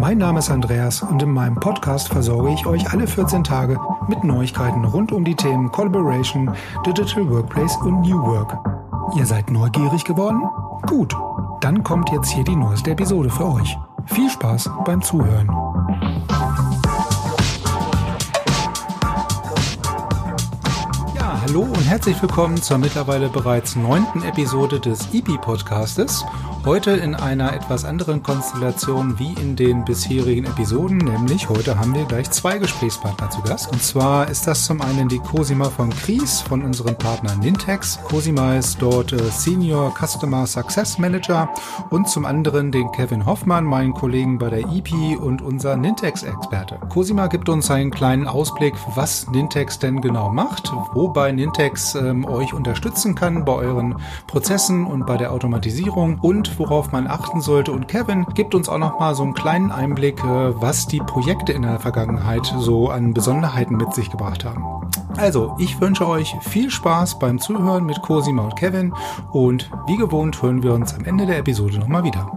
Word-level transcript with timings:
Mein 0.00 0.16
Name 0.16 0.38
ist 0.38 0.48
Andreas 0.48 1.02
und 1.02 1.22
in 1.22 1.30
meinem 1.30 1.56
Podcast 1.56 2.08
versorge 2.08 2.54
ich 2.54 2.64
euch 2.64 2.90
alle 2.90 3.06
14 3.06 3.44
Tage 3.44 3.78
mit 4.08 4.24
Neuigkeiten 4.24 4.82
rund 4.86 5.12
um 5.12 5.26
die 5.26 5.34
Themen 5.34 5.70
Collaboration, 5.70 6.50
Digital 6.86 7.28
Workplace 7.28 7.76
und 7.82 8.00
New 8.00 8.18
Work. 8.22 8.56
Ihr 9.18 9.26
seid 9.26 9.50
neugierig 9.50 10.02
geworden? 10.04 10.40
Gut, 10.86 11.14
dann 11.60 11.84
kommt 11.84 12.10
jetzt 12.12 12.30
hier 12.30 12.44
die 12.44 12.56
neueste 12.56 12.92
Episode 12.92 13.28
für 13.28 13.44
euch. 13.52 13.76
Viel 14.06 14.30
Spaß 14.30 14.70
beim 14.86 15.02
Zuhören. 15.02 15.50
Hallo 21.50 21.62
und 21.62 21.82
herzlich 21.82 22.22
willkommen 22.22 22.62
zur 22.62 22.78
mittlerweile 22.78 23.28
bereits 23.28 23.74
neunten 23.74 24.22
Episode 24.22 24.78
des 24.78 25.12
EP-Podcastes. 25.12 26.24
Heute 26.66 26.90
in 26.90 27.14
einer 27.14 27.54
etwas 27.54 27.86
anderen 27.86 28.22
Konstellation 28.22 29.18
wie 29.18 29.32
in 29.40 29.56
den 29.56 29.82
bisherigen 29.82 30.44
Episoden, 30.44 30.98
nämlich 30.98 31.48
heute 31.48 31.78
haben 31.78 31.94
wir 31.94 32.04
gleich 32.04 32.30
zwei 32.30 32.58
Gesprächspartner 32.58 33.30
zu 33.30 33.40
Gast. 33.40 33.72
Und 33.72 33.82
zwar 33.82 34.28
ist 34.28 34.46
das 34.46 34.66
zum 34.66 34.82
einen 34.82 35.08
die 35.08 35.20
Cosima 35.20 35.70
von 35.70 35.88
Kries 35.88 36.42
von 36.42 36.62
unserem 36.62 36.96
Partner 36.96 37.34
Nintex. 37.36 37.98
Cosima 38.04 38.56
ist 38.56 38.76
dort 38.82 39.14
äh, 39.14 39.30
Senior 39.30 39.94
Customer 39.98 40.46
Success 40.46 40.98
Manager 40.98 41.48
und 41.88 42.10
zum 42.10 42.26
anderen 42.26 42.70
den 42.70 42.92
Kevin 42.92 43.24
Hoffmann, 43.24 43.64
meinen 43.64 43.94
Kollegen 43.94 44.36
bei 44.38 44.50
der 44.50 44.60
EP 44.60 45.18
und 45.18 45.40
unser 45.40 45.76
Nintex-Experte. 45.76 46.78
Cosima 46.90 47.28
gibt 47.28 47.48
uns 47.48 47.70
einen 47.70 47.90
kleinen 47.90 48.28
Ausblick, 48.28 48.74
was 48.94 49.26
Nintex 49.30 49.78
denn 49.78 50.02
genau 50.02 50.28
macht, 50.30 50.70
wobei 50.92 51.32
Nintex 51.32 51.94
ähm, 51.94 52.26
euch 52.26 52.52
unterstützen 52.52 53.14
kann 53.14 53.46
bei 53.46 53.54
euren 53.54 53.96
Prozessen 54.26 54.84
und 54.84 55.06
bei 55.06 55.16
der 55.16 55.32
Automatisierung 55.32 56.18
und 56.20 56.49
worauf 56.58 56.92
man 56.92 57.06
achten 57.06 57.40
sollte. 57.40 57.72
Und 57.72 57.88
Kevin 57.88 58.26
gibt 58.34 58.54
uns 58.54 58.68
auch 58.68 58.78
noch 58.78 58.98
mal 58.98 59.14
so 59.14 59.22
einen 59.22 59.34
kleinen 59.34 59.70
Einblick, 59.70 60.22
äh, 60.24 60.60
was 60.60 60.86
die 60.86 61.00
Projekte 61.00 61.52
in 61.52 61.62
der 61.62 61.80
Vergangenheit 61.80 62.52
so 62.58 62.88
an 62.88 63.14
Besonderheiten 63.14 63.76
mit 63.76 63.94
sich 63.94 64.10
gebracht 64.10 64.44
haben. 64.44 64.64
Also, 65.16 65.54
ich 65.58 65.80
wünsche 65.80 66.08
euch 66.08 66.34
viel 66.40 66.70
Spaß 66.70 67.18
beim 67.18 67.38
Zuhören 67.38 67.84
mit 67.84 68.00
Cosima 68.02 68.42
und 68.42 68.56
Kevin 68.56 68.94
und 69.32 69.70
wie 69.86 69.96
gewohnt 69.96 70.40
hören 70.42 70.62
wir 70.62 70.72
uns 70.72 70.94
am 70.94 71.04
Ende 71.04 71.26
der 71.26 71.38
Episode 71.38 71.78
nochmal 71.78 72.04
wieder. 72.04 72.30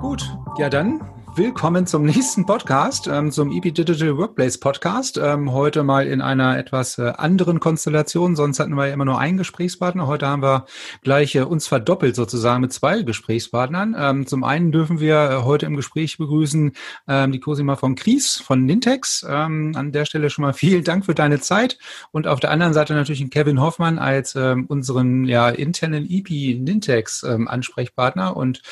Gut, 0.00 0.38
ja 0.58 0.68
dann 0.68 1.00
Willkommen 1.34 1.86
zum 1.86 2.04
nächsten 2.04 2.44
Podcast, 2.44 3.08
ähm, 3.10 3.32
zum 3.32 3.52
EP 3.52 3.72
Digital 3.72 4.18
Workplace 4.18 4.58
Podcast. 4.58 5.16
Ähm, 5.16 5.50
heute 5.50 5.82
mal 5.82 6.06
in 6.06 6.20
einer 6.20 6.58
etwas 6.58 6.98
äh, 6.98 7.10
anderen 7.16 7.58
Konstellation. 7.58 8.36
Sonst 8.36 8.60
hatten 8.60 8.74
wir 8.74 8.88
ja 8.88 8.92
immer 8.92 9.06
nur 9.06 9.18
einen 9.18 9.38
Gesprächspartner. 9.38 10.06
Heute 10.06 10.26
haben 10.26 10.42
wir 10.42 10.66
gleich 11.00 11.34
äh, 11.34 11.40
uns 11.40 11.66
verdoppelt 11.66 12.16
sozusagen 12.16 12.60
mit 12.60 12.74
zwei 12.74 13.00
Gesprächspartnern. 13.00 13.96
Ähm, 13.98 14.26
zum 14.26 14.44
einen 14.44 14.72
dürfen 14.72 15.00
wir 15.00 15.30
äh, 15.30 15.36
heute 15.42 15.64
im 15.64 15.76
Gespräch 15.76 16.18
begrüßen 16.18 16.72
die 17.08 17.40
Cosima 17.40 17.76
von 17.76 17.94
Kries 17.94 18.36
von 18.36 18.64
Nintex. 18.64 19.24
An 19.24 19.92
der 19.92 20.04
Stelle 20.04 20.30
schon 20.30 20.42
mal 20.42 20.52
vielen 20.52 20.84
Dank 20.84 21.04
für 21.04 21.14
deine 21.14 21.40
Zeit. 21.40 21.78
Und 22.10 22.26
auf 22.26 22.40
der 22.40 22.50
anderen 22.50 22.74
Seite 22.74 22.94
natürlich 22.94 23.28
Kevin 23.30 23.60
Hoffmann 23.60 23.98
als 23.98 24.34
unseren 24.34 25.24
ja, 25.24 25.48
internen 25.48 26.06
EP 26.08 26.28
Nintex 26.60 27.24
Ansprechpartner 27.24 28.36
und 28.36 28.62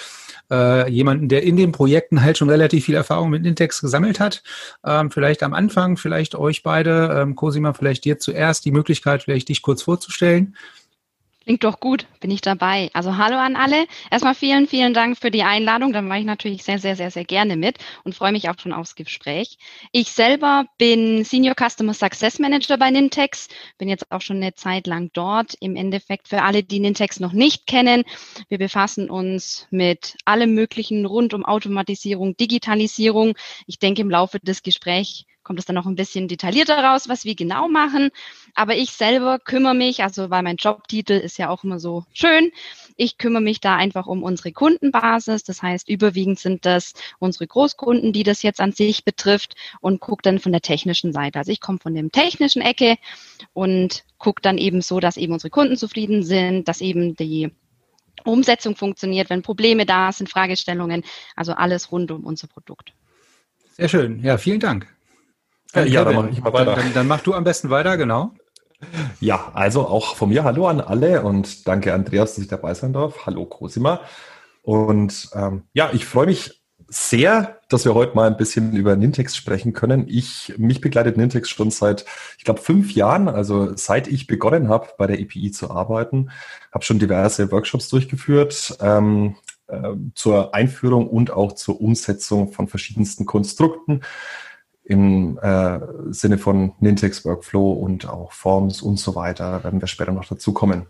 jemanden, 0.51 1.29
der 1.29 1.43
in 1.43 1.57
den 1.57 1.73
Projekten 1.73 2.23
halt 2.23 2.39
schon 2.39 2.50
relativ 2.51 2.85
viel 2.85 2.95
Erfahrung 2.95 3.31
mit 3.31 3.47
Intex 3.47 3.81
gesammelt 3.81 4.21
hat. 4.21 4.43
Ähm, 4.85 5.11
vielleicht 5.11 5.43
am 5.43 5.55
Anfang, 5.55 5.97
vielleicht 5.97 6.35
euch 6.35 6.63
beide, 6.63 7.21
ähm, 7.21 7.37
Cosima, 7.37 7.73
vielleicht 7.73 8.05
dir 8.05 8.19
zuerst 8.19 8.65
die 8.65 8.73
Möglichkeit, 8.73 9.23
vielleicht 9.23 9.49
dich 9.49 9.63
kurz 9.63 9.83
vorzustellen. 9.83 10.57
Klingt 11.45 11.65
doch 11.65 11.81
gut, 11.81 12.07
bin 12.21 12.31
ich 12.31 12.43
dabei. 12.43 12.91
Also 12.93 13.17
hallo 13.17 13.39
an 13.39 13.57
alle. 13.57 13.87
Erstmal 14.11 14.35
vielen, 14.35 14.69
vielen 14.69 14.93
Dank 14.93 15.17
für 15.17 15.31
die 15.31 15.43
Einladung. 15.43 15.95
Da 15.95 16.03
mache 16.03 16.19
ich 16.19 16.27
natürlich 16.27 16.63
sehr, 16.63 16.79
sehr, 16.79 16.97
sehr, 16.97 17.11
sehr 17.11 17.25
gerne 17.25 17.57
mit 17.57 17.79
und 18.05 18.15
freue 18.15 18.33
mich 18.33 18.51
auch 18.51 18.59
schon 18.59 18.75
aufs 18.75 18.95
Gespräch. 18.95 19.57
Ich 19.91 20.13
selber 20.13 20.67
bin 20.77 21.25
Senior 21.25 21.55
Customer 21.55 21.95
Success 21.95 22.39
Manager 22.39 22.77
bei 22.77 22.91
Nintex, 22.91 23.49
bin 23.79 23.89
jetzt 23.89 24.13
auch 24.13 24.21
schon 24.21 24.37
eine 24.37 24.55
Zeit 24.55 24.87
lang 24.87 25.11
dort. 25.15 25.55
Im 25.61 25.77
Endeffekt 25.77 26.29
für 26.29 26.43
alle, 26.43 26.63
die 26.63 26.79
Nintex 26.79 27.21
noch 27.21 27.33
nicht 27.33 27.67
kennen, 27.67 28.05
wir 28.49 28.59
befassen 28.59 29.09
uns 29.09 29.67
mit 29.71 30.19
allem 30.27 30.55
Möglichen 30.55 31.07
rund 31.07 31.33
um 31.33 31.47
Automatisierung, 31.47 32.37
Digitalisierung. 32.37 33.35
Ich 33.67 33.79
denke, 33.79 34.03
im 34.03 34.11
Laufe 34.11 34.41
des 34.41 34.63
Gesprächs 34.63 35.25
kommt 35.43 35.59
es 35.59 35.65
dann 35.65 35.75
noch 35.75 35.87
ein 35.87 35.97
bisschen 35.97 36.29
detaillierter 36.29 36.83
raus, 36.83 37.09
was 37.09 37.25
wir 37.25 37.35
genau 37.35 37.69
machen. 37.69 38.11
Aber 38.55 38.77
ich 38.77 38.93
selber 38.93 39.39
kümmere 39.39 39.75
mich, 39.75 40.03
also 40.03 40.31
weil 40.31 40.43
mein 40.43 40.57
Jobtitel 40.57 41.15
ist 41.15 41.39
ja 41.39 41.49
auch 41.49 41.65
immer 41.65 41.81
so 41.81 42.05
schön, 42.13 42.51
ich 42.97 43.19
kümmere 43.19 43.43
mich 43.43 43.61
da 43.61 43.77
einfach 43.77 44.07
um 44.07 44.23
unsere 44.23 44.53
Kundenbasis. 44.53 45.43
Das 45.45 45.63
heißt, 45.63 45.89
überwiegend 45.89 46.39
sind 46.39 46.67
das 46.67 46.93
unsere 47.19 47.47
Großkunden, 47.47 48.13
die 48.13 48.23
das 48.23 48.43
jetzt 48.43 48.61
an 48.61 48.73
sich 48.73 49.05
betrifft 49.05 49.57
und 49.81 50.01
gucke 50.01 50.23
dann 50.23 50.39
von 50.39 50.53
der 50.53 50.61
technischen 50.61 51.13
Seite. 51.13 51.39
Also 51.39 51.53
ich 51.53 51.61
komme 51.61 51.79
von 51.79 51.95
dem 51.95 52.13
technischen 52.13 52.63
Ecke 52.63 52.97
und 53.53 54.05
gucke 54.19 54.43
dann 54.43 54.59
eben 54.59 54.83
so, 54.83 55.01
dass 55.01 55.17
eben 55.17 55.33
unsere 55.33 55.51
Kunden 55.51 55.77
zufrieden 55.77 56.23
sind, 56.23 56.69
dass 56.69 56.81
eben 56.81 57.17
die 57.17 57.51
Umsetzung 58.25 58.77
funktioniert, 58.77 59.31
wenn 59.31 59.43
Probleme 59.43 59.87
da 59.87 60.13
sind, 60.13 60.29
Fragestellungen, 60.29 61.05
also 61.37 61.53
alles 61.53 61.91
rund 61.91 62.11
um 62.11 62.25
unser 62.25 62.49
Produkt. 62.49 62.93
Sehr 63.73 63.89
schön. 63.89 64.23
Ja, 64.23 64.37
vielen 64.37 64.61
Dank. 64.61 64.87
Äh, 65.75 65.89
ja, 65.89 66.05
dann 66.05 66.15
mache 66.15 66.31
ich 66.31 66.41
mal 66.41 66.53
weiter. 66.53 66.75
Dann, 66.75 66.85
dann, 66.85 66.95
dann 66.95 67.07
mach 67.07 67.21
du 67.21 67.35
am 67.35 67.45
besten 67.45 67.71
weiter, 67.71 67.97
genau. 67.97 68.33
Ja, 69.21 69.51
also 69.55 69.87
auch 69.87 70.17
von 70.17 70.31
mir 70.31 70.45
Hallo 70.45 70.67
an 70.67 70.81
alle 70.81 71.23
und 71.23 71.69
danke 71.69 71.93
Andreas, 71.93 72.35
dass 72.35 72.45
ich 72.45 72.49
dabei 72.49 72.75
sein 72.75 72.93
darf. 72.93 73.27
Hallo 73.27 73.45
Cosima. 73.45 74.01
Und 74.63 75.31
ähm, 75.35 75.65
ja, 75.73 75.91
ich 75.93 76.07
freue 76.07 76.27
mich 76.27 76.63
sehr, 76.89 77.61
dass 77.69 77.85
wir 77.85 77.95
heute 77.95 78.17
mal 78.17 78.27
ein 78.27 78.37
bisschen 78.37 78.75
über 78.75 78.97
Nintex 78.97 79.37
sprechen 79.37 79.73
können. 79.73 80.07
Ich, 80.09 80.55
mich 80.59 80.81
begleitet 80.81 81.17
Nintex 81.17 81.49
schon 81.49 81.71
seit, 81.71 82.05
ich 82.37 82.45
glaube, 82.45 82.61
fünf 82.61 82.93
Jahren, 82.93 83.29
also 83.29 83.77
seit 83.77 84.09
ich 84.09 84.27
begonnen 84.27 84.69
habe, 84.69 84.89
bei 84.99 85.07
der 85.07 85.21
EPI 85.21 85.53
zu 85.53 85.71
arbeiten, 85.71 86.31
habe 86.73 86.85
schon 86.85 86.99
diverse 86.99 87.53
Workshops 87.53 87.89
durchgeführt 87.91 88.77
ähm, 88.81 89.37
äh, 89.69 89.93
zur 90.15 90.53
Einführung 90.55 91.07
und 91.09 91.31
auch 91.31 91.53
zur 91.53 91.81
Umsetzung 91.81 92.53
von 92.53 92.67
verschiedensten 92.67 93.25
Konstrukten 93.25 94.01
im 94.91 95.39
äh, 95.41 95.79
Sinne 96.11 96.37
von 96.37 96.73
Nintex 96.81 97.25
Workflow 97.25 97.73
und 97.75 98.09
auch 98.09 98.33
Forms 98.33 98.83
und 98.83 98.99
so 98.99 99.15
weiter, 99.15 99.63
werden 99.63 99.81
wir 99.81 99.87
später 99.87 100.11
noch 100.11 100.25
dazu 100.25 100.53
kommen. 100.53 100.87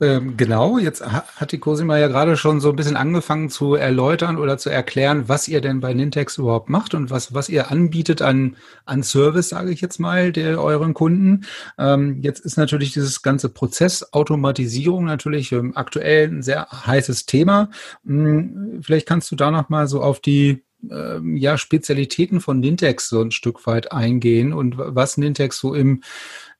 Ähm, 0.00 0.38
genau, 0.38 0.78
jetzt 0.78 1.04
hat 1.04 1.52
die 1.52 1.58
Cosima 1.58 1.98
ja 1.98 2.08
gerade 2.08 2.38
schon 2.38 2.58
so 2.62 2.70
ein 2.70 2.76
bisschen 2.76 2.96
angefangen 2.96 3.50
zu 3.50 3.74
erläutern 3.74 4.38
oder 4.38 4.56
zu 4.56 4.70
erklären, 4.70 5.28
was 5.28 5.46
ihr 5.46 5.60
denn 5.60 5.80
bei 5.80 5.92
Nintex 5.92 6.38
überhaupt 6.38 6.70
macht 6.70 6.94
und 6.94 7.10
was, 7.10 7.34
was 7.34 7.50
ihr 7.50 7.70
anbietet 7.70 8.22
an, 8.22 8.56
an 8.86 9.02
Service, 9.02 9.50
sage 9.50 9.72
ich 9.72 9.82
jetzt 9.82 9.98
mal, 9.98 10.32
der 10.32 10.58
euren 10.58 10.94
Kunden. 10.94 11.44
Ähm, 11.76 12.16
jetzt 12.22 12.40
ist 12.46 12.56
natürlich 12.56 12.94
dieses 12.94 13.20
ganze 13.20 13.50
Prozessautomatisierung 13.50 15.04
natürlich 15.04 15.52
ähm, 15.52 15.76
aktuell 15.76 16.28
ein 16.28 16.42
sehr 16.42 16.66
heißes 16.70 17.26
Thema. 17.26 17.68
Hm, 18.06 18.80
vielleicht 18.82 19.06
kannst 19.06 19.30
du 19.30 19.36
da 19.36 19.50
noch 19.50 19.68
mal 19.68 19.86
so 19.86 20.00
auf 20.00 20.20
die 20.20 20.64
ähm, 20.90 21.36
ja, 21.36 21.58
Spezialitäten 21.58 22.40
von 22.40 22.60
Nintex 22.60 23.08
so 23.08 23.20
ein 23.20 23.30
Stück 23.30 23.66
weit 23.66 23.92
eingehen 23.92 24.52
und 24.52 24.76
was 24.78 25.16
Nintex 25.16 25.58
so 25.58 25.74
im, 25.74 26.02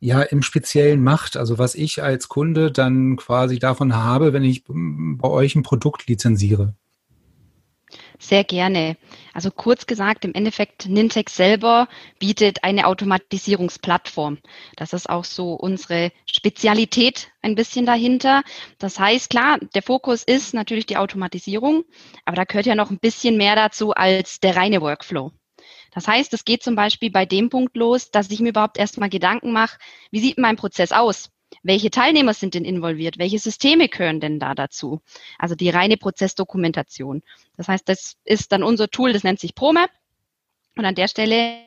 ja, 0.01 0.23
im 0.23 0.43
Speziellen 0.43 1.03
macht. 1.03 1.37
Also 1.37 1.59
was 1.59 1.75
ich 1.75 2.03
als 2.03 2.29
Kunde 2.29 2.73
dann 2.73 3.17
quasi 3.17 3.59
davon 3.59 3.95
habe, 3.95 4.33
wenn 4.33 4.45
ich 4.45 4.65
bei 4.67 5.29
euch 5.29 5.55
ein 5.55 5.63
Produkt 5.63 6.09
lizenziere. 6.09 6.75
Sehr 8.23 8.45
gerne. 8.45 8.99
Also 9.33 9.51
kurz 9.51 9.87
gesagt, 9.87 10.27
im 10.27 10.35
Endeffekt, 10.35 10.87
Nintex 10.87 11.35
selber 11.35 11.89
bietet 12.19 12.63
eine 12.63 12.87
Automatisierungsplattform. 12.87 14.39
Das 14.77 14.93
ist 14.93 15.09
auch 15.09 15.25
so 15.25 15.55
unsere 15.55 16.13
Spezialität 16.27 17.33
ein 17.41 17.55
bisschen 17.55 17.87
dahinter. 17.87 18.43
Das 18.79 18.99
heißt, 18.99 19.31
klar, 19.31 19.59
der 19.75 19.83
Fokus 19.83 20.23
ist 20.23 20.53
natürlich 20.53 20.85
die 20.85 20.99
Automatisierung, 20.99 21.85
aber 22.27 22.37
da 22.37 22.45
gehört 22.45 22.67
ja 22.67 22.75
noch 22.75 22.91
ein 22.91 22.99
bisschen 22.99 23.39
mehr 23.39 23.57
dazu 23.57 23.93
als 23.93 24.39
der 24.39 24.55
reine 24.55 24.83
Workflow. 24.83 25.33
Das 25.91 26.07
heißt, 26.07 26.35
es 26.35 26.45
geht 26.45 26.63
zum 26.63 26.75
Beispiel 26.75 27.11
bei 27.11 27.25
dem 27.25 27.49
Punkt 27.49 27.75
los, 27.75 28.11
dass 28.11 28.31
ich 28.31 28.41
mir 28.41 28.51
überhaupt 28.51 28.77
erstmal 28.77 29.09
Gedanken 29.09 29.51
mache, 29.51 29.79
wie 30.11 30.21
sieht 30.21 30.37
mein 30.37 30.57
Prozess 30.57 30.93
aus? 30.93 31.31
Welche 31.63 31.91
Teilnehmer 31.91 32.35
sind 32.35 32.55
denn 32.55 32.65
involviert, 32.65 33.19
welche 33.19 33.39
Systeme 33.39 33.89
gehören 33.89 34.21
denn 34.21 34.39
da 34.39 34.55
dazu? 34.55 35.01
Also 35.39 35.55
die 35.55 35.71
reine 35.71 35.97
Prozessdokumentation. 35.97 37.23
Das 37.57 37.69
heißt, 37.69 37.89
das 37.89 38.17
ist 38.25 38.53
dann 38.53 38.63
unser 38.63 38.89
Tool, 38.89 39.13
das 39.13 39.25
nennt 39.25 39.41
sich 39.41 39.55
ProMap. 39.55 39.91
Und 40.77 40.85
an 40.85 40.95
der 40.95 41.09
Stelle 41.09 41.59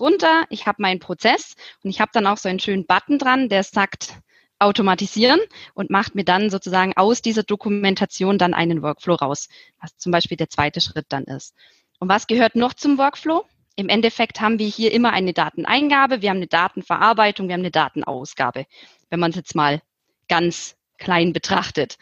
runter, 0.00 0.44
ich 0.50 0.66
habe 0.66 0.82
meinen 0.82 1.00
Prozess 1.00 1.54
und 1.82 1.90
ich 1.90 2.00
habe 2.00 2.10
dann 2.12 2.26
auch 2.26 2.38
so 2.38 2.48
einen 2.48 2.60
schönen 2.60 2.86
Button 2.86 3.18
dran, 3.18 3.48
der 3.48 3.62
sagt 3.62 4.14
automatisieren 4.58 5.40
und 5.74 5.90
macht 5.90 6.14
mir 6.14 6.24
dann 6.24 6.50
sozusagen 6.50 6.96
aus 6.96 7.22
dieser 7.22 7.42
Dokumentation 7.42 8.38
dann 8.38 8.54
einen 8.54 8.82
Workflow 8.82 9.14
raus, 9.14 9.48
was 9.80 9.96
zum 9.96 10.12
Beispiel 10.12 10.36
der 10.36 10.48
zweite 10.48 10.80
Schritt 10.80 11.06
dann 11.10 11.24
ist. 11.24 11.54
Und 11.98 12.08
was 12.08 12.26
gehört 12.26 12.56
noch 12.56 12.74
zum 12.74 12.98
Workflow? 12.98 13.44
Im 13.76 13.90
Endeffekt 13.90 14.40
haben 14.40 14.58
wir 14.58 14.66
hier 14.66 14.90
immer 14.90 15.12
eine 15.12 15.34
Dateneingabe, 15.34 16.22
wir 16.22 16.30
haben 16.30 16.38
eine 16.38 16.46
Datenverarbeitung, 16.46 17.48
wir 17.48 17.52
haben 17.52 17.60
eine 17.60 17.70
Datenausgabe, 17.70 18.64
wenn 19.10 19.20
man 19.20 19.30
es 19.30 19.36
jetzt 19.36 19.54
mal 19.54 19.82
ganz 20.28 20.76
klein 20.96 21.34
betrachtet. 21.34 21.98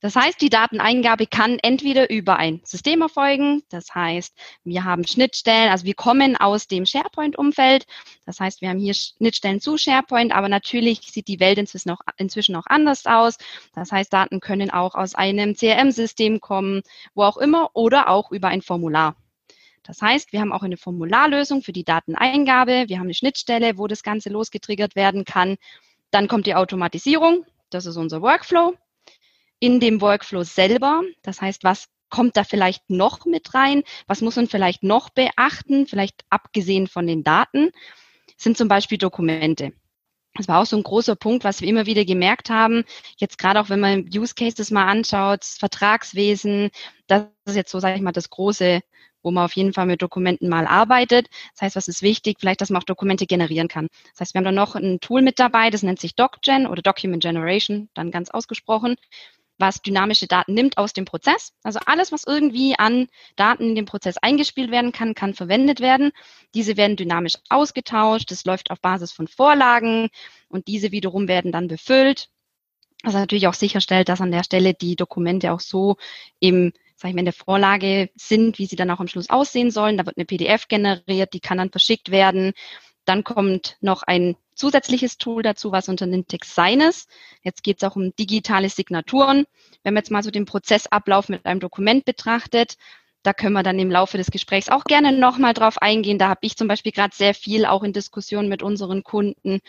Das 0.00 0.16
heißt, 0.16 0.40
die 0.40 0.48
Dateneingabe 0.48 1.26
kann 1.26 1.58
entweder 1.58 2.08
über 2.08 2.36
ein 2.36 2.62
System 2.64 3.02
erfolgen, 3.02 3.62
das 3.68 3.94
heißt, 3.94 4.34
wir 4.64 4.84
haben 4.84 5.06
Schnittstellen, 5.06 5.68
also 5.68 5.84
wir 5.84 5.92
kommen 5.92 6.36
aus 6.36 6.66
dem 6.66 6.86
SharePoint-Umfeld, 6.86 7.84
das 8.24 8.40
heißt, 8.40 8.62
wir 8.62 8.70
haben 8.70 8.78
hier 8.78 8.94
Schnittstellen 8.94 9.60
zu 9.60 9.76
SharePoint, 9.76 10.32
aber 10.32 10.48
natürlich 10.48 11.00
sieht 11.02 11.28
die 11.28 11.38
Welt 11.38 11.58
inzwischen 11.58 11.90
auch, 11.90 12.00
inzwischen 12.16 12.56
auch 12.56 12.64
anders 12.64 13.04
aus. 13.04 13.36
Das 13.74 13.92
heißt, 13.92 14.10
Daten 14.10 14.40
können 14.40 14.70
auch 14.70 14.94
aus 14.94 15.14
einem 15.14 15.54
CRM-System 15.54 16.40
kommen, 16.40 16.80
wo 17.12 17.24
auch 17.24 17.36
immer, 17.36 17.68
oder 17.74 18.08
auch 18.08 18.30
über 18.30 18.48
ein 18.48 18.62
Formular. 18.62 19.16
Das 19.90 20.02
heißt, 20.02 20.32
wir 20.32 20.40
haben 20.40 20.52
auch 20.52 20.62
eine 20.62 20.76
Formularlösung 20.76 21.62
für 21.62 21.72
die 21.72 21.82
Dateneingabe, 21.82 22.84
wir 22.86 22.98
haben 22.98 23.06
eine 23.06 23.14
Schnittstelle, 23.14 23.76
wo 23.76 23.88
das 23.88 24.04
Ganze 24.04 24.28
losgetriggert 24.28 24.94
werden 24.94 25.24
kann. 25.24 25.56
Dann 26.12 26.28
kommt 26.28 26.46
die 26.46 26.54
Automatisierung, 26.54 27.44
das 27.70 27.86
ist 27.86 27.96
unser 27.96 28.22
Workflow 28.22 28.76
in 29.58 29.80
dem 29.80 30.00
Workflow 30.00 30.44
selber. 30.44 31.02
Das 31.22 31.40
heißt, 31.40 31.64
was 31.64 31.88
kommt 32.08 32.36
da 32.36 32.44
vielleicht 32.44 32.88
noch 32.88 33.26
mit 33.26 33.52
rein? 33.52 33.82
Was 34.06 34.20
muss 34.20 34.36
man 34.36 34.46
vielleicht 34.46 34.84
noch 34.84 35.10
beachten? 35.10 35.88
Vielleicht 35.88 36.24
abgesehen 36.30 36.86
von 36.86 37.08
den 37.08 37.24
Daten 37.24 37.72
sind 38.36 38.56
zum 38.56 38.68
Beispiel 38.68 38.96
Dokumente. 38.96 39.72
Das 40.36 40.46
war 40.46 40.60
auch 40.60 40.66
so 40.66 40.76
ein 40.76 40.84
großer 40.84 41.16
Punkt, 41.16 41.42
was 41.42 41.62
wir 41.62 41.68
immer 41.68 41.86
wieder 41.86 42.04
gemerkt 42.04 42.48
haben. 42.48 42.84
Jetzt 43.16 43.38
gerade 43.38 43.60
auch, 43.60 43.70
wenn 43.70 43.80
man 43.80 44.08
Use 44.14 44.36
Cases 44.36 44.70
mal 44.70 44.86
anschaut, 44.86 45.44
Vertragswesen, 45.44 46.70
das 47.08 47.24
ist 47.46 47.56
jetzt 47.56 47.72
so, 47.72 47.80
sage 47.80 47.96
ich 47.96 48.02
mal, 48.02 48.12
das 48.12 48.30
große, 48.30 48.82
wo 49.22 49.30
man 49.30 49.44
auf 49.44 49.56
jeden 49.56 49.72
Fall 49.72 49.86
mit 49.86 50.02
Dokumenten 50.02 50.48
mal 50.48 50.66
arbeitet. 50.66 51.28
Das 51.52 51.62
heißt, 51.62 51.76
was 51.76 51.88
ist 51.88 52.02
wichtig? 52.02 52.38
Vielleicht, 52.40 52.60
dass 52.60 52.70
man 52.70 52.80
auch 52.80 52.86
Dokumente 52.86 53.26
generieren 53.26 53.68
kann. 53.68 53.88
Das 54.12 54.20
heißt, 54.20 54.34
wir 54.34 54.38
haben 54.38 54.44
da 54.44 54.52
noch 54.52 54.74
ein 54.74 55.00
Tool 55.00 55.22
mit 55.22 55.38
dabei, 55.38 55.70
das 55.70 55.82
nennt 55.82 56.00
sich 56.00 56.14
DocGen 56.14 56.66
oder 56.66 56.82
Document 56.82 57.22
Generation, 57.22 57.88
dann 57.94 58.10
ganz 58.10 58.30
ausgesprochen 58.30 58.96
was 59.60 59.82
dynamische 59.82 60.26
Daten 60.26 60.54
nimmt 60.54 60.78
aus 60.78 60.92
dem 60.92 61.04
Prozess. 61.04 61.52
Also 61.62 61.78
alles, 61.86 62.10
was 62.10 62.24
irgendwie 62.24 62.74
an 62.78 63.06
Daten 63.36 63.68
in 63.68 63.74
den 63.74 63.84
Prozess 63.84 64.16
eingespielt 64.16 64.70
werden 64.70 64.92
kann, 64.92 65.14
kann 65.14 65.34
verwendet 65.34 65.80
werden. 65.80 66.10
Diese 66.54 66.76
werden 66.76 66.96
dynamisch 66.96 67.34
ausgetauscht. 67.48 68.30
Das 68.30 68.44
läuft 68.44 68.70
auf 68.70 68.80
Basis 68.80 69.12
von 69.12 69.28
Vorlagen 69.28 70.08
und 70.48 70.66
diese 70.66 70.90
wiederum 70.90 71.28
werden 71.28 71.52
dann 71.52 71.68
befüllt. 71.68 72.28
Was 73.02 73.14
natürlich 73.14 73.46
auch 73.46 73.54
sicherstellt, 73.54 74.08
dass 74.08 74.20
an 74.20 74.32
der 74.32 74.44
Stelle 74.44 74.74
die 74.74 74.96
Dokumente 74.96 75.52
auch 75.52 75.60
so 75.60 75.96
im 76.38 76.72
sag 77.00 77.08
ich 77.08 77.14
mal, 77.14 77.20
in 77.20 77.24
der 77.24 77.32
Vorlage 77.32 78.10
sind, 78.14 78.58
wie 78.58 78.66
sie 78.66 78.76
dann 78.76 78.90
auch 78.90 79.00
am 79.00 79.08
Schluss 79.08 79.30
aussehen 79.30 79.70
sollen. 79.70 79.96
Da 79.96 80.04
wird 80.04 80.18
eine 80.18 80.26
PDF 80.26 80.68
generiert, 80.68 81.32
die 81.32 81.40
kann 81.40 81.56
dann 81.56 81.70
verschickt 81.70 82.10
werden. 82.10 82.52
Dann 83.06 83.24
kommt 83.24 83.78
noch 83.80 84.02
ein 84.02 84.36
zusätzliches 84.54 85.16
Tool 85.16 85.42
dazu, 85.42 85.72
was 85.72 85.88
unter 85.88 86.04
Nintex 86.04 86.54
sein 86.54 86.80
ist. 86.80 87.08
Jetzt 87.42 87.62
geht 87.62 87.78
es 87.78 87.88
auch 87.88 87.96
um 87.96 88.14
digitale 88.16 88.68
Signaturen. 88.68 89.46
Wenn 89.82 89.94
man 89.94 90.02
jetzt 90.02 90.10
mal 90.10 90.22
so 90.22 90.30
den 90.30 90.44
Prozessablauf 90.44 91.30
mit 91.30 91.46
einem 91.46 91.60
Dokument 91.60 92.04
betrachtet, 92.04 92.76
da 93.22 93.32
können 93.32 93.54
wir 93.54 93.62
dann 93.62 93.78
im 93.78 93.90
Laufe 93.90 94.18
des 94.18 94.30
Gesprächs 94.30 94.68
auch 94.68 94.84
gerne 94.84 95.12
nochmal 95.12 95.54
drauf 95.54 95.78
eingehen. 95.80 96.18
Da 96.18 96.28
habe 96.28 96.40
ich 96.42 96.56
zum 96.56 96.68
Beispiel 96.68 96.92
gerade 96.92 97.16
sehr 97.16 97.32
viel 97.32 97.64
auch 97.64 97.82
in 97.82 97.94
Diskussionen 97.94 98.50
mit 98.50 98.62
unseren 98.62 99.04
Kunden. 99.04 99.60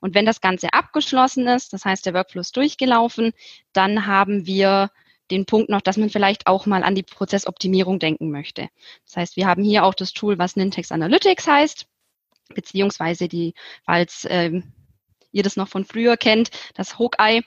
Und 0.00 0.14
wenn 0.14 0.24
das 0.24 0.40
Ganze 0.40 0.72
abgeschlossen 0.72 1.46
ist, 1.46 1.74
das 1.74 1.84
heißt 1.84 2.06
der 2.06 2.14
Workflow 2.14 2.40
ist 2.40 2.56
durchgelaufen, 2.56 3.32
dann 3.74 4.06
haben 4.06 4.46
wir 4.46 4.90
den 5.30 5.46
Punkt 5.46 5.70
noch, 5.70 5.80
dass 5.80 5.96
man 5.96 6.10
vielleicht 6.10 6.46
auch 6.46 6.66
mal 6.66 6.82
an 6.82 6.94
die 6.94 7.02
Prozessoptimierung 7.02 7.98
denken 7.98 8.30
möchte. 8.30 8.68
Das 9.06 9.16
heißt, 9.16 9.36
wir 9.36 9.46
haben 9.46 9.62
hier 9.62 9.84
auch 9.84 9.94
das 9.94 10.12
Tool, 10.12 10.38
was 10.38 10.56
Nintex 10.56 10.92
Analytics 10.92 11.46
heißt 11.46 11.86
beziehungsweise 12.54 13.28
die, 13.28 13.54
falls 13.84 14.26
ähm, 14.28 14.72
ihr 15.32 15.42
das 15.42 15.56
noch 15.56 15.68
von 15.68 15.84
früher 15.84 16.16
kennt, 16.16 16.50
das 16.74 16.98
Hawkeye. 16.98 17.42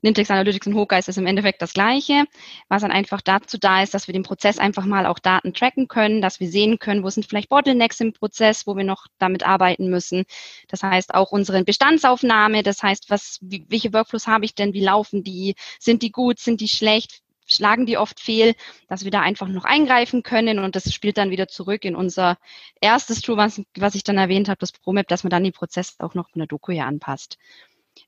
Nintex 0.00 0.30
Analytics 0.30 0.68
und 0.68 0.76
Hawkeye 0.76 1.00
ist 1.00 1.18
im 1.18 1.26
Endeffekt 1.26 1.60
das 1.60 1.72
Gleiche, 1.72 2.24
was 2.68 2.82
dann 2.82 2.92
einfach 2.92 3.20
dazu 3.20 3.58
da 3.58 3.82
ist, 3.82 3.94
dass 3.94 4.06
wir 4.06 4.12
den 4.12 4.22
Prozess 4.22 4.58
einfach 4.58 4.84
mal 4.84 5.06
auch 5.06 5.18
Daten 5.18 5.54
tracken 5.54 5.88
können, 5.88 6.20
dass 6.20 6.38
wir 6.38 6.48
sehen 6.48 6.78
können, 6.78 7.02
wo 7.02 7.10
sind 7.10 7.26
vielleicht 7.26 7.48
Bottlenecks 7.48 7.98
im 7.98 8.12
Prozess, 8.12 8.66
wo 8.66 8.76
wir 8.76 8.84
noch 8.84 9.06
damit 9.18 9.44
arbeiten 9.44 9.88
müssen. 9.90 10.24
Das 10.68 10.84
heißt 10.84 11.14
auch 11.14 11.32
unsere 11.32 11.64
Bestandsaufnahme, 11.64 12.62
das 12.62 12.80
heißt, 12.82 13.10
was, 13.10 13.38
welche 13.40 13.92
Workflows 13.92 14.28
habe 14.28 14.44
ich 14.44 14.54
denn, 14.54 14.72
wie 14.72 14.84
laufen 14.84 15.24
die, 15.24 15.56
sind 15.80 16.02
die 16.02 16.12
gut, 16.12 16.38
sind 16.38 16.60
die 16.60 16.68
schlecht, 16.68 17.22
schlagen 17.48 17.86
die 17.86 17.98
oft 17.98 18.20
fehl, 18.20 18.54
dass 18.88 19.04
wir 19.04 19.10
da 19.10 19.20
einfach 19.20 19.48
noch 19.48 19.64
eingreifen 19.64 20.22
können 20.22 20.58
und 20.58 20.76
das 20.76 20.92
spielt 20.92 21.18
dann 21.18 21.30
wieder 21.30 21.48
zurück 21.48 21.84
in 21.84 21.96
unser 21.96 22.36
erstes 22.80 23.20
Tool, 23.20 23.36
was, 23.36 23.60
was 23.76 23.94
ich 23.94 24.04
dann 24.04 24.18
erwähnt 24.18 24.48
habe, 24.48 24.58
das 24.58 24.72
ProMap, 24.72 25.08
dass 25.08 25.24
man 25.24 25.30
dann 25.30 25.44
die 25.44 25.52
Prozesse 25.52 25.94
auch 25.98 26.14
noch 26.14 26.30
von 26.30 26.38
der 26.38 26.46
Doku 26.46 26.72
hier 26.72 26.86
anpasst. 26.86 27.38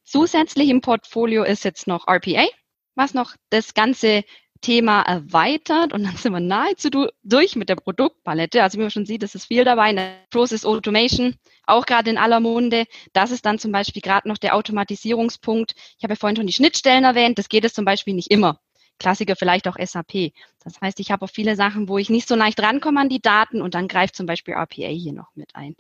Zusätzlich 0.04 0.68
im 0.68 0.80
Portfolio 0.80 1.42
ist 1.42 1.64
jetzt 1.64 1.86
noch 1.86 2.06
RPA, 2.06 2.46
was 2.94 3.14
noch 3.14 3.34
das 3.50 3.74
ganze 3.74 4.24
Thema 4.60 5.00
erweitert 5.02 5.92
und 5.92 6.04
dann 6.04 6.16
sind 6.16 6.32
wir 6.32 6.40
nahezu 6.40 6.90
durch 7.22 7.56
mit 7.56 7.68
der 7.68 7.76
Produktpalette. 7.76 8.62
Also 8.62 8.78
wie 8.78 8.82
man 8.82 8.90
schon 8.90 9.06
sieht, 9.06 9.22
es 9.22 9.34
ist 9.34 9.46
viel 9.46 9.64
dabei. 9.64 9.84
Eine 9.84 10.16
Process 10.30 10.64
Automation, 10.64 11.36
auch 11.66 11.86
gerade 11.86 12.10
in 12.10 12.18
aller 12.18 12.40
Munde. 12.40 12.84
Das 13.12 13.30
ist 13.30 13.46
dann 13.46 13.58
zum 13.58 13.72
Beispiel 13.72 14.02
gerade 14.02 14.28
noch 14.28 14.38
der 14.38 14.54
Automatisierungspunkt. 14.54 15.74
Ich 15.96 16.04
habe 16.04 16.12
ja 16.12 16.16
vorhin 16.16 16.36
schon 16.36 16.46
die 16.46 16.52
Schnittstellen 16.52 17.04
erwähnt. 17.04 17.38
Das 17.38 17.48
geht 17.48 17.64
es 17.64 17.72
zum 17.72 17.84
Beispiel 17.84 18.14
nicht 18.14 18.30
immer. 18.30 18.60
Klassiker 19.00 19.34
vielleicht 19.34 19.66
auch 19.66 19.76
SAP. 19.76 20.32
Das 20.62 20.80
heißt, 20.80 21.00
ich 21.00 21.10
habe 21.10 21.24
auch 21.24 21.30
viele 21.30 21.56
Sachen, 21.56 21.88
wo 21.88 21.98
ich 21.98 22.10
nicht 22.10 22.28
so 22.28 22.36
leicht 22.36 22.60
rankomme 22.62 23.00
an 23.00 23.08
die 23.08 23.20
Daten 23.20 23.60
und 23.60 23.74
dann 23.74 23.88
greift 23.88 24.14
zum 24.14 24.26
Beispiel 24.26 24.54
RPA 24.54 24.86
hier 24.86 25.12
noch 25.12 25.34
mit 25.34 25.56
ein. 25.56 25.74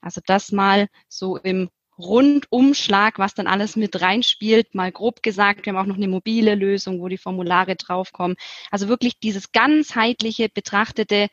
Also 0.00 0.20
das 0.24 0.52
mal 0.52 0.86
so 1.08 1.36
im 1.36 1.70
Rundumschlag, 1.98 3.18
was 3.18 3.34
dann 3.34 3.48
alles 3.48 3.74
mit 3.74 4.00
reinspielt, 4.00 4.74
mal 4.74 4.92
grob 4.92 5.22
gesagt. 5.22 5.66
Wir 5.66 5.72
haben 5.72 5.80
auch 5.80 5.88
noch 5.88 5.96
eine 5.96 6.06
mobile 6.06 6.54
Lösung, 6.54 7.00
wo 7.00 7.08
die 7.08 7.18
Formulare 7.18 7.74
draufkommen. 7.74 8.36
Also 8.70 8.88
wirklich 8.88 9.18
dieses 9.18 9.50
ganzheitliche 9.50 10.48
betrachtete 10.48 11.28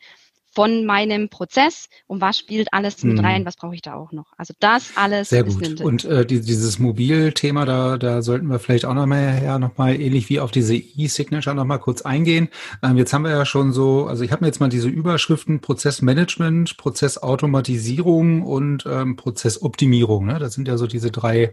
von 0.56 0.86
meinem 0.86 1.28
Prozess 1.28 1.90
und 2.06 2.22
was 2.22 2.38
spielt 2.38 2.72
alles 2.72 3.04
mit 3.04 3.22
rein, 3.22 3.42
mhm. 3.42 3.46
was 3.46 3.56
brauche 3.56 3.74
ich 3.74 3.82
da 3.82 3.92
auch 3.92 4.10
noch. 4.12 4.32
Also 4.38 4.54
das 4.58 4.92
alles 4.96 5.28
Sehr 5.28 5.44
gut. 5.44 5.82
Und 5.82 6.06
äh, 6.06 6.24
die, 6.24 6.40
dieses 6.40 6.78
Mobilthema, 6.78 7.66
da, 7.66 7.98
da 7.98 8.22
sollten 8.22 8.46
wir 8.46 8.58
vielleicht 8.58 8.86
auch 8.86 8.94
noch 8.94 9.04
mal, 9.04 9.42
ja, 9.44 9.58
noch 9.58 9.76
mal 9.76 10.00
ähnlich 10.00 10.30
wie 10.30 10.40
auf 10.40 10.52
diese 10.52 10.74
E-Signature 10.74 11.54
noch 11.54 11.66
mal 11.66 11.76
kurz 11.76 12.00
eingehen. 12.00 12.48
Ähm, 12.82 12.96
jetzt 12.96 13.12
haben 13.12 13.24
wir 13.24 13.32
ja 13.32 13.44
schon 13.44 13.74
so, 13.74 14.06
also 14.06 14.24
ich 14.24 14.32
habe 14.32 14.44
mir 14.44 14.46
jetzt 14.46 14.58
mal 14.58 14.70
diese 14.70 14.88
Überschriften 14.88 15.60
Prozessmanagement, 15.60 16.78
Prozessautomatisierung 16.78 18.40
und 18.40 18.86
ähm, 18.86 19.16
Prozessoptimierung. 19.16 20.24
Ne? 20.24 20.38
Das 20.38 20.54
sind 20.54 20.68
ja 20.68 20.78
so 20.78 20.86
diese 20.86 21.10
drei 21.10 21.52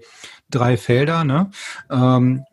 drei 0.54 0.78
Felder. 0.78 1.24
Ne? 1.24 1.50
Ähm, 1.90 2.46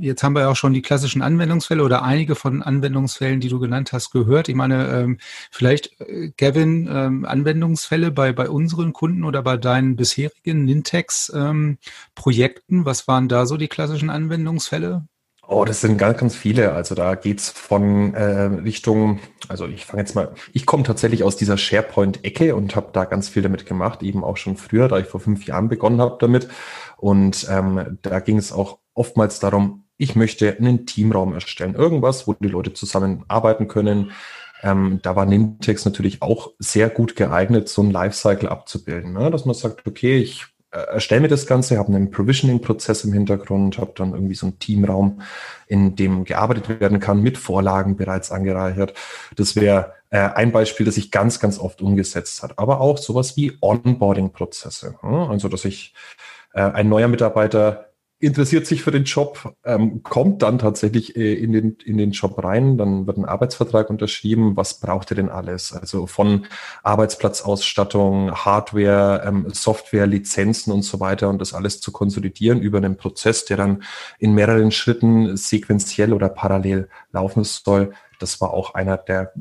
jetzt 0.00 0.22
haben 0.22 0.34
wir 0.34 0.42
ja 0.42 0.48
auch 0.48 0.56
schon 0.56 0.72
die 0.72 0.82
klassischen 0.82 1.22
Anwendungsfälle 1.22 1.82
oder 1.82 2.02
einige 2.02 2.34
von 2.34 2.62
Anwendungsfällen, 2.62 3.40
die 3.40 3.48
du 3.48 3.58
genannt 3.58 3.92
hast, 3.92 4.10
gehört. 4.10 4.48
Ich 4.48 4.54
meine, 4.54 4.88
ähm, 4.88 5.18
vielleicht, 5.50 5.65
äh, 5.72 6.30
Gavin, 6.36 6.88
ähm, 6.90 7.24
Anwendungsfälle 7.24 8.10
bei, 8.10 8.32
bei 8.32 8.48
unseren 8.48 8.92
Kunden 8.92 9.24
oder 9.24 9.42
bei 9.42 9.56
deinen 9.56 9.96
bisherigen 9.96 10.64
Nintex-Projekten. 10.64 12.78
Ähm, 12.78 12.84
Was 12.84 13.08
waren 13.08 13.28
da 13.28 13.46
so 13.46 13.56
die 13.56 13.68
klassischen 13.68 14.10
Anwendungsfälle? 14.10 15.06
Oh, 15.48 15.64
das 15.64 15.80
sind 15.80 15.96
ganz, 15.96 16.18
ganz 16.18 16.34
viele. 16.34 16.72
Also 16.72 16.96
da 16.96 17.14
geht's 17.14 17.50
von 17.50 18.14
äh, 18.14 18.46
Richtung, 18.64 19.20
also 19.46 19.66
ich 19.66 19.86
fange 19.86 20.02
jetzt 20.02 20.16
mal, 20.16 20.34
ich 20.52 20.66
komme 20.66 20.82
tatsächlich 20.82 21.22
aus 21.22 21.36
dieser 21.36 21.56
SharePoint-Ecke 21.56 22.56
und 22.56 22.74
habe 22.74 22.88
da 22.92 23.04
ganz 23.04 23.28
viel 23.28 23.42
damit 23.42 23.64
gemacht, 23.64 24.02
eben 24.02 24.24
auch 24.24 24.38
schon 24.38 24.56
früher, 24.56 24.88
da 24.88 24.98
ich 24.98 25.06
vor 25.06 25.20
fünf 25.20 25.46
Jahren 25.46 25.68
begonnen 25.68 26.00
habe 26.00 26.16
damit. 26.18 26.48
Und 26.96 27.46
ähm, 27.48 27.98
da 28.02 28.18
ging 28.18 28.38
es 28.38 28.52
auch 28.52 28.78
oftmals 28.94 29.38
darum, 29.38 29.84
ich 29.98 30.16
möchte 30.16 30.56
einen 30.56 30.84
Teamraum 30.84 31.32
erstellen, 31.32 31.74
irgendwas, 31.74 32.26
wo 32.26 32.34
die 32.34 32.48
Leute 32.48 32.72
zusammenarbeiten 32.72 33.68
können. 33.68 34.10
Ähm, 34.62 35.00
da 35.02 35.16
war 35.16 35.26
Nintex 35.26 35.84
natürlich 35.84 36.22
auch 36.22 36.52
sehr 36.58 36.88
gut 36.88 37.16
geeignet, 37.16 37.68
so 37.68 37.82
ein 37.82 37.90
Lifecycle 37.90 38.48
abzubilden, 38.48 39.12
ne? 39.12 39.30
dass 39.30 39.44
man 39.44 39.54
sagt, 39.54 39.86
okay, 39.86 40.16
ich 40.16 40.46
äh, 40.70 40.78
erstelle 40.94 41.22
mir 41.22 41.28
das 41.28 41.46
Ganze, 41.46 41.78
habe 41.78 41.94
einen 41.94 42.10
Provisioning-Prozess 42.10 43.04
im 43.04 43.12
Hintergrund, 43.12 43.78
habe 43.78 43.92
dann 43.94 44.12
irgendwie 44.12 44.34
so 44.34 44.46
einen 44.46 44.58
Teamraum, 44.58 45.22
in 45.66 45.96
dem 45.96 46.24
gearbeitet 46.24 46.80
werden 46.80 47.00
kann, 47.00 47.22
mit 47.22 47.38
Vorlagen 47.38 47.96
bereits 47.96 48.30
angereichert. 48.30 48.94
Das 49.36 49.56
wäre 49.56 49.94
äh, 50.10 50.18
ein 50.18 50.52
Beispiel, 50.52 50.86
das 50.86 50.96
sich 50.96 51.10
ganz, 51.10 51.40
ganz 51.40 51.58
oft 51.58 51.82
umgesetzt 51.82 52.42
hat. 52.42 52.58
Aber 52.58 52.80
auch 52.80 52.98
sowas 52.98 53.36
wie 53.36 53.56
Onboarding-Prozesse. 53.60 54.96
Also, 55.02 55.48
dass 55.48 55.64
ich 55.64 55.94
äh, 56.52 56.60
ein 56.60 56.88
neuer 56.88 57.08
Mitarbeiter 57.08 57.85
interessiert 58.18 58.66
sich 58.66 58.82
für 58.82 58.90
den 58.90 59.04
Job, 59.04 59.54
ähm, 59.64 60.02
kommt 60.02 60.42
dann 60.42 60.58
tatsächlich 60.58 61.16
äh, 61.16 61.34
in, 61.34 61.52
den, 61.52 61.76
in 61.84 61.98
den 61.98 62.12
Job 62.12 62.42
rein, 62.42 62.78
dann 62.78 63.06
wird 63.06 63.18
ein 63.18 63.26
Arbeitsvertrag 63.26 63.90
unterschrieben. 63.90 64.56
Was 64.56 64.80
braucht 64.80 65.10
ihr 65.12 65.16
denn 65.16 65.28
alles? 65.28 65.74
Also 65.74 66.06
von 66.06 66.46
Arbeitsplatzausstattung, 66.82 68.32
Hardware, 68.32 69.22
ähm, 69.26 69.46
Software, 69.52 70.06
Lizenzen 70.06 70.72
und 70.72 70.82
so 70.82 70.98
weiter 70.98 71.28
und 71.28 71.40
das 71.40 71.52
alles 71.52 71.80
zu 71.80 71.92
konsolidieren 71.92 72.60
über 72.62 72.78
einen 72.78 72.96
Prozess, 72.96 73.44
der 73.44 73.58
dann 73.58 73.82
in 74.18 74.34
mehreren 74.34 74.70
Schritten 74.70 75.36
sequenziell 75.36 76.14
oder 76.14 76.30
parallel 76.30 76.88
laufen 77.12 77.44
soll. 77.44 77.92
Das 78.18 78.40
war 78.40 78.54
auch 78.54 78.72
einer 78.72 78.96
der 78.96 79.32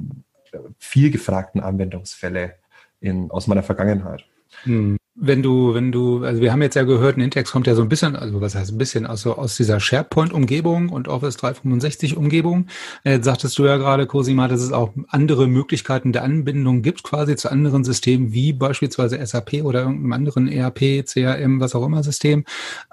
viel 0.77 1.11
gefragten 1.11 1.61
Anwendungsfälle 1.61 2.55
in, 2.99 3.31
aus 3.31 3.47
meiner 3.47 3.63
Vergangenheit. 3.63 4.25
Hm. 4.63 4.97
Wenn 5.17 5.41
du, 5.41 5.73
wenn 5.73 5.93
du, 5.93 6.25
also 6.25 6.41
wir 6.41 6.51
haben 6.51 6.61
jetzt 6.61 6.75
ja 6.75 6.83
gehört, 6.83 7.15
Nintex 7.15 7.51
kommt 7.51 7.67
ja 7.67 7.75
so 7.75 7.81
ein 7.81 7.87
bisschen, 7.87 8.17
also 8.17 8.41
was 8.41 8.53
heißt 8.53 8.73
ein 8.73 8.77
bisschen, 8.77 9.05
also 9.05 9.37
aus 9.37 9.55
dieser 9.55 9.79
SharePoint-Umgebung 9.79 10.89
und 10.89 11.07
Office 11.07 11.37
365-Umgebung. 11.37 12.67
Jetzt 13.05 13.23
sagtest 13.23 13.57
du 13.57 13.65
ja 13.65 13.77
gerade, 13.77 14.07
Cosima, 14.07 14.49
dass 14.49 14.61
es 14.61 14.73
auch 14.73 14.91
andere 15.07 15.47
Möglichkeiten 15.47 16.11
der 16.11 16.23
Anbindung 16.23 16.81
gibt, 16.81 17.03
quasi 17.03 17.37
zu 17.37 17.49
anderen 17.49 17.85
Systemen, 17.85 18.33
wie 18.33 18.51
beispielsweise 18.51 19.25
SAP 19.25 19.63
oder 19.63 19.83
irgendeinem 19.83 20.11
anderen 20.11 20.47
ERP, 20.49 21.05
CRM, 21.05 21.61
was 21.61 21.75
auch 21.75 21.85
immer 21.85 22.03
System. 22.03 22.43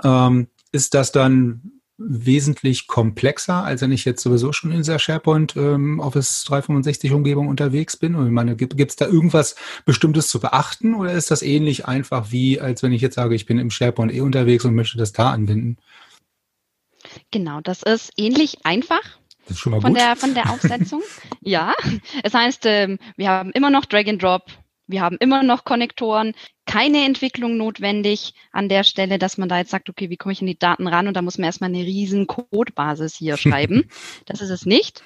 Ähm, 0.05 0.47
ist 0.71 0.95
das 0.95 1.11
dann 1.11 1.82
wesentlich 2.09 2.87
komplexer, 2.87 3.65
als 3.65 3.83
wenn 3.83 3.93
ich 3.93 4.05
jetzt 4.05 4.23
sowieso 4.23 4.53
schon 4.53 4.71
in 4.71 4.79
dieser 4.79 4.99
SharePoint 4.99 5.57
ähm, 5.57 6.01
Office 6.01 6.45
365 6.45 7.13
Umgebung 7.13 7.49
unterwegs 7.49 7.97
bin? 7.97 8.15
Und 8.15 8.27
ich 8.27 8.33
meine, 8.33 8.57
gibt 8.57 8.79
es 8.79 8.97
da 8.97 9.07
irgendwas 9.07 9.57
Bestimmtes 9.85 10.29
zu 10.29 10.41
beachten 10.41 10.95
oder 10.95 11.13
ist 11.13 11.31
das 11.31 11.43
ähnlich 11.43 11.87
einfach 11.87 12.31
wie, 12.31 12.61
als 12.61 12.83
wenn 12.83 12.93
ich 12.93 13.03
jetzt 13.03 13.15
sage, 13.15 13.35
ich 13.35 13.47
bin 13.47 13.59
im 13.59 13.71
SharePoint 13.71 14.13
eh 14.13 14.21
unterwegs 14.21 14.65
und 14.65 14.75
möchte 14.75 14.99
das 14.99 15.13
da 15.13 15.31
anwenden? 15.31 15.79
Genau, 17.31 17.61
das 17.61 17.83
ist 17.83 18.13
ähnlich 18.17 18.65
einfach. 18.65 19.03
Das 19.47 19.57
ist 19.57 19.59
schon 19.59 19.73
mal 19.73 19.81
von 19.81 19.93
gut. 19.93 20.01
der 20.01 20.17
von 20.17 20.35
der 20.35 20.51
Aufsetzung. 20.51 21.03
ja, 21.41 21.75
es 22.23 22.35
heißt, 22.35 22.65
ähm, 22.67 22.99
wir 23.17 23.31
haben 23.31 23.51
immer 23.53 23.71
noch 23.71 23.85
Drag 23.85 24.07
and 24.07 24.23
Drop 24.23 24.45
wir 24.93 25.03
haben 25.03 25.17
immer 25.19 25.43
noch 25.43 25.65
Konnektoren, 25.65 26.35
keine 26.67 27.05
Entwicklung 27.05 27.57
notwendig 27.57 28.35
an 28.53 28.69
der 28.69 28.85
Stelle, 28.85 29.19
dass 29.19 29.39
man 29.39 29.49
da 29.49 29.59
jetzt 29.59 29.71
sagt, 29.71 29.91
okay, 29.91 30.09
wie 30.11 30.17
komme 30.17 30.33
ich 30.33 30.41
in 30.41 30.47
die 30.47 30.59
Daten 30.59 30.87
ran? 30.87 31.09
Und 31.09 31.17
da 31.17 31.23
muss 31.23 31.39
man 31.39 31.47
erstmal 31.47 31.71
eine 31.71 31.85
riesen 31.85 32.27
Codebasis 32.27 33.17
hier 33.17 33.37
schreiben. 33.39 33.89
Das 34.27 34.41
ist 34.41 34.51
es 34.51 34.65
nicht. 34.65 35.03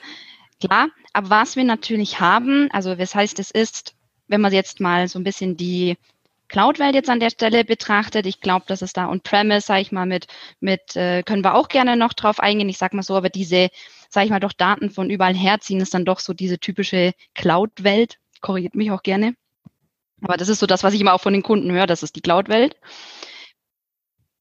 Klar, 0.60 0.88
aber 1.12 1.30
was 1.30 1.56
wir 1.56 1.64
natürlich 1.64 2.20
haben, 2.20 2.68
also 2.72 2.94
das 2.94 3.14
heißt, 3.14 3.38
es 3.38 3.50
ist, 3.50 3.94
wenn 4.26 4.40
man 4.40 4.52
jetzt 4.52 4.80
mal 4.80 5.08
so 5.08 5.18
ein 5.18 5.24
bisschen 5.24 5.56
die 5.56 5.96
Cloud-Welt 6.48 6.94
jetzt 6.94 7.10
an 7.10 7.20
der 7.20 7.30
Stelle 7.30 7.64
betrachtet, 7.64 8.26
ich 8.26 8.40
glaube, 8.40 8.64
dass 8.68 8.82
es 8.82 8.92
da 8.92 9.08
on-premise, 9.08 9.66
sage 9.66 9.82
ich 9.82 9.92
mal, 9.92 10.06
mit, 10.06 10.26
mit 10.60 10.96
äh, 10.96 11.22
können 11.22 11.44
wir 11.44 11.54
auch 11.54 11.68
gerne 11.68 11.96
noch 11.96 12.12
drauf 12.12 12.40
eingehen. 12.40 12.68
Ich 12.68 12.78
sag 12.78 12.94
mal 12.94 13.02
so, 13.02 13.16
aber 13.16 13.28
diese, 13.28 13.68
sage 14.08 14.26
ich 14.26 14.30
mal, 14.30 14.40
doch 14.40 14.52
Daten 14.52 14.90
von 14.90 15.10
überall 15.10 15.34
herziehen, 15.34 15.80
ist 15.80 15.94
dann 15.94 16.04
doch 16.04 16.20
so 16.20 16.32
diese 16.32 16.58
typische 16.58 17.12
Cloud-Welt. 17.34 18.18
Korrigiert 18.40 18.74
mich 18.74 18.90
auch 18.90 19.02
gerne. 19.02 19.34
Aber 20.26 20.36
das 20.36 20.48
ist 20.48 20.58
so 20.58 20.66
das, 20.66 20.82
was 20.82 20.92
ich 20.92 21.00
immer 21.00 21.14
auch 21.14 21.20
von 21.20 21.32
den 21.32 21.44
Kunden 21.44 21.70
höre, 21.70 21.86
das 21.86 22.02
ist 22.02 22.16
die 22.16 22.20
Cloud-Welt. 22.20 22.74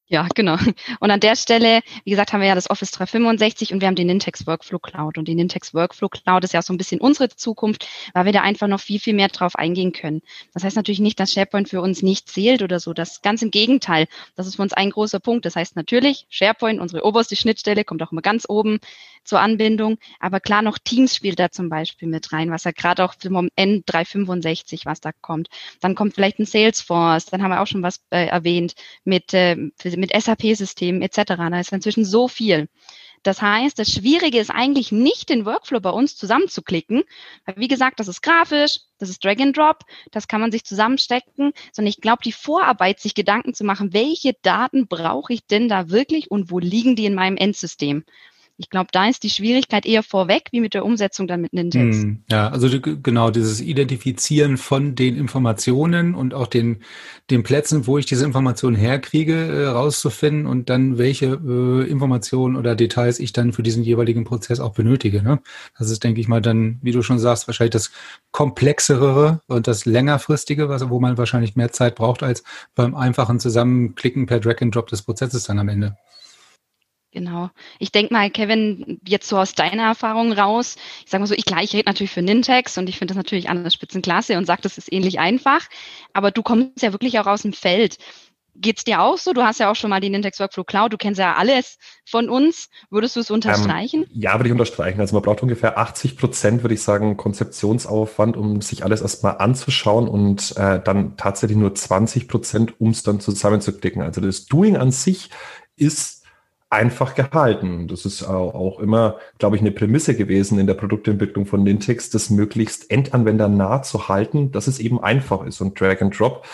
Ja, 0.08 0.28
genau. 0.36 0.56
Und 1.00 1.10
an 1.10 1.18
der 1.18 1.34
Stelle, 1.34 1.80
wie 2.04 2.10
gesagt, 2.10 2.32
haben 2.32 2.40
wir 2.40 2.46
ja 2.46 2.54
das 2.54 2.70
Office 2.70 2.92
365 2.92 3.72
und 3.72 3.80
wir 3.80 3.88
haben 3.88 3.96
den 3.96 4.06
Nintex 4.06 4.46
Workflow 4.46 4.78
Cloud. 4.78 5.18
Und 5.18 5.26
die 5.26 5.34
Nintex 5.34 5.74
Workflow 5.74 6.08
Cloud 6.08 6.44
ist 6.44 6.54
ja 6.54 6.62
so 6.62 6.72
ein 6.72 6.76
bisschen 6.76 7.00
unsere 7.00 7.28
Zukunft, 7.28 7.88
weil 8.14 8.24
wir 8.24 8.32
da 8.32 8.42
einfach 8.42 8.68
noch 8.68 8.78
viel, 8.78 9.00
viel 9.00 9.14
mehr 9.14 9.26
drauf 9.26 9.56
eingehen 9.56 9.90
können. 9.90 10.22
Das 10.54 10.62
heißt 10.62 10.76
natürlich 10.76 11.00
nicht, 11.00 11.18
dass 11.18 11.32
SharePoint 11.32 11.68
für 11.68 11.80
uns 11.80 12.02
nicht 12.02 12.28
zählt 12.30 12.62
oder 12.62 12.78
so. 12.78 12.92
Das 12.92 13.20
ganz 13.20 13.42
im 13.42 13.50
Gegenteil. 13.50 14.06
Das 14.36 14.46
ist 14.46 14.54
für 14.54 14.62
uns 14.62 14.72
ein 14.72 14.90
großer 14.90 15.18
Punkt. 15.18 15.44
Das 15.44 15.56
heißt 15.56 15.74
natürlich, 15.74 16.26
SharePoint, 16.28 16.80
unsere 16.80 17.04
oberste 17.04 17.34
Schnittstelle, 17.34 17.82
kommt 17.82 18.00
auch 18.04 18.12
immer 18.12 18.22
ganz 18.22 18.44
oben 18.48 18.78
zur 19.26 19.40
Anbindung. 19.40 19.98
Aber 20.20 20.40
klar, 20.40 20.62
noch 20.62 20.78
Teams 20.78 21.16
spielt 21.16 21.38
da 21.38 21.50
zum 21.50 21.68
Beispiel 21.68 22.08
mit 22.08 22.32
rein, 22.32 22.50
was 22.50 22.62
ja 22.62 22.70
gerade 22.70 23.04
auch 23.04 23.14
für 23.18 23.28
N365, 23.28 24.86
was 24.86 25.00
da 25.00 25.10
kommt. 25.12 25.48
Dann 25.80 25.94
kommt 25.94 26.14
vielleicht 26.14 26.38
ein 26.38 26.46
Salesforce, 26.46 27.26
dann 27.26 27.42
haben 27.42 27.50
wir 27.50 27.60
auch 27.60 27.66
schon 27.66 27.82
was 27.82 28.00
äh, 28.10 28.26
erwähnt 28.26 28.74
mit, 29.04 29.34
äh, 29.34 29.56
mit 29.96 30.12
SAP-Systemen 30.12 31.02
etc. 31.02 31.22
Da 31.36 31.60
ist 31.60 31.72
inzwischen 31.72 32.04
so 32.04 32.28
viel. 32.28 32.68
Das 33.22 33.42
heißt, 33.42 33.76
das 33.76 33.90
Schwierige 33.90 34.38
ist 34.38 34.50
eigentlich 34.50 34.92
nicht, 34.92 35.30
den 35.30 35.46
Workflow 35.46 35.80
bei 35.80 35.90
uns 35.90 36.16
zusammenzuklicken, 36.16 37.02
weil 37.44 37.56
wie 37.56 37.66
gesagt, 37.66 37.98
das 37.98 38.06
ist 38.06 38.22
grafisch, 38.22 38.78
das 38.98 39.08
ist 39.08 39.24
Drag 39.24 39.40
and 39.40 39.56
Drop, 39.56 39.80
das 40.12 40.28
kann 40.28 40.40
man 40.40 40.52
sich 40.52 40.64
zusammenstecken, 40.64 41.52
sondern 41.72 41.90
ich 41.90 42.00
glaube, 42.00 42.22
die 42.24 42.30
Vorarbeit, 42.30 43.00
sich 43.00 43.16
Gedanken 43.16 43.52
zu 43.52 43.64
machen, 43.64 43.92
welche 43.92 44.34
Daten 44.42 44.86
brauche 44.86 45.32
ich 45.32 45.44
denn 45.44 45.68
da 45.68 45.90
wirklich 45.90 46.30
und 46.30 46.52
wo 46.52 46.60
liegen 46.60 46.94
die 46.94 47.06
in 47.06 47.14
meinem 47.14 47.36
Endsystem? 47.36 48.04
Ich 48.58 48.70
glaube, 48.70 48.88
da 48.90 49.06
ist 49.06 49.22
die 49.22 49.30
Schwierigkeit 49.30 49.84
eher 49.84 50.02
vorweg, 50.02 50.48
wie 50.50 50.60
mit 50.60 50.72
der 50.72 50.84
Umsetzung 50.84 51.26
dann 51.26 51.42
mit 51.42 51.52
Nintex. 51.52 51.98
Hm, 51.98 52.22
ja, 52.30 52.48
also 52.48 52.68
genau 52.80 53.30
dieses 53.30 53.60
Identifizieren 53.60 54.56
von 54.56 54.94
den 54.94 55.16
Informationen 55.16 56.14
und 56.14 56.32
auch 56.32 56.46
den, 56.46 56.82
den 57.30 57.42
Plätzen, 57.42 57.86
wo 57.86 57.98
ich 57.98 58.06
diese 58.06 58.24
Informationen 58.24 58.74
herkriege, 58.74 59.34
äh, 59.34 59.66
rauszufinden 59.66 60.46
und 60.46 60.70
dann 60.70 60.96
welche 60.96 61.26
äh, 61.26 61.90
Informationen 61.90 62.56
oder 62.56 62.74
Details 62.74 63.18
ich 63.18 63.34
dann 63.34 63.52
für 63.52 63.62
diesen 63.62 63.84
jeweiligen 63.84 64.24
Prozess 64.24 64.58
auch 64.58 64.72
benötige. 64.72 65.22
Ne? 65.22 65.40
Das 65.78 65.90
ist, 65.90 66.02
denke 66.02 66.22
ich 66.22 66.28
mal, 66.28 66.40
dann, 66.40 66.78
wie 66.80 66.92
du 66.92 67.02
schon 67.02 67.18
sagst, 67.18 67.48
wahrscheinlich 67.48 67.72
das 67.72 67.90
komplexere 68.30 69.40
und 69.48 69.66
das 69.66 69.84
längerfristige, 69.84 70.70
was, 70.70 70.88
wo 70.88 70.98
man 70.98 71.18
wahrscheinlich 71.18 71.56
mehr 71.56 71.72
Zeit 71.72 71.94
braucht 71.94 72.22
als 72.22 72.42
beim 72.74 72.94
einfachen 72.94 73.38
Zusammenklicken 73.38 74.24
per 74.24 74.40
Drag 74.40 74.62
and 74.62 74.74
Drop 74.74 74.88
des 74.88 75.02
Prozesses 75.02 75.44
dann 75.44 75.58
am 75.58 75.68
Ende. 75.68 75.96
Genau. 77.16 77.48
Ich 77.78 77.92
denke 77.92 78.12
mal, 78.12 78.28
Kevin, 78.28 79.00
jetzt 79.08 79.26
so 79.26 79.38
aus 79.38 79.54
deiner 79.54 79.84
Erfahrung 79.84 80.32
raus, 80.32 80.76
ich 81.02 81.10
sage 81.10 81.22
mal 81.22 81.26
so, 81.26 81.32
ich 81.34 81.46
gleich 81.46 81.72
rede 81.72 81.88
natürlich 81.88 82.10
für 82.10 82.20
Nintex 82.20 82.76
und 82.76 82.90
ich 82.90 82.98
finde 82.98 83.14
das 83.14 83.16
natürlich 83.16 83.48
an 83.48 83.64
der 83.64 83.70
Spitzenklasse 83.70 84.36
und 84.36 84.44
sage, 84.44 84.60
das 84.60 84.76
ist 84.76 84.92
ähnlich 84.92 85.18
einfach, 85.18 85.66
aber 86.12 86.30
du 86.30 86.42
kommst 86.42 86.82
ja 86.82 86.92
wirklich 86.92 87.18
auch 87.18 87.24
aus 87.24 87.40
dem 87.40 87.54
Feld. 87.54 87.96
Geht's 88.54 88.84
dir 88.84 89.00
auch 89.00 89.16
so? 89.16 89.32
Du 89.32 89.42
hast 89.42 89.60
ja 89.60 89.70
auch 89.70 89.76
schon 89.76 89.88
mal 89.88 90.00
die 90.00 90.10
Nintex 90.10 90.40
Workflow 90.40 90.64
Cloud, 90.64 90.92
du 90.92 90.98
kennst 90.98 91.18
ja 91.18 91.36
alles 91.36 91.78
von 92.04 92.28
uns. 92.28 92.68
Würdest 92.90 93.16
du 93.16 93.20
es 93.20 93.30
unterstreichen? 93.30 94.02
Ähm, 94.02 94.10
ja, 94.12 94.34
würde 94.34 94.48
ich 94.48 94.52
unterstreichen. 94.52 95.00
Also 95.00 95.16
man 95.16 95.22
braucht 95.22 95.42
ungefähr 95.42 95.78
80 95.78 96.18
Prozent, 96.18 96.62
würde 96.64 96.74
ich 96.74 96.82
sagen, 96.82 97.16
Konzeptionsaufwand, 97.16 98.36
um 98.36 98.60
sich 98.60 98.84
alles 98.84 99.00
erstmal 99.00 99.38
anzuschauen 99.38 100.06
und 100.06 100.54
äh, 100.58 100.82
dann 100.84 101.16
tatsächlich 101.16 101.56
nur 101.56 101.74
20 101.74 102.28
Prozent, 102.28 102.78
um 102.78 102.90
es 102.90 103.02
dann 103.02 103.20
zusammenzuklicken. 103.20 104.02
Also 104.02 104.20
das 104.20 104.44
Doing 104.44 104.76
an 104.76 104.90
sich 104.90 105.30
ist 105.76 106.15
einfach 106.68 107.14
gehalten. 107.14 107.86
Das 107.88 108.04
ist 108.04 108.24
auch 108.24 108.80
immer, 108.80 109.18
glaube 109.38 109.56
ich, 109.56 109.62
eine 109.62 109.70
Prämisse 109.70 110.16
gewesen 110.16 110.58
in 110.58 110.66
der 110.66 110.74
Produktentwicklung 110.74 111.46
von 111.46 111.62
Nintex, 111.62 112.10
das 112.10 112.30
möglichst 112.30 112.90
endanwendernah 112.90 113.82
zu 113.82 114.08
halten, 114.08 114.50
dass 114.50 114.66
es 114.66 114.80
eben 114.80 115.00
einfach 115.00 115.44
ist 115.46 115.60
und 115.60 115.80
Drag 115.80 116.00
and 116.02 116.18
Drop. 116.18 116.44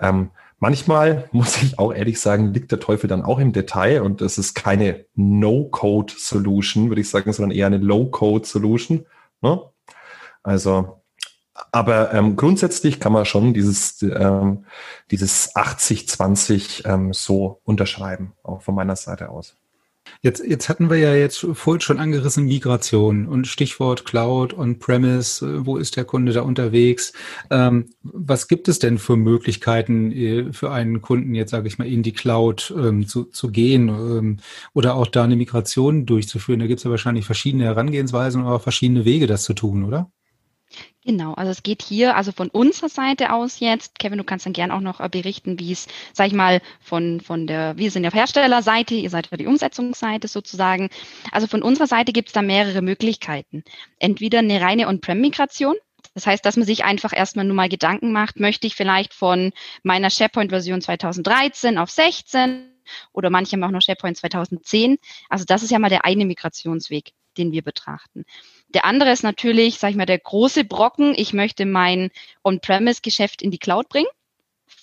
Ähm, 0.00 0.30
manchmal, 0.58 1.28
muss 1.32 1.62
ich 1.62 1.78
auch 1.78 1.92
ehrlich 1.92 2.18
sagen, 2.18 2.54
liegt 2.54 2.72
der 2.72 2.80
Teufel 2.80 3.08
dann 3.08 3.22
auch 3.22 3.38
im 3.38 3.52
Detail 3.52 4.02
und 4.02 4.22
das 4.22 4.38
ist 4.38 4.54
keine 4.54 5.04
No-Code-Solution, 5.14 6.88
würde 6.88 7.02
ich 7.02 7.10
sagen, 7.10 7.32
sondern 7.32 7.56
eher 7.56 7.66
eine 7.66 7.78
Low-Code-Solution. 7.78 9.04
Ne? 9.42 9.60
Also, 10.42 11.02
aber 11.72 12.14
ähm, 12.14 12.36
grundsätzlich 12.36 13.00
kann 13.00 13.12
man 13.12 13.26
schon 13.26 13.52
dieses, 13.52 14.00
ähm, 14.00 14.64
dieses 15.10 15.54
80-20 15.54 16.86
ähm, 16.86 17.12
so 17.12 17.60
unterschreiben, 17.64 18.32
auch 18.42 18.62
von 18.62 18.74
meiner 18.74 18.96
Seite 18.96 19.28
aus. 19.28 19.57
Jetzt, 20.20 20.42
jetzt 20.44 20.68
hatten 20.68 20.90
wir 20.90 20.98
ja 20.98 21.14
jetzt 21.14 21.46
vorhin 21.52 21.80
schon 21.80 22.00
angerissen 22.00 22.46
Migration 22.46 23.28
und 23.28 23.46
Stichwort 23.46 24.04
Cloud 24.04 24.52
und 24.52 24.80
Premise. 24.80 25.46
Äh, 25.46 25.66
wo 25.66 25.76
ist 25.76 25.96
der 25.96 26.04
Kunde 26.04 26.32
da 26.32 26.42
unterwegs? 26.42 27.12
Ähm, 27.50 27.90
was 28.02 28.48
gibt 28.48 28.66
es 28.66 28.80
denn 28.80 28.98
für 28.98 29.16
Möglichkeiten 29.16 30.10
äh, 30.10 30.52
für 30.52 30.72
einen 30.72 31.02
Kunden 31.02 31.36
jetzt, 31.36 31.52
sage 31.52 31.68
ich 31.68 31.78
mal, 31.78 31.86
in 31.86 32.02
die 32.02 32.12
Cloud 32.12 32.74
ähm, 32.76 33.06
zu, 33.06 33.24
zu 33.26 33.52
gehen 33.52 33.88
ähm, 33.88 34.38
oder 34.74 34.96
auch 34.96 35.06
da 35.06 35.22
eine 35.22 35.36
Migration 35.36 36.04
durchzuführen? 36.04 36.58
Da 36.58 36.66
gibt 36.66 36.78
es 36.78 36.84
ja 36.84 36.90
wahrscheinlich 36.90 37.24
verschiedene 37.24 37.64
Herangehensweisen 37.64 38.44
oder 38.44 38.58
verschiedene 38.58 39.04
Wege, 39.04 39.28
das 39.28 39.44
zu 39.44 39.54
tun, 39.54 39.84
oder? 39.84 40.10
Genau, 41.08 41.32
also 41.32 41.50
es 41.50 41.62
geht 41.62 41.80
hier, 41.80 42.16
also 42.16 42.32
von 42.32 42.50
unserer 42.50 42.90
Seite 42.90 43.32
aus 43.32 43.60
jetzt, 43.60 43.98
Kevin, 43.98 44.18
du 44.18 44.24
kannst 44.24 44.44
dann 44.44 44.52
gern 44.52 44.70
auch 44.70 44.82
noch 44.82 45.00
äh, 45.00 45.08
berichten, 45.08 45.58
wie 45.58 45.72
es, 45.72 45.86
sag 46.12 46.26
ich 46.26 46.34
mal, 46.34 46.60
von, 46.82 47.22
von 47.22 47.46
der, 47.46 47.78
wir 47.78 47.90
sind 47.90 48.04
ja 48.04 48.12
Herstellerseite, 48.12 48.94
ihr 48.94 49.08
seid 49.08 49.30
ja 49.30 49.38
die 49.38 49.46
Umsetzungsseite 49.46 50.28
sozusagen. 50.28 50.90
Also 51.32 51.46
von 51.46 51.62
unserer 51.62 51.86
Seite 51.86 52.12
gibt 52.12 52.28
es 52.28 52.34
da 52.34 52.42
mehrere 52.42 52.82
Möglichkeiten. 52.82 53.64
Entweder 53.98 54.40
eine 54.40 54.60
reine 54.60 54.86
On-Prem-Migration, 54.86 55.76
das 56.12 56.26
heißt, 56.26 56.44
dass 56.44 56.58
man 56.58 56.66
sich 56.66 56.84
einfach 56.84 57.16
erstmal 57.16 57.46
nur 57.46 57.56
mal 57.56 57.70
Gedanken 57.70 58.12
macht, 58.12 58.38
möchte 58.38 58.66
ich 58.66 58.74
vielleicht 58.74 59.14
von 59.14 59.52
meiner 59.82 60.10
SharePoint-Version 60.10 60.82
2013 60.82 61.78
auf 61.78 61.90
16 61.90 62.68
oder 63.14 63.30
manche 63.30 63.52
haben 63.52 63.64
auch 63.64 63.70
noch 63.70 63.80
SharePoint 63.80 64.18
2010. 64.18 64.98
Also 65.30 65.46
das 65.46 65.62
ist 65.62 65.70
ja 65.70 65.78
mal 65.78 65.88
der 65.88 66.04
eine 66.04 66.26
Migrationsweg, 66.26 67.12
den 67.38 67.50
wir 67.50 67.62
betrachten. 67.62 68.26
Der 68.74 68.84
andere 68.84 69.10
ist 69.10 69.22
natürlich, 69.22 69.78
sage 69.78 69.92
ich 69.92 69.96
mal, 69.96 70.06
der 70.06 70.18
große 70.18 70.64
Brocken. 70.64 71.14
Ich 71.16 71.32
möchte 71.32 71.64
mein 71.66 72.10
On-Premise-Geschäft 72.44 73.42
in 73.42 73.50
die 73.50 73.58
Cloud 73.58 73.88
bringen, 73.88 74.08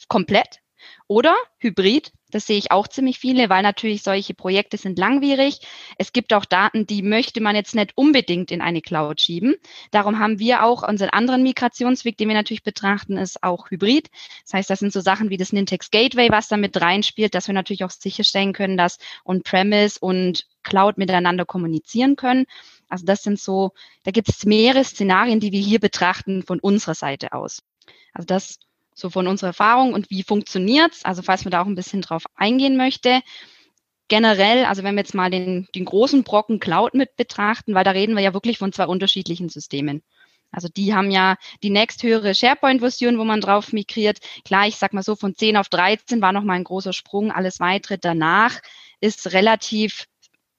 komplett. 0.08 0.60
Oder 1.08 1.36
Hybrid, 1.60 2.12
Das 2.36 2.48
sehe 2.48 2.58
ich 2.58 2.72
auch 2.72 2.90
ziemlich 2.90 3.18
viele, 3.18 3.50
weil 3.50 3.64
natürlich 3.64 4.04
solche 4.04 4.34
Projekte 4.34 4.76
sind 4.76 5.00
langwierig. 5.00 5.60
Es 5.98 6.12
gibt 6.12 6.34
auch 6.34 6.44
Daten, 6.44 6.86
die 6.86 7.02
möchte 7.02 7.40
man 7.40 7.56
jetzt 7.56 7.76
nicht 7.76 7.94
unbedingt 7.96 8.52
in 8.52 8.60
eine 8.62 8.82
Cloud 8.82 9.22
schieben. 9.22 9.56
Darum 9.92 10.20
haben 10.20 10.38
wir 10.38 10.64
auch 10.64 10.86
unseren 10.86 11.12
anderen 11.12 11.44
Migrationsweg, 11.44 12.18
den 12.18 12.28
wir 12.28 12.36
natürlich 12.36 12.64
betrachten, 12.64 13.18
ist 13.18 13.42
auch 13.42 13.70
Hybrid. 13.70 14.10
Das 14.44 14.54
heißt, 14.54 14.70
das 14.70 14.80
sind 14.80 14.92
so 14.92 15.00
Sachen 15.00 15.30
wie 15.30 15.38
das 15.38 15.54
Nintex 15.54 15.92
Gateway, 15.92 16.30
was 16.30 16.50
da 16.50 16.58
mit 16.58 16.80
reinspielt, 16.82 17.36
dass 17.36 17.48
wir 17.48 17.54
natürlich 17.54 17.86
auch 17.86 17.92
sicherstellen 17.92 18.52
können, 18.52 18.76
dass 18.76 18.98
On-Premise 19.24 20.00
und 20.02 20.46
Cloud 20.64 20.98
miteinander 20.98 21.46
kommunizieren 21.46 22.18
können. 22.18 22.48
Also 22.90 23.06
das 23.06 23.24
sind 23.24 23.40
so, 23.40 23.72
da 24.04 24.12
gibt 24.12 24.30
es 24.30 24.46
mehrere 24.46 24.84
Szenarien, 24.84 25.40
die 25.40 25.52
wir 25.52 25.62
hier 25.62 25.80
betrachten 25.80 26.44
von 26.44 26.60
unserer 26.60 26.96
Seite 26.96 27.34
aus. 27.34 27.62
Also 28.14 28.26
das 28.26 28.60
so 28.96 29.10
von 29.10 29.28
unserer 29.28 29.50
Erfahrung 29.50 29.94
und 29.94 30.10
wie 30.10 30.24
funktioniert's. 30.24 31.04
Also 31.04 31.22
falls 31.22 31.44
man 31.44 31.52
da 31.52 31.62
auch 31.62 31.68
ein 31.68 31.76
bisschen 31.76 32.02
drauf 32.02 32.24
eingehen 32.36 32.78
möchte. 32.78 33.22
Generell, 34.08 34.66
also 34.66 34.84
wenn 34.84 34.96
wir 34.96 35.02
jetzt 35.02 35.16
mal 35.16 35.30
den, 35.30 35.68
den 35.76 35.86
großen 35.86 36.24
Brocken 36.24 36.60
Cloud 36.60 36.94
mit 36.94 37.16
betrachten, 37.18 37.74
weil 37.74 37.84
da 37.84 37.92
reden 37.92 38.16
wir 38.16 38.24
ja 38.24 38.34
wirklich 38.34 38.58
von 38.58 38.72
zwei 38.72 38.86
unterschiedlichen 38.86 39.50
Systemen. 39.50 40.04
Also 40.52 40.70
die 40.70 40.94
haben 40.94 41.12
ja 41.12 41.36
die 41.64 41.70
nächsthöhere 41.70 42.34
SharePoint-Version, 42.34 43.18
wo 43.18 43.26
man 43.26 43.42
drauf 43.42 43.74
migriert. 43.74 44.20
Klar, 44.46 44.68
ich 44.68 44.78
sag 44.78 44.94
mal 44.94 45.04
so, 45.04 45.16
von 45.16 45.36
10 45.36 45.58
auf 45.58 45.68
13 45.68 46.22
war 46.22 46.32
nochmal 46.32 46.56
ein 46.56 46.64
großer 46.64 46.94
Sprung. 46.94 47.32
Alles 47.32 47.60
weitere 47.60 47.98
danach 47.98 48.62
ist 49.02 49.34
relativ 49.34 50.06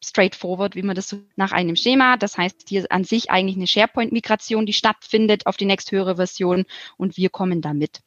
straightforward, 0.02 0.74
wie 0.74 0.82
man 0.82 0.96
das 0.96 1.08
so 1.08 1.18
nach 1.36 1.52
einem 1.52 1.76
Schema. 1.76 2.16
Das 2.16 2.36
heißt, 2.36 2.68
hier 2.68 2.86
an 2.90 3.04
sich 3.04 3.30
eigentlich 3.30 3.56
eine 3.56 3.66
SharePoint-Migration, 3.66 4.66
die 4.66 4.72
stattfindet 4.72 5.46
auf 5.46 5.56
die 5.56 5.64
nächsthöhere 5.64 6.16
Version 6.16 6.64
und 6.96 7.16
wir 7.16 7.30
kommen 7.30 7.60
da 7.60 7.74
mit. 7.74 8.00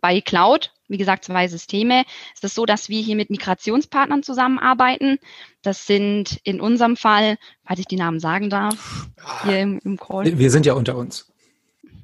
Bei 0.00 0.20
Cloud, 0.20 0.72
wie 0.88 0.98
gesagt, 0.98 1.24
zwei 1.24 1.48
Systeme, 1.48 2.04
ist 2.34 2.44
es 2.44 2.54
so, 2.54 2.66
dass 2.66 2.88
wir 2.88 3.00
hier 3.00 3.16
mit 3.16 3.30
Migrationspartnern 3.30 4.22
zusammenarbeiten. 4.22 5.18
Das 5.62 5.86
sind 5.86 6.40
in 6.44 6.60
unserem 6.60 6.96
Fall, 6.96 7.38
falls 7.64 7.80
ich 7.80 7.86
die 7.86 7.96
Namen 7.96 8.20
sagen 8.20 8.50
darf, 8.50 9.08
hier 9.44 9.60
im, 9.60 9.80
im 9.84 9.96
Call. 9.96 10.38
Wir 10.38 10.50
sind 10.50 10.66
ja 10.66 10.74
unter 10.74 10.96
uns. 10.96 11.32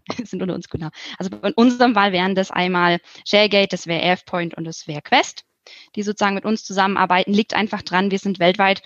sind 0.25 0.43
unter 0.43 0.55
uns, 0.55 0.69
genau. 0.69 0.89
Also 1.19 1.31
in 1.37 1.53
unserem 1.53 1.95
Fall 1.95 2.13
wären 2.13 2.35
das 2.35 2.51
einmal 2.51 2.99
ShareGate, 3.25 3.69
das 3.69 3.87
wäre 3.87 4.03
AirPoint 4.03 4.55
und 4.55 4.65
das 4.65 4.89
wäre 4.89 5.03
Quest 5.03 5.45
die 5.97 6.03
sozusagen 6.03 6.35
mit 6.35 6.45
uns 6.45 6.65
zusammenarbeiten, 6.65 7.33
liegt 7.33 7.55
einfach 7.55 7.83
dran, 7.83 8.11
wir 8.11 8.19
sind 8.19 8.39
weltweit 8.39 8.83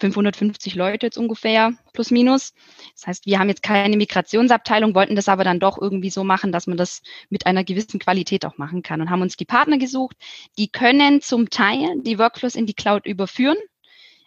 550 0.00 0.74
Leute 0.74 1.06
jetzt 1.06 1.18
ungefähr, 1.18 1.74
plus 1.92 2.10
minus. 2.10 2.54
Das 2.94 3.06
heißt, 3.06 3.26
wir 3.26 3.38
haben 3.38 3.48
jetzt 3.48 3.62
keine 3.62 3.96
Migrationsabteilung, 3.96 4.94
wollten 4.94 5.16
das 5.16 5.28
aber 5.28 5.44
dann 5.44 5.60
doch 5.60 5.80
irgendwie 5.80 6.10
so 6.10 6.24
machen, 6.24 6.50
dass 6.50 6.66
man 6.66 6.76
das 6.76 7.02
mit 7.30 7.46
einer 7.46 7.62
gewissen 7.62 8.00
Qualität 8.00 8.44
auch 8.44 8.58
machen 8.58 8.82
kann 8.82 9.00
und 9.00 9.10
haben 9.10 9.22
uns 9.22 9.36
die 9.36 9.44
Partner 9.44 9.78
gesucht. 9.78 10.16
Die 10.58 10.68
können 10.68 11.20
zum 11.20 11.50
Teil 11.50 12.00
die 12.02 12.18
Workflows 12.18 12.56
in 12.56 12.66
die 12.66 12.74
Cloud 12.74 13.06
überführen. 13.06 13.58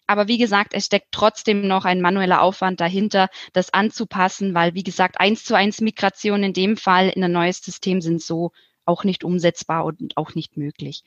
Aber 0.08 0.28
wie 0.28 0.38
gesagt, 0.38 0.74
es 0.74 0.86
steckt 0.86 1.08
trotzdem 1.12 1.68
noch 1.68 1.84
ein 1.84 2.00
manueller 2.00 2.42
Aufwand 2.42 2.80
dahinter, 2.80 3.28
das 3.54 3.74
anzupassen, 3.74 4.54
weil, 4.54 4.76
wie 4.76 4.84
gesagt, 4.84 5.20
eins 5.20 5.44
zu 5.44 5.56
eins 5.56 5.82
Migration 5.82 6.44
in 6.44 6.54
dem 6.54 6.78
Fall 6.78 7.10
in 7.10 7.24
ein 7.24 7.32
neues 7.32 7.58
System 7.58 8.02
sind 8.02 8.22
so 8.22 8.52
auch 8.86 9.04
nicht 9.04 9.24
umsetzbar 9.24 9.84
und 9.84 10.16
auch 10.16 10.36
nicht 10.36 10.58
möglich. 10.58 11.04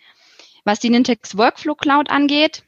Was 0.69 0.81
die 0.81 0.91
Nintex 0.91 1.39
Workflow 1.39 1.75
Cloud 1.77 2.11
angeht, 2.11 2.63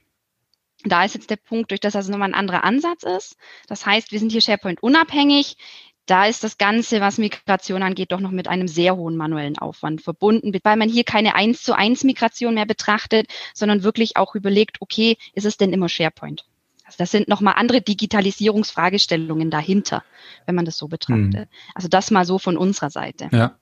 da 0.85 1.05
ist 1.05 1.15
jetzt 1.15 1.29
der 1.29 1.37
Punkt, 1.37 1.71
durch 1.71 1.81
das 1.81 1.93
das 1.93 2.09
nochmal 2.09 2.31
ein 2.31 2.35
anderer 2.35 2.65
Ansatz 2.65 3.03
ist. 3.03 3.37
Das 3.69 3.85
heißt, 3.85 4.11
wir 4.11 4.19
sind 4.19 4.33
hier 4.33 4.41
SharePoint 4.41 4.83
unabhängig. 4.83 5.59
Da 6.07 6.25
ist 6.25 6.43
das 6.43 6.57
Ganze, 6.57 7.03
was 7.03 7.19
Migration 7.19 7.83
angeht, 7.83 8.11
doch 8.13 8.21
noch 8.21 8.31
mit 8.31 8.49
einem 8.49 8.69
sehr 8.69 8.97
hohen 8.97 9.19
manuellen 9.19 9.59
Aufwand 9.59 10.01
verbunden, 10.01 10.59
weil 10.63 10.77
man 10.77 10.89
hier 10.89 11.05
keine 11.05 11.35
eins 11.35 11.63
zu 11.63 11.77
eins 11.77 12.03
Migration 12.03 12.55
mehr 12.55 12.65
betrachtet, 12.65 13.27
sondern 13.53 13.83
wirklich 13.83 14.17
auch 14.17 14.35
überlegt, 14.35 14.79
okay, 14.81 15.19
ist 15.35 15.45
es 15.45 15.59
denn 15.59 15.75
immer 15.75 15.91
SharePoint? 15.91 16.47
Also 16.87 16.97
das 16.97 17.11
sind 17.11 17.29
nochmal 17.29 17.57
andere 17.59 17.83
Digitalisierungsfragestellungen 17.83 19.51
dahinter, 19.51 20.05
wenn 20.47 20.55
man 20.55 20.65
das 20.65 20.79
so 20.79 20.89
betrachtet. 20.89 21.35
Hm. 21.35 21.47
Also 21.75 21.89
das 21.89 22.11
mal 22.11 22.25
so 22.25 22.39
von 22.39 22.57
unserer 22.57 22.89
Seite. 22.89 23.29
Ja. 23.31 23.60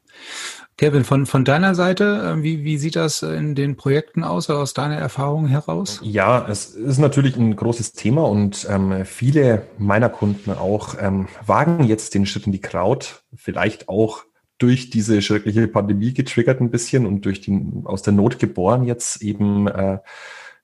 Kevin, 0.79 1.03
von, 1.03 1.27
von 1.27 1.45
deiner 1.45 1.75
Seite, 1.75 2.37
äh, 2.39 2.43
wie, 2.43 2.63
wie 2.63 2.79
sieht 2.79 2.95
das 2.95 3.23
in 3.23 3.57
den 3.57 3.77
Projekten 3.77 4.23
aus, 4.23 4.49
aus 4.49 4.75
deiner 4.75 4.95
Erfahrung 4.95 5.49
heraus? 5.49 6.01
Ja, 6.05 6.47
es 6.49 6.67
ist 6.67 6.99
natürlich 6.99 7.37
ein 7.37 7.57
großes 7.57 7.95
Thema 7.95 8.23
und 8.23 8.65
ähm, 8.71 9.05
viele 9.05 9.67
meiner 9.77 10.09
Kunden 10.09 10.53
auch 10.53 10.95
ähm, 11.01 11.27
wagen 11.45 11.83
jetzt 11.83 12.15
den 12.15 12.27
Schritt 12.27 12.47
in 12.47 12.53
die 12.53 12.61
Crowd, 12.61 13.07
vielleicht 13.35 13.89
auch 13.89 14.23
durch 14.59 14.91
diese 14.91 15.21
schreckliche 15.21 15.67
Pandemie 15.67 16.15
getriggert 16.15 16.61
ein 16.61 16.71
bisschen 16.71 17.07
und 17.07 17.25
durch 17.25 17.41
den 17.41 17.83
aus 17.85 18.03
der 18.03 18.13
Not 18.13 18.39
geboren 18.39 18.85
jetzt 18.85 19.21
eben 19.23 19.67
äh, 19.67 19.99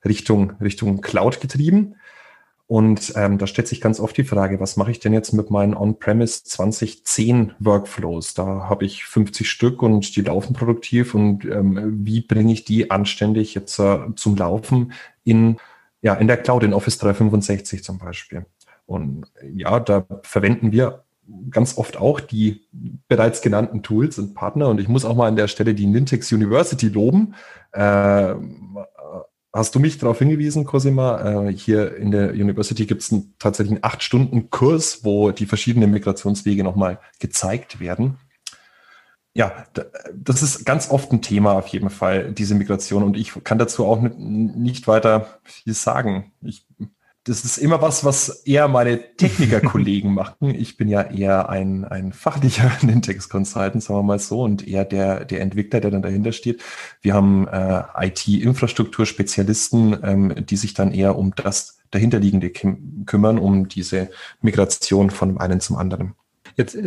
Richtung 0.05 0.51
Richtung 0.61 1.01
Cloud 1.01 1.41
getrieben. 1.41 1.95
Und 2.67 3.13
ähm, 3.15 3.37
da 3.37 3.45
stellt 3.45 3.67
sich 3.67 3.79
ganz 3.79 3.99
oft 3.99 4.17
die 4.17 4.23
Frage, 4.23 4.59
was 4.59 4.75
mache 4.75 4.89
ich 4.89 4.99
denn 4.99 5.13
jetzt 5.13 5.33
mit 5.33 5.51
meinen 5.51 5.75
On-Premise 5.75 6.45
2010 6.45 7.53
Workflows? 7.59 8.33
Da 8.33 8.67
habe 8.67 8.85
ich 8.85 9.05
50 9.05 9.47
Stück 9.47 9.83
und 9.83 10.15
die 10.15 10.21
laufen 10.21 10.53
produktiv 10.53 11.13
und 11.13 11.45
ähm, 11.45 11.99
wie 12.03 12.21
bringe 12.21 12.53
ich 12.53 12.65
die 12.65 12.89
anständig 12.89 13.53
jetzt 13.53 13.77
äh, 13.77 13.99
zum 14.15 14.35
Laufen 14.35 14.93
in, 15.23 15.57
ja, 16.01 16.15
in 16.15 16.27
der 16.27 16.37
Cloud, 16.37 16.63
in 16.63 16.73
Office 16.73 16.97
365 16.97 17.83
zum 17.83 17.99
Beispiel? 17.99 18.45
Und 18.87 19.25
ja, 19.53 19.79
da 19.79 20.05
verwenden 20.23 20.71
wir 20.71 21.03
ganz 21.49 21.77
oft 21.77 21.97
auch 21.97 22.19
die 22.19 22.61
bereits 23.07 23.41
genannten 23.41 23.83
Tools 23.83 24.17
und 24.17 24.33
Partner. 24.33 24.69
Und 24.69 24.79
ich 24.79 24.87
muss 24.87 25.05
auch 25.05 25.15
mal 25.15 25.27
an 25.27 25.35
der 25.35 25.47
Stelle 25.47 25.73
die 25.73 25.87
Nintex 25.87 26.31
University 26.31 26.87
loben. 26.87 27.35
Äh, 27.71 28.35
hast 29.55 29.73
du 29.73 29.79
mich 29.79 29.97
darauf 29.97 30.19
hingewiesen, 30.19 30.65
Cosima? 30.65 31.47
Äh, 31.47 31.53
hier 31.53 31.95
in 31.95 32.11
der 32.11 32.31
University 32.31 32.85
gibt 32.85 33.01
es 33.01 33.15
tatsächlich 33.39 33.75
einen 33.75 33.83
acht 33.83 34.03
Stunden 34.03 34.49
Kurs, 34.49 35.03
wo 35.03 35.31
die 35.31 35.45
verschiedenen 35.45 35.91
Migrationswege 35.91 36.63
nochmal 36.63 36.99
gezeigt 37.19 37.79
werden. 37.79 38.17
Ja, 39.33 39.65
das 40.13 40.43
ist 40.43 40.65
ganz 40.65 40.89
oft 40.89 41.11
ein 41.11 41.21
Thema 41.21 41.53
auf 41.53 41.67
jeden 41.67 41.89
Fall, 41.89 42.31
diese 42.31 42.55
Migration. 42.55 43.03
Und 43.03 43.17
ich 43.17 43.33
kann 43.43 43.57
dazu 43.57 43.85
auch 43.85 44.01
nicht 44.01 44.87
weiter 44.87 45.39
viel 45.43 45.73
sagen. 45.73 46.31
Ich 46.41 46.65
das 47.25 47.43
ist 47.43 47.57
immer 47.57 47.81
was, 47.81 48.05
was 48.05 48.29
eher 48.45 48.67
meine 48.67 49.15
Technikerkollegen 49.17 50.13
machen. 50.19 50.53
Ich 50.53 50.77
bin 50.77 50.87
ja 50.87 51.01
eher 51.01 51.49
ein, 51.49 51.83
ein 51.83 52.13
fachlicher 52.13 52.71
Nintex-Consultant, 52.81 53.83
sagen 53.83 53.99
wir 53.99 54.03
mal 54.03 54.19
so, 54.19 54.43
und 54.43 54.67
eher 54.67 54.85
der, 54.85 55.25
der 55.25 55.41
Entwickler, 55.41 55.81
der 55.81 55.89
dann 55.91 56.03
dahinter 56.03 56.31
steht. 56.31 56.61
Wir 57.01 57.15
haben 57.15 57.47
äh, 57.47 57.83
IT-Infrastruktur-Spezialisten, 57.99 59.97
ähm, 60.03 60.35
die 60.45 60.55
sich 60.55 60.75
dann 60.75 60.91
eher 60.91 61.17
um 61.17 61.33
das 61.35 61.79
dahinterliegende 61.89 62.51
kümmern, 62.51 63.39
um 63.39 63.67
diese 63.67 64.09
Migration 64.41 65.09
von 65.09 65.39
einem 65.39 65.59
zum 65.59 65.77
anderen. 65.77 66.13
Jetzt, 66.57 66.75
äh, 66.75 66.81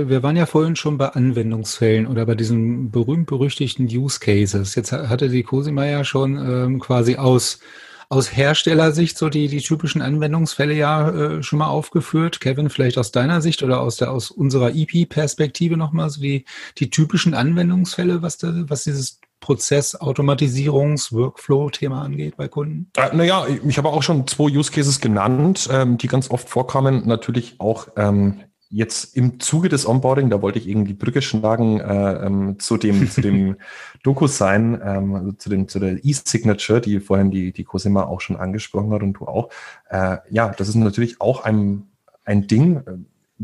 äh, 0.00 0.08
wir 0.08 0.22
waren 0.22 0.36
ja 0.36 0.46
vorhin 0.46 0.76
schon 0.76 0.96
bei 0.96 1.08
Anwendungsfällen 1.08 2.06
oder 2.06 2.24
bei 2.24 2.34
diesen 2.34 2.90
berühmt-berüchtigten 2.90 3.86
Use 3.86 4.18
Cases. 4.18 4.74
Jetzt 4.74 4.92
hatte 4.92 5.28
die 5.28 5.42
Cosima 5.42 5.84
ja 5.84 6.04
schon 6.04 6.36
ähm, 6.38 6.80
quasi 6.80 7.16
aus 7.16 7.60
aus 8.08 8.36
Herstellersicht 8.36 9.16
so 9.18 9.28
die, 9.28 9.48
die 9.48 9.60
typischen 9.60 10.02
Anwendungsfälle 10.02 10.74
ja 10.74 11.10
äh, 11.10 11.42
schon 11.42 11.58
mal 11.58 11.68
aufgeführt. 11.68 12.40
Kevin, 12.40 12.70
vielleicht 12.70 12.98
aus 12.98 13.12
deiner 13.12 13.40
Sicht 13.40 13.62
oder 13.62 13.80
aus 13.80 13.96
der 13.96 14.10
aus 14.10 14.30
unserer 14.30 14.74
EP-Perspektive 14.74 15.76
nochmal 15.76 16.10
so 16.10 16.20
die, 16.20 16.44
die 16.78 16.90
typischen 16.90 17.34
Anwendungsfälle, 17.34 18.22
was, 18.22 18.38
da, 18.38 18.52
was 18.68 18.84
dieses 18.84 19.20
Prozess, 19.40 19.94
Automatisierungs, 19.94 21.12
Workflow-Thema 21.12 22.02
angeht 22.02 22.36
bei 22.36 22.48
Kunden? 22.48 22.90
Äh, 22.96 23.14
naja, 23.14 23.46
ich 23.66 23.76
habe 23.76 23.90
auch 23.90 24.02
schon 24.02 24.26
zwei 24.26 24.44
Use 24.44 24.72
Cases 24.72 25.00
genannt, 25.00 25.68
ähm, 25.70 25.98
die 25.98 26.06
ganz 26.06 26.30
oft 26.30 26.48
vorkommen. 26.48 27.06
Natürlich 27.06 27.56
auch 27.58 27.88
ähm, 27.96 28.40
jetzt 28.74 29.16
im 29.16 29.38
Zuge 29.38 29.68
des 29.68 29.86
Onboarding, 29.86 30.30
da 30.30 30.42
wollte 30.42 30.58
ich 30.58 30.68
irgendwie 30.68 30.94
Brücke 30.94 31.22
schlagen 31.22 31.78
äh, 31.78 32.26
ähm, 32.26 32.58
zu 32.58 32.76
dem, 32.76 33.08
zu 33.08 33.20
dem 33.20 33.56
Doku-Sign, 34.02 34.80
ähm, 34.84 35.14
also 35.14 35.32
zu, 35.32 35.48
dem, 35.48 35.68
zu 35.68 35.78
der 35.78 36.04
E-Signature, 36.04 36.80
die 36.80 36.98
vorhin 36.98 37.30
die, 37.30 37.52
die 37.52 37.62
Cosima 37.62 38.02
auch 38.02 38.20
schon 38.20 38.36
angesprochen 38.36 38.92
hat 38.92 39.02
und 39.02 39.14
du 39.14 39.26
auch. 39.26 39.50
Äh, 39.88 40.18
ja, 40.28 40.48
das 40.48 40.68
ist 40.68 40.74
natürlich 40.74 41.20
auch 41.20 41.44
ein, 41.44 41.86
ein 42.24 42.48
Ding. 42.48 42.82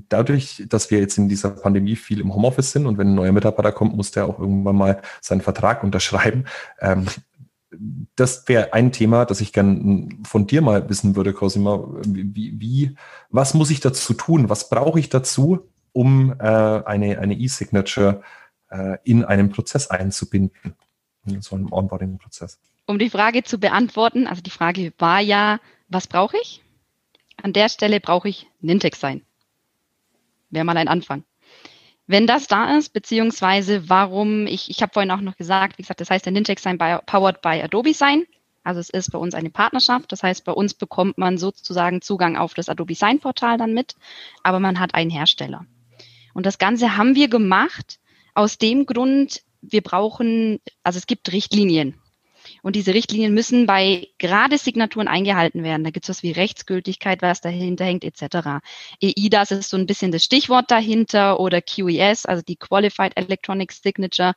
Dadurch, 0.09 0.64
dass 0.69 0.90
wir 0.90 0.99
jetzt 0.99 1.16
in 1.16 1.29
dieser 1.29 1.51
Pandemie 1.51 1.95
viel 1.95 2.21
im 2.21 2.35
Homeoffice 2.35 2.73
sind 2.73 2.87
und 2.87 2.99
wenn 2.99 3.09
ein 3.09 3.14
neuer 3.14 3.33
Mitarbeiter 3.33 3.71
kommt, 3.71 3.95
muss 3.95 4.11
der 4.11 4.27
auch 4.27 4.40
irgendwann 4.40 4.77
mal 4.77 5.01
seinen 5.21 5.43
Vertrag 5.43 5.85
unterschreiben. 5.85 6.45
Ähm, 6.81 7.07
das 8.16 8.48
wäre 8.48 8.72
ein 8.72 8.92
Thema, 8.92 9.24
das 9.24 9.40
ich 9.40 9.52
gern 9.52 10.20
von 10.24 10.46
dir 10.46 10.62
mal 10.62 10.88
wissen 10.88 11.16
würde, 11.16 11.33
Cosima. 11.33 11.85
Wie, 12.04 12.61
wie, 12.61 12.96
was 13.30 13.54
muss 13.54 13.70
ich 13.70 13.80
dazu 13.80 14.14
tun? 14.14 14.48
Was 14.48 14.68
brauche 14.68 14.98
ich 14.98 15.09
dazu, 15.09 15.68
um 15.92 16.33
äh, 16.33 16.44
eine 16.44 17.18
eine 17.18 17.35
E-Signature 17.35 18.22
äh, 18.70 18.98
in 19.04 19.24
einen 19.24 19.50
Prozess 19.50 19.88
einzubinden, 19.88 20.74
in 21.26 21.42
so 21.42 21.56
einem 21.56 21.72
Onboarding-Prozess? 21.72 22.59
Um 22.87 22.98
die 22.98 23.11
Frage 23.11 23.44
zu 23.44 23.59
beantworten, 23.59 24.26
also 24.26 24.42
die 24.42 24.50
Frage 24.50 24.92
war 24.98 25.20
ja, 25.20 25.61
was 25.88 26.09
brauche 26.09 26.37
ich? 26.42 26.62
An 27.42 27.52
der 27.52 27.68
Stelle 27.68 28.00
brauche 28.00 28.28
ich 28.28 28.48
Nintex 28.61 29.00
sein. 29.00 29.22
Wäre 30.50 30.64
mal 30.64 30.76
ein 30.76 30.88
Anfang. 30.88 31.24
Wenn 32.11 32.27
das 32.27 32.49
da 32.49 32.77
ist, 32.77 32.92
beziehungsweise 32.92 33.88
warum, 33.88 34.49
ich, 34.49 34.68
ich 34.68 34.83
habe 34.83 34.92
vorhin 34.92 35.12
auch 35.12 35.20
noch 35.20 35.37
gesagt, 35.37 35.79
wie 35.79 35.83
gesagt, 35.83 36.01
das 36.01 36.11
heißt 36.11 36.27
der 36.27 36.33
Nintex 36.33 36.61
Sign 36.61 36.77
by, 36.77 36.96
powered 37.07 37.40
by 37.40 37.62
Adobe 37.62 37.94
Sign. 37.94 38.25
Also 38.64 38.81
es 38.81 38.90
ist 38.90 39.12
bei 39.12 39.18
uns 39.18 39.33
eine 39.33 39.49
Partnerschaft. 39.49 40.11
Das 40.11 40.25
heißt, 40.25 40.44
bei 40.44 40.51
uns 40.51 40.75
bekommt 40.75 41.18
man 41.18 41.38
sozusagen 41.38 42.03
Zugang 42.03 42.37
auf 42.37 42.53
das 42.55 42.68
Adobe 42.68 42.96
Sign 42.96 43.20
Portal 43.20 43.59
dann 43.59 43.75
mit, 43.75 43.94
aber 44.42 44.59
man 44.59 44.81
hat 44.81 44.96
einen 44.96 45.09
Hersteller. 45.09 45.66
Und 46.35 46.46
das 46.46 46.59
Ganze 46.59 46.96
haben 46.96 47.14
wir 47.14 47.29
gemacht 47.29 48.01
aus 48.35 48.59
dem 48.59 48.87
Grund, 48.87 49.42
wir 49.62 49.81
brauchen, 49.81 50.59
also 50.83 50.99
es 50.99 51.07
gibt 51.07 51.31
Richtlinien. 51.31 51.94
Und 52.62 52.77
diese 52.77 52.94
Richtlinien 52.94 53.35
müssen 53.35 53.66
bei 53.66 54.09
gerade 54.18 54.59
Signaturen 54.59 55.09
eingehalten 55.09 55.62
werden. 55.62 55.85
Da 55.85 55.90
gibt 55.90 56.05
es 56.05 56.11
was 56.11 56.23
wie 56.23 56.33
Rechtsgültigkeit, 56.33 57.23
was 57.23 57.40
dahinter 57.40 57.85
hängt, 57.85 58.05
etc. 58.05 58.61
EIDAS 59.03 59.51
ist 59.53 59.70
so 59.70 59.77
ein 59.77 59.87
bisschen 59.87 60.12
das 60.12 60.25
Stichwort 60.25 60.70
dahinter 60.70 61.40
oder 61.40 61.62
QES, 61.62 62.27
also 62.27 62.42
die 62.42 62.57
Qualified 62.57 63.16
Electronic 63.16 63.73
Signature, 63.73 64.35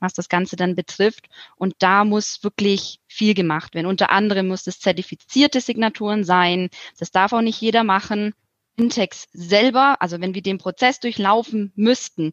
was 0.00 0.14
das 0.14 0.28
Ganze 0.28 0.56
dann 0.56 0.74
betrifft. 0.74 1.28
Und 1.56 1.74
da 1.78 2.04
muss 2.04 2.42
wirklich 2.42 3.00
viel 3.08 3.34
gemacht 3.34 3.74
werden. 3.74 3.86
Unter 3.86 4.10
anderem 4.10 4.48
muss 4.48 4.66
es 4.66 4.80
zertifizierte 4.80 5.60
Signaturen 5.60 6.24
sein. 6.24 6.70
Das 6.98 7.10
darf 7.10 7.32
auch 7.32 7.42
nicht 7.42 7.60
jeder 7.60 7.84
machen. 7.84 8.34
Intex 8.76 9.26
selber, 9.32 9.96
also 10.00 10.20
wenn 10.20 10.34
wir 10.34 10.42
den 10.42 10.58
Prozess 10.58 11.00
durchlaufen 11.00 11.72
müssten, 11.76 12.32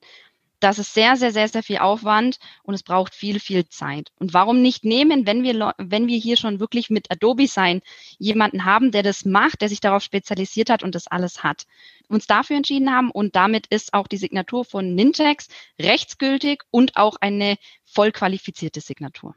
das 0.63 0.80
ist 0.80 0.93
sehr, 0.93 1.17
sehr, 1.17 1.32
sehr, 1.32 1.47
sehr 1.49 1.62
viel 1.62 1.80
Aufwand 1.80 2.39
und 2.63 2.73
es 2.73 2.84
braucht 2.84 3.13
viel, 3.13 3.39
viel 3.39 3.67
Zeit. 3.67 4.12
Und 4.17 4.34
warum 4.34 4.62
nicht 4.62 4.86
nehmen, 4.86 5.28
wenn 5.28 5.43
wir, 5.43 5.73
wenn 5.78 6.08
wir 6.08 6.17
hier 6.17 6.38
schon 6.38 6.60
wirklich 6.60 6.89
mit 6.89 7.12
Adobe 7.12 7.47
Sign 7.47 7.82
jemanden 8.17 8.63
haben, 8.63 8.91
der 8.91 9.04
das 9.04 9.26
macht, 9.26 9.62
der 9.62 9.69
sich 9.69 9.82
darauf 9.82 10.04
spezialisiert 10.04 10.69
hat 10.69 10.82
und 10.82 10.95
das 10.95 11.08
alles 11.08 11.43
hat. 11.43 11.63
Uns 12.08 12.28
dafür 12.28 12.56
entschieden 12.56 12.91
haben 12.91 13.12
und 13.12 13.36
damit 13.36 13.67
ist 13.67 13.93
auch 13.93 14.08
die 14.08 14.17
Signatur 14.17 14.63
von 14.63 14.95
Nintex 14.95 15.49
rechtsgültig 15.82 16.63
und 16.71 16.95
auch 16.95 17.17
eine 17.19 17.58
voll 17.84 18.12
qualifizierte 18.12 18.80
Signatur. 18.80 19.36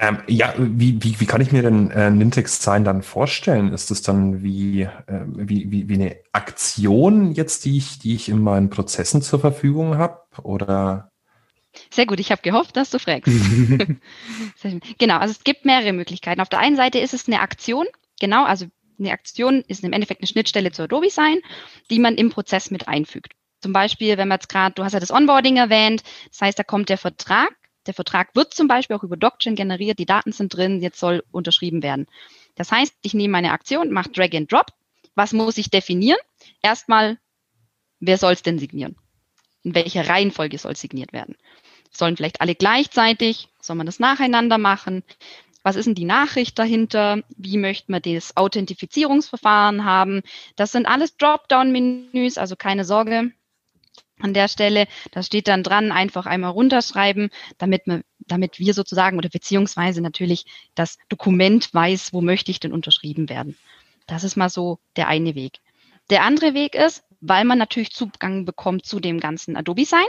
Ähm, 0.00 0.18
ja, 0.28 0.54
wie, 0.56 1.02
wie, 1.02 1.18
wie 1.18 1.26
kann 1.26 1.40
ich 1.40 1.50
mir 1.50 1.62
denn 1.62 1.90
äh, 1.90 2.08
Nintex 2.10 2.62
Sign 2.62 2.84
dann 2.84 3.02
vorstellen? 3.02 3.72
Ist 3.72 3.90
das 3.90 4.00
dann 4.00 4.44
wie, 4.44 4.82
äh, 4.82 4.90
wie, 5.26 5.72
wie, 5.72 5.88
wie 5.88 5.94
eine 5.94 6.16
Aktion 6.32 7.32
jetzt, 7.32 7.64
die 7.64 7.78
ich, 7.78 7.98
die 7.98 8.14
ich 8.14 8.28
in 8.28 8.40
meinen 8.40 8.70
Prozessen 8.70 9.22
zur 9.22 9.40
Verfügung 9.40 9.98
habe? 9.98 10.20
Oder? 10.44 11.10
Sehr 11.90 12.06
gut, 12.06 12.20
ich 12.20 12.30
habe 12.30 12.42
gehofft, 12.42 12.76
dass 12.76 12.90
du 12.90 13.00
fragst. 13.00 13.32
genau, 14.98 15.18
also 15.18 15.32
es 15.32 15.42
gibt 15.42 15.64
mehrere 15.64 15.92
Möglichkeiten. 15.92 16.40
Auf 16.40 16.48
der 16.48 16.60
einen 16.60 16.76
Seite 16.76 17.00
ist 17.00 17.12
es 17.12 17.26
eine 17.26 17.40
Aktion, 17.40 17.86
genau, 18.20 18.44
also 18.44 18.66
eine 19.00 19.10
Aktion 19.12 19.64
ist 19.66 19.82
im 19.82 19.92
Endeffekt 19.92 20.20
eine 20.20 20.28
Schnittstelle 20.28 20.70
zu 20.70 20.82
Adobe 20.82 21.10
Sign, 21.10 21.40
die 21.90 21.98
man 21.98 22.14
im 22.14 22.30
Prozess 22.30 22.70
mit 22.70 22.86
einfügt. 22.86 23.32
Zum 23.60 23.72
Beispiel, 23.72 24.16
wenn 24.16 24.28
man 24.28 24.36
jetzt 24.36 24.48
gerade, 24.48 24.74
du 24.74 24.84
hast 24.84 24.92
ja 24.92 25.00
das 25.00 25.10
Onboarding 25.10 25.56
erwähnt, 25.56 26.02
das 26.30 26.40
heißt, 26.40 26.58
da 26.58 26.62
kommt 26.62 26.88
der 26.88 26.98
Vertrag 26.98 27.50
der 27.88 27.94
Vertrag 27.94 28.36
wird 28.36 28.54
zum 28.54 28.68
Beispiel 28.68 28.94
auch 28.96 29.02
über 29.02 29.16
DocChain 29.16 29.56
generiert, 29.56 29.98
die 29.98 30.06
Daten 30.06 30.30
sind 30.30 30.54
drin, 30.54 30.80
jetzt 30.80 31.00
soll 31.00 31.24
unterschrieben 31.32 31.82
werden. 31.82 32.06
Das 32.54 32.70
heißt, 32.70 32.94
ich 33.02 33.14
nehme 33.14 33.32
meine 33.32 33.52
Aktion, 33.52 33.90
mache 33.90 34.10
Drag 34.10 34.32
and 34.34 34.52
Drop. 34.52 34.66
Was 35.14 35.32
muss 35.32 35.58
ich 35.58 35.70
definieren? 35.70 36.18
Erstmal, 36.62 37.18
wer 37.98 38.18
soll 38.18 38.34
es 38.34 38.42
denn 38.42 38.58
signieren? 38.58 38.96
In 39.64 39.74
welcher 39.74 40.08
Reihenfolge 40.08 40.58
soll 40.58 40.76
signiert 40.76 41.12
werden? 41.12 41.36
Sollen 41.90 42.16
vielleicht 42.16 42.40
alle 42.40 42.54
gleichzeitig? 42.54 43.48
Soll 43.60 43.76
man 43.76 43.86
das 43.86 43.98
nacheinander 43.98 44.58
machen? 44.58 45.02
Was 45.62 45.76
ist 45.76 45.86
denn 45.86 45.94
die 45.94 46.04
Nachricht 46.04 46.58
dahinter? 46.58 47.22
Wie 47.36 47.56
möchte 47.56 47.90
man 47.90 48.02
das 48.02 48.36
Authentifizierungsverfahren 48.36 49.84
haben? 49.84 50.22
Das 50.56 50.72
sind 50.72 50.86
alles 50.86 51.16
Dropdown-Menüs, 51.16 52.38
also 52.38 52.54
keine 52.54 52.84
Sorge 52.84 53.32
an 54.20 54.34
der 54.34 54.48
Stelle. 54.48 54.86
Da 55.12 55.22
steht 55.22 55.48
dann 55.48 55.62
dran, 55.62 55.92
einfach 55.92 56.26
einmal 56.26 56.50
runterschreiben, 56.50 57.30
damit 57.58 57.86
man, 57.86 58.02
damit 58.20 58.58
wir 58.58 58.74
sozusagen 58.74 59.18
oder 59.18 59.28
beziehungsweise 59.28 60.00
natürlich 60.00 60.44
das 60.74 60.98
Dokument 61.08 61.72
weiß, 61.72 62.12
wo 62.12 62.20
möchte 62.20 62.50
ich 62.50 62.60
denn 62.60 62.72
unterschrieben 62.72 63.28
werden. 63.28 63.56
Das 64.06 64.24
ist 64.24 64.36
mal 64.36 64.48
so 64.48 64.78
der 64.96 65.08
eine 65.08 65.34
Weg. 65.34 65.60
Der 66.10 66.22
andere 66.22 66.54
Weg 66.54 66.74
ist, 66.74 67.04
weil 67.20 67.44
man 67.44 67.58
natürlich 67.58 67.92
Zugang 67.92 68.44
bekommt 68.44 68.86
zu 68.86 69.00
dem 69.00 69.20
ganzen 69.20 69.56
Adobe 69.56 69.84
Sign. 69.84 70.06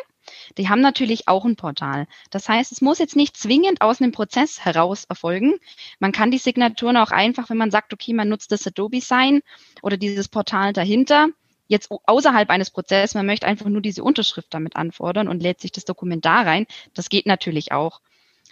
Die 0.58 0.70
haben 0.70 0.82
natürlich 0.82 1.28
auch 1.28 1.44
ein 1.44 1.56
Portal. 1.56 2.08
Das 2.30 2.48
heißt, 2.48 2.72
es 2.72 2.82
muss 2.82 3.00
jetzt 3.00 3.16
nicht 3.16 3.36
zwingend 3.36 3.82
aus 3.82 4.00
einem 4.00 4.12
Prozess 4.12 4.64
heraus 4.64 5.06
erfolgen. 5.06 5.56
Man 6.00 6.12
kann 6.12 6.32
die 6.32 6.38
Signaturen 6.38 6.98
auch 6.98 7.12
einfach, 7.12 7.50
wenn 7.50 7.58
man 7.58 7.72
sagt, 7.72 7.94
okay, 7.94 8.14
man 8.14 8.30
nutzt 8.30 8.52
das 8.52 8.68
Adobe 8.68 9.02
Sign 9.02 9.42
oder 9.82 9.98
dieses 9.98 10.28
Portal 10.28 10.72
dahinter, 10.72 11.30
jetzt 11.70 11.90
außerhalb 11.90 12.50
eines 12.50 12.72
Prozesses, 12.72 13.16
man 13.16 13.26
möchte 13.26 13.48
einfach 13.48 13.68
nur 13.68 13.82
diese 13.82 14.04
Unterschrift 14.04 14.54
damit 14.54 14.76
anfordern 14.76 15.30
und 15.30 15.42
lädt 15.42 15.62
sich 15.62 15.72
das 15.72 15.86
Dokument 15.86 16.26
da 16.26 16.42
rein. 16.42 16.66
Das 16.94 17.08
geht 17.08 17.26
natürlich 17.26 17.72
auch. 17.72 18.02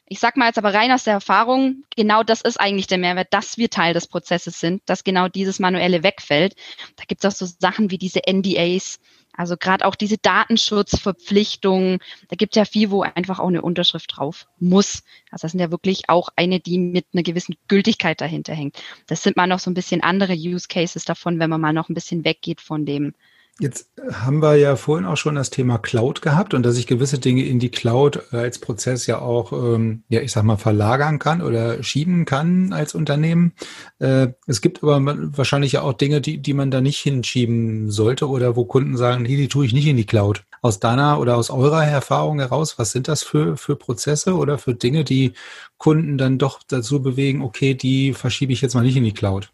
Ich 0.08 0.20
sag 0.20 0.38
mal 0.38 0.46
jetzt 0.46 0.58
aber 0.58 0.74
rein 0.74 0.92
aus 0.94 1.04
der 1.04 1.16
Erfahrung, 1.16 1.84
genau 1.98 2.24
das 2.24 2.42
ist 2.42 2.62
eigentlich 2.62 2.88
der 2.88 2.98
Mehrwert, 2.98 3.34
dass 3.34 3.58
wir 3.58 3.70
Teil 3.70 3.94
des 3.94 4.08
Prozesses 4.08 4.60
sind, 4.60 4.82
dass 4.86 5.04
genau 5.04 5.28
dieses 5.28 5.60
Manuelle 5.60 6.02
wegfällt. 6.02 6.56
Da 6.96 7.04
gibt 7.06 7.26
es 7.26 7.30
auch 7.30 7.38
so 7.38 7.46
Sachen 7.60 7.92
wie 7.92 7.98
diese 7.98 8.22
NDAs, 8.26 9.00
also 9.38 9.56
gerade 9.56 9.86
auch 9.86 9.96
diese 9.96 10.18
Datenschutzverpflichtungen, 10.18 12.00
da 12.28 12.36
gibt 12.36 12.56
es 12.56 12.60
ja 12.60 12.66
viel, 12.66 12.90
wo 12.90 13.04
einfach 13.04 13.40
auch 13.40 13.48
eine 13.48 13.62
Unterschrift 13.62 14.18
drauf 14.18 14.48
muss. 14.60 15.04
Also 15.32 15.44
das 15.44 15.52
sind 15.52 15.62
ja 15.62 15.72
wirklich 15.72 16.10
auch 16.10 16.30
eine, 16.36 16.60
die 16.60 16.80
mit 16.80 17.06
einer 17.14 17.24
gewissen 17.24 17.56
Gültigkeit 17.68 18.20
dahinter 18.20 18.54
hängt. 18.54 18.82
Das 19.06 19.22
sind 19.22 19.38
mal 19.38 19.48
noch 19.48 19.60
so 19.60 19.70
ein 19.70 19.76
bisschen 19.76 20.02
andere 20.02 20.34
Use 20.34 20.68
Cases 20.68 21.06
davon, 21.06 21.40
wenn 21.40 21.52
man 21.52 21.62
mal 21.62 21.72
noch 21.72 21.88
ein 21.88 21.94
bisschen 21.94 22.26
weggeht 22.26 22.62
von 22.62 22.86
dem 22.86 23.14
Jetzt 23.60 23.90
haben 24.12 24.40
wir 24.40 24.56
ja 24.56 24.76
vorhin 24.76 25.08
auch 25.08 25.18
schon 25.18 25.34
das 25.34 25.50
Thema 25.50 25.80
Cloud 25.80 26.22
gehabt 26.22 26.54
und 26.54 26.64
dass 26.64 26.78
ich 26.78 26.86
gewisse 26.86 27.18
Dinge 27.18 27.44
in 27.44 27.58
die 27.58 27.72
Cloud 27.72 28.32
als 28.32 28.60
Prozess 28.60 29.08
ja 29.08 29.20
auch, 29.20 29.52
ähm, 29.52 30.04
ja, 30.10 30.22
ich 30.22 30.32
sag 30.32 30.44
mal, 30.44 30.58
verlagern 30.58 31.18
kann 31.18 31.42
oder 31.42 31.82
schieben 31.82 32.26
kann 32.26 32.72
als 32.72 32.94
Unternehmen. 32.94 33.54
Äh, 33.98 34.28
es 34.46 34.62
gibt 34.62 34.84
aber 34.84 35.02
wahrscheinlich 35.36 35.72
ja 35.72 35.82
auch 35.82 35.94
Dinge, 35.94 36.22
die, 36.22 36.38
die 36.38 36.54
man 36.54 36.70
da 36.70 36.82
nicht 36.82 37.00
hinschieben 37.00 37.90
sollte 37.90 38.30
oder 38.30 38.56
wo 38.56 38.66
Kunden 38.66 38.96
sagen, 38.96 39.24
nee, 39.24 39.38
die 39.38 39.48
tue 39.48 39.66
ich 39.66 39.74
nicht 39.74 39.88
in 39.88 39.98
die 39.98 40.06
Cloud. 40.06 40.44
Aus 40.62 40.80
deiner 40.80 41.20
oder 41.20 41.36
aus 41.36 41.50
eurer 41.50 41.84
Erfahrung 41.84 42.40
heraus, 42.40 42.78
was 42.78 42.92
sind 42.92 43.08
das 43.08 43.24
für, 43.24 43.58
für 43.58 43.76
Prozesse 43.76 44.36
oder 44.36 44.60
für 44.60 44.76
Dinge, 44.76 45.04
die 45.04 45.34
Kunden 45.80 46.20
dann 46.20 46.38
doch 46.38 46.62
dazu 46.68 47.02
bewegen, 47.02 47.42
okay, 47.42 47.74
die 47.74 48.14
verschiebe 48.14 48.54
ich 48.54 48.62
jetzt 48.62 48.76
mal 48.76 48.84
nicht 48.84 48.98
in 48.98 49.04
die 49.04 49.14
Cloud? 49.14 49.50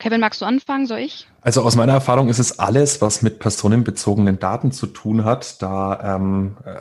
Kevin, 0.00 0.20
magst 0.20 0.40
du 0.40 0.46
anfangen? 0.46 0.86
Soll 0.86 1.00
ich? 1.00 1.28
Also 1.42 1.62
aus 1.62 1.76
meiner 1.76 1.92
Erfahrung 1.92 2.30
ist 2.30 2.38
es 2.38 2.58
alles, 2.58 3.02
was 3.02 3.20
mit 3.20 3.38
personenbezogenen 3.38 4.38
Daten 4.38 4.72
zu 4.72 4.86
tun 4.86 5.26
hat. 5.26 5.60
Da 5.60 6.16
ähm, 6.16 6.56
äh, 6.64 6.72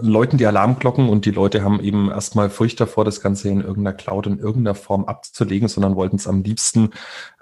läuten 0.00 0.38
die 0.38 0.46
Alarmglocken 0.46 1.08
und 1.08 1.24
die 1.24 1.32
Leute 1.32 1.64
haben 1.64 1.80
eben 1.80 2.08
erstmal 2.08 2.50
Furcht 2.50 2.80
davor, 2.80 3.04
das 3.04 3.20
Ganze 3.20 3.48
in 3.48 3.62
irgendeiner 3.62 3.94
Cloud 3.94 4.28
in 4.28 4.38
irgendeiner 4.38 4.76
Form 4.76 5.06
abzulegen, 5.06 5.66
sondern 5.66 5.96
wollten 5.96 6.16
es 6.16 6.28
am 6.28 6.44
liebsten 6.44 6.90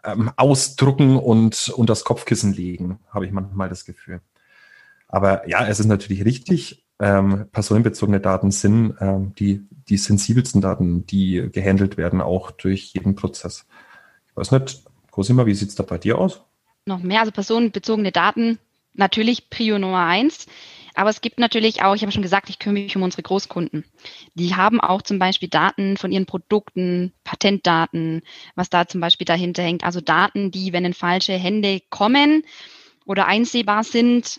ähm, 0.05 0.31
ausdrucken 0.37 1.18
und 1.18 1.68
unter 1.77 1.90
das 1.92 2.05
Kopfkissen 2.05 2.55
legen, 2.55 2.99
habe 3.11 3.27
ich 3.27 3.33
manchmal 3.33 3.68
das 3.68 3.85
Gefühl. 3.85 4.22
Aber 5.07 5.46
ja, 5.46 5.66
es 5.66 5.81
ist 5.81 5.87
natürlich 5.87 6.25
richtig. 6.25 6.87
Ähm, 6.99 7.46
personenbezogene 7.53 8.20
Daten 8.20 8.51
sind 8.53 8.94
ähm, 9.01 9.35
die, 9.35 9.66
die 9.70 9.99
sensibelsten 9.99 10.62
Daten, 10.62 11.07
die 11.07 11.51
gehandelt 11.53 11.99
werden, 11.99 12.22
auch 12.22 12.53
durch 12.53 12.94
jeden 12.94 13.16
Prozess. 13.16 13.66
Ich 14.29 14.37
weiß 14.37 14.53
nicht, 14.53 14.83
Cosima, 15.16 15.46
wie 15.46 15.55
sieht 15.55 15.70
es 15.70 15.74
da 15.74 15.83
bei 15.83 15.96
dir 15.96 16.18
aus? 16.18 16.42
Noch 16.85 16.98
mehr, 16.98 17.20
also 17.20 17.33
personenbezogene 17.33 18.12
Daten, 18.12 18.59
natürlich 18.92 19.48
Prio 19.48 19.79
Nummer 19.79 20.05
eins. 20.05 20.46
Aber 20.94 21.09
es 21.09 21.22
gibt 21.22 21.38
natürlich 21.38 21.81
auch, 21.81 21.94
ich 21.94 22.02
habe 22.02 22.12
schon 22.12 22.20
gesagt, 22.20 22.50
ich 22.50 22.59
kümmere 22.59 22.83
mich 22.83 22.96
um 22.96 23.02
unsere 23.02 23.22
Großkunden. 23.22 23.87
Die 24.35 24.57
haben 24.57 24.79
auch 24.79 25.00
zum 25.00 25.18
Beispiel 25.18 25.48
Daten 25.48 25.96
von 25.96 26.12
ihren 26.12 26.26
Produkten, 26.26 27.14
Patentdaten, 27.24 28.20
was 28.57 28.68
da 28.68 28.87
zum 28.87 29.00
Beispiel 29.00 29.24
dahinter 29.24 29.62
hängt. 29.62 29.85
Also 29.85 30.02
Daten, 30.02 30.50
die, 30.50 30.74
wenn 30.74 30.85
in 30.85 30.92
falsche 30.92 31.33
Hände 31.33 31.81
kommen 31.88 32.44
oder 33.07 33.26
einsehbar 33.26 33.85
sind, 33.85 34.38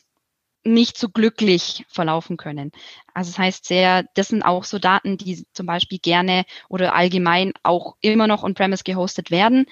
nicht 0.63 0.97
so 0.97 1.09
glücklich 1.09 1.85
verlaufen 1.87 2.37
können. 2.37 2.71
Also 3.13 3.31
das 3.31 3.39
heißt 3.39 3.65
sehr, 3.65 4.05
das 4.13 4.27
sind 4.27 4.43
auch 4.43 4.63
so 4.63 4.77
Daten, 4.77 5.17
die 5.17 5.45
zum 5.53 5.65
Beispiel 5.65 5.97
gerne 5.97 6.45
oder 6.69 6.93
allgemein 6.93 7.53
auch 7.63 7.95
immer 8.01 8.27
noch 8.27 8.43
on-premise 8.43 8.83
gehostet 8.83 9.31
werden. 9.31 9.65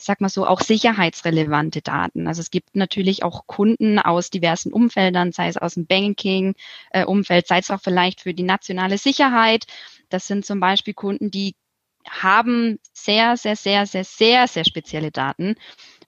Ich 0.00 0.06
sag 0.06 0.22
mal 0.22 0.30
so, 0.30 0.46
auch 0.46 0.62
sicherheitsrelevante 0.62 1.82
Daten. 1.82 2.26
Also 2.26 2.40
es 2.40 2.50
gibt 2.50 2.74
natürlich 2.74 3.22
auch 3.22 3.46
Kunden 3.46 3.98
aus 3.98 4.30
diversen 4.30 4.72
Umfeldern, 4.72 5.30
sei 5.30 5.48
es 5.48 5.58
aus 5.58 5.74
dem 5.74 5.86
Banking-Umfeld, 5.86 7.44
äh, 7.44 7.46
sei 7.46 7.58
es 7.58 7.70
auch 7.70 7.82
vielleicht 7.82 8.22
für 8.22 8.32
die 8.32 8.42
nationale 8.42 8.96
Sicherheit. 8.96 9.66
Das 10.08 10.26
sind 10.26 10.46
zum 10.46 10.58
Beispiel 10.58 10.94
Kunden, 10.94 11.30
die 11.30 11.54
haben 12.08 12.78
sehr, 12.94 13.36
sehr, 13.36 13.56
sehr, 13.56 13.84
sehr, 13.84 14.04
sehr, 14.04 14.48
sehr 14.48 14.64
spezielle 14.64 15.10
Daten 15.10 15.56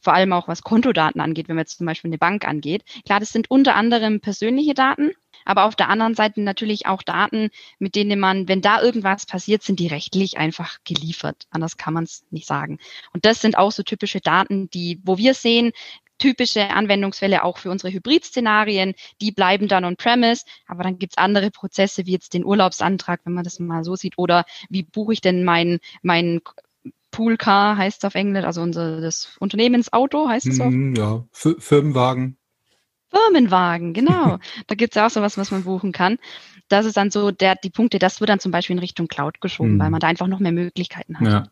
vor 0.00 0.14
allem 0.14 0.32
auch 0.32 0.48
was 0.48 0.62
Kontodaten 0.62 1.20
angeht, 1.20 1.48
wenn 1.48 1.54
man 1.54 1.62
jetzt 1.62 1.78
zum 1.78 1.86
Beispiel 1.86 2.08
eine 2.08 2.18
Bank 2.18 2.44
angeht. 2.46 2.82
Klar, 3.06 3.20
das 3.20 3.30
sind 3.30 3.50
unter 3.50 3.76
anderem 3.76 4.20
persönliche 4.20 4.74
Daten, 4.74 5.12
aber 5.44 5.64
auf 5.64 5.76
der 5.76 5.88
anderen 5.88 6.14
Seite 6.14 6.40
natürlich 6.40 6.86
auch 6.86 7.02
Daten, 7.02 7.50
mit 7.78 7.94
denen 7.94 8.18
man, 8.18 8.48
wenn 8.48 8.60
da 8.60 8.82
irgendwas 8.82 9.26
passiert, 9.26 9.62
sind 9.62 9.80
die 9.80 9.88
rechtlich 9.88 10.38
einfach 10.38 10.78
geliefert. 10.84 11.46
Anders 11.50 11.76
kann 11.76 11.94
man 11.94 12.04
es 12.04 12.24
nicht 12.30 12.46
sagen. 12.46 12.78
Und 13.12 13.24
das 13.24 13.40
sind 13.40 13.58
auch 13.58 13.72
so 13.72 13.82
typische 13.82 14.20
Daten, 14.20 14.70
die, 14.70 15.00
wo 15.04 15.18
wir 15.18 15.34
sehen, 15.34 15.72
typische 16.18 16.70
Anwendungsfälle 16.70 17.42
auch 17.42 17.58
für 17.58 17.70
unsere 17.70 17.92
Hybrid-Szenarien, 17.92 18.94
die 19.20 19.32
bleiben 19.32 19.66
dann 19.66 19.84
on-premise, 19.84 20.44
aber 20.68 20.84
dann 20.84 20.98
gibt's 20.98 21.18
andere 21.18 21.50
Prozesse, 21.50 22.06
wie 22.06 22.12
jetzt 22.12 22.34
den 22.34 22.44
Urlaubsantrag, 22.44 23.20
wenn 23.24 23.32
man 23.32 23.42
das 23.42 23.58
mal 23.58 23.82
so 23.82 23.96
sieht, 23.96 24.18
oder 24.18 24.44
wie 24.70 24.84
buche 24.84 25.14
ich 25.14 25.20
denn 25.20 25.42
mein, 25.42 25.80
mein 26.02 26.40
Poolcar 27.10 27.76
heißt 27.76 28.02
es 28.02 28.06
auf 28.06 28.14
Englisch, 28.14 28.44
also 28.44 28.62
unser 28.62 29.00
das 29.00 29.36
Unternehmensauto 29.38 30.28
heißt 30.28 30.46
es. 30.46 30.58
Mm, 30.58 30.94
ja, 30.94 31.24
F 31.32 31.56
Firmenwagen. 31.58 32.36
Firmenwagen, 33.12 33.92
genau. 33.94 34.38
da 34.66 34.74
gibt's 34.74 34.96
ja 34.96 35.06
auch 35.06 35.10
sowas, 35.10 35.38
was 35.38 35.50
man 35.50 35.64
buchen 35.64 35.92
kann. 35.92 36.18
Das 36.68 36.86
ist 36.86 36.96
dann 36.96 37.10
so 37.10 37.30
der, 37.30 37.56
die 37.56 37.70
Punkte, 37.70 37.98
das 37.98 38.20
wird 38.20 38.30
dann 38.30 38.40
zum 38.40 38.52
Beispiel 38.52 38.74
in 38.74 38.80
Richtung 38.80 39.08
Cloud 39.08 39.40
geschoben, 39.40 39.74
mhm. 39.74 39.78
weil 39.80 39.90
man 39.90 40.00
da 40.00 40.06
einfach 40.06 40.26
noch 40.26 40.40
mehr 40.40 40.52
Möglichkeiten 40.52 41.20
hat. 41.20 41.28
Ja. 41.28 41.44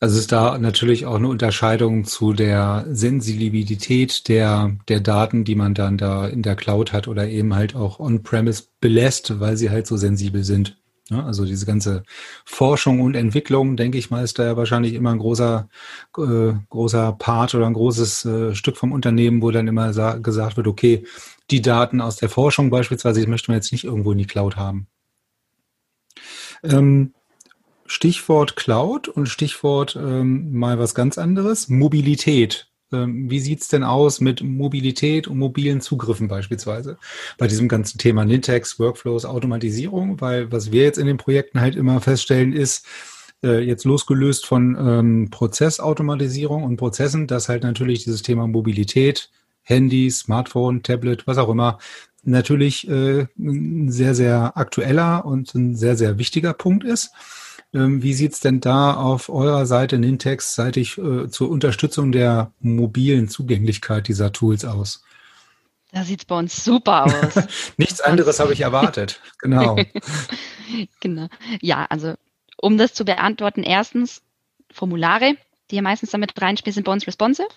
Also 0.00 0.18
ist 0.20 0.30
da 0.30 0.58
natürlich 0.58 1.06
auch 1.06 1.16
eine 1.16 1.26
Unterscheidung 1.26 2.04
zu 2.04 2.32
der 2.32 2.86
Sensibilität 2.88 4.28
der, 4.28 4.76
der 4.86 5.00
Daten, 5.00 5.44
die 5.44 5.56
man 5.56 5.74
dann 5.74 5.98
da 5.98 6.28
in 6.28 6.42
der 6.42 6.54
Cloud 6.54 6.92
hat 6.92 7.08
oder 7.08 7.26
eben 7.26 7.56
halt 7.56 7.74
auch 7.74 7.98
on-premise 7.98 8.64
belässt, 8.80 9.40
weil 9.40 9.56
sie 9.56 9.70
halt 9.70 9.88
so 9.88 9.96
sensibel 9.96 10.44
sind. 10.44 10.76
Ja, 11.10 11.24
also 11.24 11.46
diese 11.46 11.64
ganze 11.64 12.02
Forschung 12.44 13.00
und 13.00 13.14
Entwicklung, 13.14 13.76
denke 13.78 13.96
ich 13.96 14.10
mal, 14.10 14.22
ist 14.22 14.38
da 14.38 14.44
ja 14.44 14.56
wahrscheinlich 14.58 14.92
immer 14.92 15.10
ein 15.10 15.18
großer, 15.18 15.68
äh, 16.18 16.52
großer 16.68 17.12
Part 17.12 17.54
oder 17.54 17.66
ein 17.66 17.72
großes 17.72 18.24
äh, 18.26 18.54
Stück 18.54 18.76
vom 18.76 18.92
Unternehmen, 18.92 19.40
wo 19.40 19.50
dann 19.50 19.68
immer 19.68 19.90
gesagt 20.20 20.58
wird, 20.58 20.66
okay, 20.66 21.06
die 21.50 21.62
Daten 21.62 22.02
aus 22.02 22.16
der 22.16 22.28
Forschung 22.28 22.68
beispielsweise, 22.68 23.20
die 23.20 23.26
möchten 23.26 23.48
wir 23.48 23.56
jetzt 23.56 23.72
nicht 23.72 23.84
irgendwo 23.84 24.12
in 24.12 24.18
die 24.18 24.26
Cloud 24.26 24.56
haben. 24.56 24.86
Ähm, 26.62 27.14
Stichwort 27.86 28.56
Cloud 28.56 29.08
und 29.08 29.28
Stichwort 29.28 29.96
ähm, 29.96 30.52
mal 30.52 30.78
was 30.78 30.94
ganz 30.94 31.16
anderes, 31.16 31.70
Mobilität. 31.70 32.67
Ähm, 32.92 33.30
wie 33.30 33.40
sieht's 33.40 33.68
denn 33.68 33.84
aus 33.84 34.20
mit 34.20 34.42
Mobilität 34.42 35.28
und 35.28 35.38
mobilen 35.38 35.80
Zugriffen 35.80 36.28
beispielsweise 36.28 36.98
bei 37.36 37.46
diesem 37.46 37.68
ganzen 37.68 37.98
Thema 37.98 38.24
Nintex, 38.24 38.78
Workflows, 38.78 39.24
Automatisierung? 39.24 40.20
Weil 40.20 40.50
was 40.52 40.72
wir 40.72 40.82
jetzt 40.82 40.98
in 40.98 41.06
den 41.06 41.16
Projekten 41.16 41.60
halt 41.60 41.76
immer 41.76 42.00
feststellen 42.00 42.52
ist, 42.52 42.86
äh, 43.42 43.60
jetzt 43.60 43.84
losgelöst 43.84 44.46
von 44.46 44.76
ähm, 44.78 45.28
Prozessautomatisierung 45.30 46.64
und 46.64 46.76
Prozessen, 46.76 47.26
dass 47.26 47.48
halt 47.48 47.62
natürlich 47.62 48.04
dieses 48.04 48.22
Thema 48.22 48.46
Mobilität, 48.46 49.30
Handy, 49.62 50.10
Smartphone, 50.10 50.82
Tablet, 50.82 51.26
was 51.26 51.38
auch 51.38 51.48
immer, 51.48 51.78
natürlich 52.24 52.88
äh, 52.88 53.26
ein 53.38 53.90
sehr, 53.90 54.14
sehr 54.14 54.56
aktueller 54.56 55.24
und 55.24 55.54
ein 55.54 55.76
sehr, 55.76 55.96
sehr 55.96 56.18
wichtiger 56.18 56.52
Punkt 56.52 56.84
ist. 56.84 57.10
Ähm, 57.74 58.02
wie 58.02 58.14
sieht's 58.14 58.40
denn 58.40 58.60
da 58.60 58.94
auf 58.94 59.28
eurer 59.28 59.66
Seite 59.66 59.98
Nintex 59.98 60.54
seitig 60.54 60.96
äh, 60.96 61.28
zur 61.28 61.50
Unterstützung 61.50 62.12
der 62.12 62.52
mobilen 62.60 63.28
Zugänglichkeit 63.28 64.08
dieser 64.08 64.32
Tools 64.32 64.64
aus? 64.64 65.04
Da 65.92 66.04
sieht's 66.04 66.24
bei 66.24 66.38
uns 66.38 66.64
super 66.64 67.04
aus. 67.04 67.34
Nichts 67.76 68.00
anderes 68.00 68.40
habe 68.40 68.52
ich 68.52 68.60
erwartet. 68.60 69.20
Genau. 69.38 69.76
genau. 71.00 71.28
Ja, 71.60 71.86
also 71.88 72.14
um 72.56 72.76
das 72.76 72.92
zu 72.92 73.04
beantworten, 73.04 73.62
erstens 73.62 74.22
Formulare, 74.70 75.36
die 75.70 75.76
ja 75.76 75.82
meistens 75.82 76.10
damit 76.10 76.40
reinspielen, 76.40 76.74
sind 76.74 76.84
bei 76.84 76.92
uns 76.92 77.06
responsive. 77.06 77.48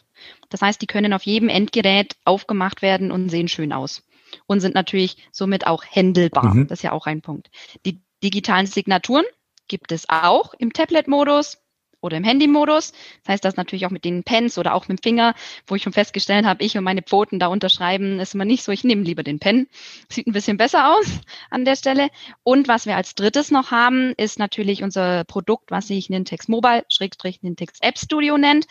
Das 0.49 0.61
heißt, 0.61 0.81
die 0.81 0.87
können 0.87 1.13
auf 1.13 1.23
jedem 1.23 1.49
Endgerät 1.49 2.15
aufgemacht 2.23 2.81
werden 2.81 3.11
und 3.11 3.29
sehen 3.29 3.47
schön 3.47 3.73
aus. 3.73 4.03
Und 4.45 4.61
sind 4.61 4.75
natürlich 4.75 5.17
somit 5.31 5.67
auch 5.67 5.83
händelbar. 5.85 6.53
Mhm. 6.53 6.67
Das 6.67 6.79
ist 6.79 6.83
ja 6.83 6.93
auch 6.93 7.05
ein 7.05 7.21
Punkt. 7.21 7.49
Die 7.85 7.99
digitalen 8.23 8.65
Signaturen, 8.65 9.25
gibt 9.71 9.93
es 9.93 10.09
auch 10.09 10.53
im 10.59 10.73
Tablet-Modus 10.73 11.57
oder 12.01 12.17
im 12.17 12.25
Handy-Modus. 12.25 12.91
Das 13.23 13.33
heißt, 13.33 13.45
dass 13.45 13.55
natürlich 13.55 13.85
auch 13.85 13.91
mit 13.91 14.03
den 14.03 14.23
Pens 14.23 14.57
oder 14.57 14.73
auch 14.73 14.89
mit 14.89 14.99
dem 14.99 15.01
Finger, 15.01 15.33
wo 15.65 15.75
ich 15.75 15.83
schon 15.83 15.93
festgestellt 15.93 16.45
habe, 16.45 16.61
ich 16.61 16.77
und 16.77 16.83
meine 16.83 17.03
Pfoten 17.03 17.39
da 17.39 17.47
unterschreiben, 17.47 18.19
ist 18.19 18.35
immer 18.35 18.43
nicht 18.43 18.63
so, 18.63 18.73
ich 18.73 18.83
nehme 18.83 19.03
lieber 19.03 19.23
den 19.23 19.39
Pen. 19.39 19.67
Sieht 20.09 20.27
ein 20.27 20.33
bisschen 20.33 20.57
besser 20.57 20.93
aus 20.93 21.05
an 21.49 21.63
der 21.63 21.77
Stelle. 21.77 22.09
Und 22.43 22.67
was 22.67 22.85
wir 22.85 22.97
als 22.97 23.15
drittes 23.15 23.49
noch 23.49 23.71
haben, 23.71 24.13
ist 24.17 24.39
natürlich 24.39 24.83
unser 24.83 25.23
Produkt, 25.23 25.71
was 25.71 25.87
sich 25.87 26.09
Nintex 26.09 26.49
Mobile, 26.49 26.83
Schrägstrich 26.89 27.41
Nintex 27.43 27.79
App 27.79 27.97
Studio 27.97 28.37
nennt. 28.37 28.65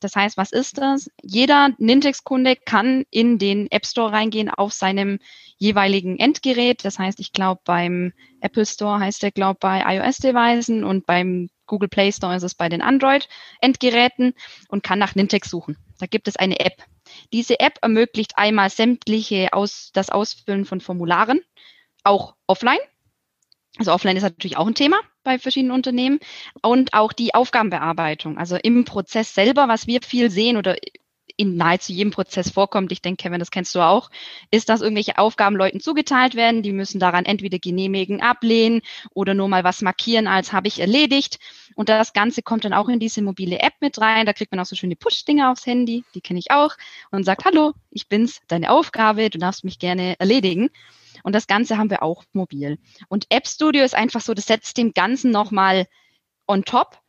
Das 0.00 0.16
heißt, 0.16 0.36
was 0.36 0.50
ist 0.50 0.78
das? 0.78 1.10
Jeder 1.22 1.70
Nintex-Kunde 1.78 2.56
kann 2.56 3.04
in 3.10 3.38
den 3.38 3.70
App 3.70 3.86
Store 3.86 4.12
reingehen 4.12 4.48
auf 4.50 4.72
seinem 4.72 5.18
jeweiligen 5.58 6.18
Endgerät. 6.18 6.84
Das 6.84 6.98
heißt, 6.98 7.20
ich 7.20 7.32
glaube, 7.32 7.60
beim 7.64 8.12
Apple 8.40 8.64
Store 8.64 8.98
heißt 8.98 9.22
der, 9.22 9.30
glaube 9.30 9.58
bei 9.60 9.82
iOS-Devices 9.86 10.82
und 10.82 11.06
beim 11.06 11.50
Google 11.66 11.88
Play 11.88 12.10
Store 12.10 12.34
ist 12.34 12.42
es 12.42 12.54
bei 12.54 12.68
den 12.68 12.82
Android-Endgeräten 12.82 14.34
und 14.68 14.82
kann 14.82 14.98
nach 14.98 15.14
Nintex 15.14 15.50
suchen. 15.50 15.76
Da 15.98 16.06
gibt 16.06 16.26
es 16.26 16.36
eine 16.36 16.58
App. 16.58 16.82
Diese 17.32 17.60
App 17.60 17.78
ermöglicht 17.82 18.32
einmal 18.36 18.70
sämtliche 18.70 19.52
aus, 19.52 19.90
das 19.92 20.10
Ausfüllen 20.10 20.64
von 20.64 20.80
Formularen, 20.80 21.42
auch 22.02 22.34
offline. 22.46 22.78
Also 23.78 23.92
offline 23.92 24.16
ist 24.16 24.22
natürlich 24.22 24.56
auch 24.56 24.66
ein 24.66 24.74
Thema 24.74 25.00
bei 25.22 25.38
verschiedenen 25.38 25.74
Unternehmen 25.74 26.20
und 26.62 26.94
auch 26.94 27.12
die 27.12 27.34
Aufgabenbearbeitung. 27.34 28.38
Also 28.38 28.56
im 28.56 28.84
Prozess 28.84 29.34
selber, 29.34 29.68
was 29.68 29.86
wir 29.86 30.00
viel 30.02 30.30
sehen 30.30 30.56
oder 30.56 30.76
in 31.40 31.56
nahezu 31.56 31.92
jedem 31.92 32.10
Prozess 32.10 32.50
vorkommt, 32.50 32.92
ich 32.92 33.00
denke, 33.00 33.22
Kevin, 33.22 33.38
das 33.38 33.50
kennst 33.50 33.74
du 33.74 33.80
auch, 33.80 34.10
ist, 34.50 34.68
dass 34.68 34.82
irgendwelche 34.82 35.16
Aufgaben 35.16 35.56
Leuten 35.56 35.80
zugeteilt 35.80 36.34
werden. 36.34 36.62
Die 36.62 36.72
müssen 36.72 37.00
daran 37.00 37.24
entweder 37.24 37.58
genehmigen, 37.58 38.20
ablehnen 38.20 38.82
oder 39.14 39.32
nur 39.32 39.48
mal 39.48 39.64
was 39.64 39.80
markieren, 39.80 40.26
als 40.26 40.52
habe 40.52 40.68
ich 40.68 40.80
erledigt. 40.80 41.38
Und 41.74 41.88
das 41.88 42.12
Ganze 42.12 42.42
kommt 42.42 42.66
dann 42.66 42.74
auch 42.74 42.90
in 42.90 43.00
diese 43.00 43.22
mobile 43.22 43.58
App 43.60 43.72
mit 43.80 43.98
rein. 44.00 44.26
Da 44.26 44.34
kriegt 44.34 44.52
man 44.52 44.60
auch 44.60 44.66
so 44.66 44.76
schöne 44.76 44.96
Push-Dinger 44.96 45.50
aufs 45.50 45.66
Handy, 45.66 46.04
die 46.14 46.20
kenne 46.20 46.38
ich 46.38 46.50
auch, 46.50 46.76
und 47.10 47.24
sagt, 47.24 47.46
hallo, 47.46 47.72
ich 47.90 48.08
bin's, 48.08 48.42
deine 48.48 48.70
Aufgabe, 48.70 49.30
du 49.30 49.38
darfst 49.38 49.64
mich 49.64 49.78
gerne 49.78 50.16
erledigen. 50.18 50.68
Und 51.22 51.34
das 51.34 51.46
Ganze 51.46 51.78
haben 51.78 51.90
wir 51.90 52.02
auch 52.02 52.24
mobil. 52.32 52.78
Und 53.08 53.26
App 53.30 53.46
Studio 53.46 53.84
ist 53.84 53.94
einfach 53.94 54.20
so, 54.20 54.34
das 54.34 54.46
setzt 54.46 54.76
dem 54.76 54.92
Ganzen 54.92 55.30
nochmal 55.30 55.86
on 56.46 56.64
top 56.64 57.00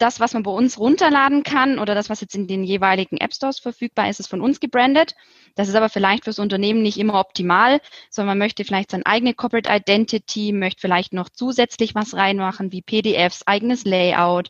das, 0.00 0.18
was 0.18 0.32
man 0.32 0.42
bei 0.42 0.50
uns 0.50 0.78
runterladen 0.78 1.42
kann 1.42 1.78
oder 1.78 1.94
das, 1.94 2.08
was 2.08 2.22
jetzt 2.22 2.34
in 2.34 2.46
den 2.46 2.64
jeweiligen 2.64 3.18
App 3.18 3.34
Stores 3.34 3.58
verfügbar 3.58 4.08
ist, 4.08 4.18
ist 4.18 4.28
von 4.28 4.40
uns 4.40 4.58
gebrandet. 4.58 5.14
Das 5.56 5.68
ist 5.68 5.74
aber 5.74 5.90
vielleicht 5.90 6.24
fürs 6.24 6.38
Unternehmen 6.38 6.82
nicht 6.82 6.98
immer 6.98 7.20
optimal, 7.20 7.80
sondern 8.08 8.38
man 8.38 8.46
möchte 8.46 8.64
vielleicht 8.64 8.90
seine 8.90 9.04
eigene 9.04 9.34
Corporate 9.34 9.70
Identity, 9.70 10.52
möchte 10.52 10.80
vielleicht 10.80 11.12
noch 11.12 11.28
zusätzlich 11.28 11.94
was 11.94 12.14
reinmachen, 12.14 12.72
wie 12.72 12.82
PDFs, 12.82 13.46
eigenes 13.46 13.84
Layout, 13.84 14.48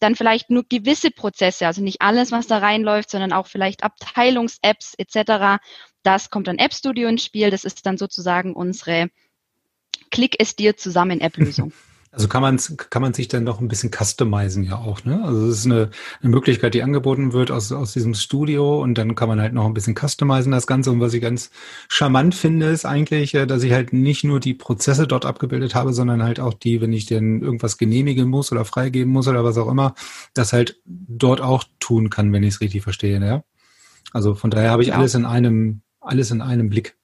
dann 0.00 0.14
vielleicht 0.14 0.50
nur 0.50 0.64
gewisse 0.66 1.10
Prozesse, 1.10 1.66
also 1.66 1.82
nicht 1.82 2.00
alles, 2.00 2.32
was 2.32 2.46
da 2.46 2.58
reinläuft, 2.58 3.10
sondern 3.10 3.32
auch 3.32 3.46
vielleicht 3.46 3.82
Abteilungs-Apps 3.82 4.94
etc. 4.96 5.62
Das 6.06 6.30
kommt 6.30 6.46
dann 6.46 6.58
App 6.58 6.72
Studio 6.72 7.08
ins 7.08 7.24
Spiel. 7.24 7.50
Das 7.50 7.64
ist 7.64 7.84
dann 7.84 7.98
sozusagen 7.98 8.54
unsere 8.54 9.10
Klick 10.12 10.36
es 10.38 10.54
dir 10.54 10.76
zusammen 10.76 11.20
App-Lösung. 11.20 11.72
Also 12.12 12.28
kann 12.28 12.40
man 12.40 12.58
kann 12.88 13.02
man 13.02 13.12
sich 13.12 13.28
dann 13.28 13.44
noch 13.44 13.60
ein 13.60 13.68
bisschen 13.68 13.90
customizen 13.90 14.62
ja 14.62 14.78
auch, 14.78 15.04
ne? 15.04 15.22
Also 15.22 15.48
es 15.48 15.58
ist 15.58 15.66
eine, 15.66 15.90
eine 16.22 16.30
Möglichkeit, 16.30 16.72
die 16.72 16.82
angeboten 16.82 17.34
wird 17.34 17.50
aus, 17.50 17.72
aus 17.72 17.92
diesem 17.92 18.14
Studio 18.14 18.80
und 18.80 18.96
dann 18.96 19.14
kann 19.14 19.28
man 19.28 19.38
halt 19.38 19.52
noch 19.52 19.66
ein 19.66 19.74
bisschen 19.74 19.94
customizen 19.94 20.50
das 20.50 20.66
Ganze. 20.66 20.90
Und 20.90 21.00
was 21.00 21.12
ich 21.12 21.20
ganz 21.20 21.50
charmant 21.88 22.34
finde, 22.34 22.68
ist 22.68 22.86
eigentlich, 22.86 23.34
äh, 23.34 23.44
dass 23.44 23.62
ich 23.64 23.72
halt 23.72 23.92
nicht 23.92 24.24
nur 24.24 24.40
die 24.40 24.54
Prozesse 24.54 25.06
dort 25.06 25.26
abgebildet 25.26 25.74
habe, 25.74 25.92
sondern 25.92 26.22
halt 26.22 26.40
auch 26.40 26.54
die, 26.54 26.80
wenn 26.80 26.94
ich 26.94 27.04
denn 27.04 27.42
irgendwas 27.42 27.76
genehmigen 27.76 28.30
muss 28.30 28.50
oder 28.50 28.64
freigeben 28.64 29.12
muss 29.12 29.28
oder 29.28 29.44
was 29.44 29.58
auch 29.58 29.68
immer, 29.68 29.94
das 30.32 30.54
halt 30.54 30.80
dort 30.86 31.42
auch 31.42 31.64
tun 31.80 32.08
kann, 32.08 32.32
wenn 32.32 32.44
ich 32.44 32.54
es 32.54 32.60
richtig 32.62 32.82
verstehe, 32.82 33.20
ja? 33.20 33.44
Also 34.12 34.34
von 34.34 34.50
daher 34.50 34.70
habe 34.70 34.82
ich 34.82 34.88
ja. 34.88 34.94
alles 34.94 35.14
in 35.14 35.26
einem, 35.26 35.82
alles 36.06 36.30
in 36.30 36.40
einem 36.40 36.68
Blick. 36.68 36.96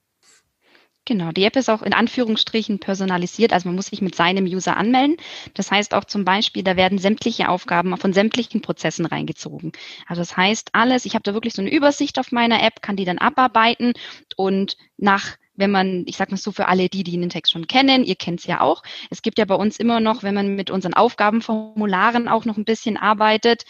Genau, 1.04 1.32
die 1.32 1.42
App 1.42 1.56
ist 1.56 1.68
auch 1.68 1.82
in 1.82 1.94
Anführungsstrichen 1.94 2.78
personalisiert, 2.78 3.52
also 3.52 3.68
man 3.68 3.74
muss 3.74 3.86
sich 3.86 4.02
mit 4.02 4.14
seinem 4.14 4.44
User 4.44 4.76
anmelden. 4.76 5.16
Das 5.54 5.72
heißt 5.72 5.94
auch 5.94 6.04
zum 6.04 6.24
Beispiel, 6.24 6.62
da 6.62 6.76
werden 6.76 6.98
sämtliche 6.98 7.48
Aufgaben 7.48 7.96
von 7.96 8.12
sämtlichen 8.12 8.62
Prozessen 8.62 9.04
reingezogen. 9.04 9.72
Also 10.06 10.22
das 10.22 10.36
heißt 10.36 10.70
alles, 10.74 11.04
ich 11.04 11.14
habe 11.14 11.24
da 11.24 11.34
wirklich 11.34 11.54
so 11.54 11.62
eine 11.62 11.72
Übersicht 11.72 12.20
auf 12.20 12.30
meiner 12.30 12.62
App, 12.62 12.82
kann 12.82 12.94
die 12.94 13.04
dann 13.04 13.18
abarbeiten 13.18 13.94
und 14.36 14.76
nach 14.96 15.36
wenn 15.54 15.70
man, 15.70 16.04
ich 16.06 16.16
sage 16.16 16.30
mal 16.30 16.36
so 16.36 16.52
für 16.52 16.68
alle 16.68 16.88
die, 16.88 17.04
die 17.04 17.18
den 17.18 17.28
Text 17.28 17.52
schon 17.52 17.66
kennen, 17.66 18.04
ihr 18.04 18.16
kennt 18.16 18.40
es 18.40 18.46
ja 18.46 18.60
auch. 18.60 18.82
Es 19.10 19.22
gibt 19.22 19.38
ja 19.38 19.44
bei 19.44 19.54
uns 19.54 19.76
immer 19.78 20.00
noch, 20.00 20.22
wenn 20.22 20.34
man 20.34 20.54
mit 20.54 20.70
unseren 20.70 20.94
Aufgabenformularen 20.94 22.28
auch 22.28 22.44
noch 22.44 22.56
ein 22.56 22.64
bisschen 22.64 22.96
arbeitet, 22.96 23.64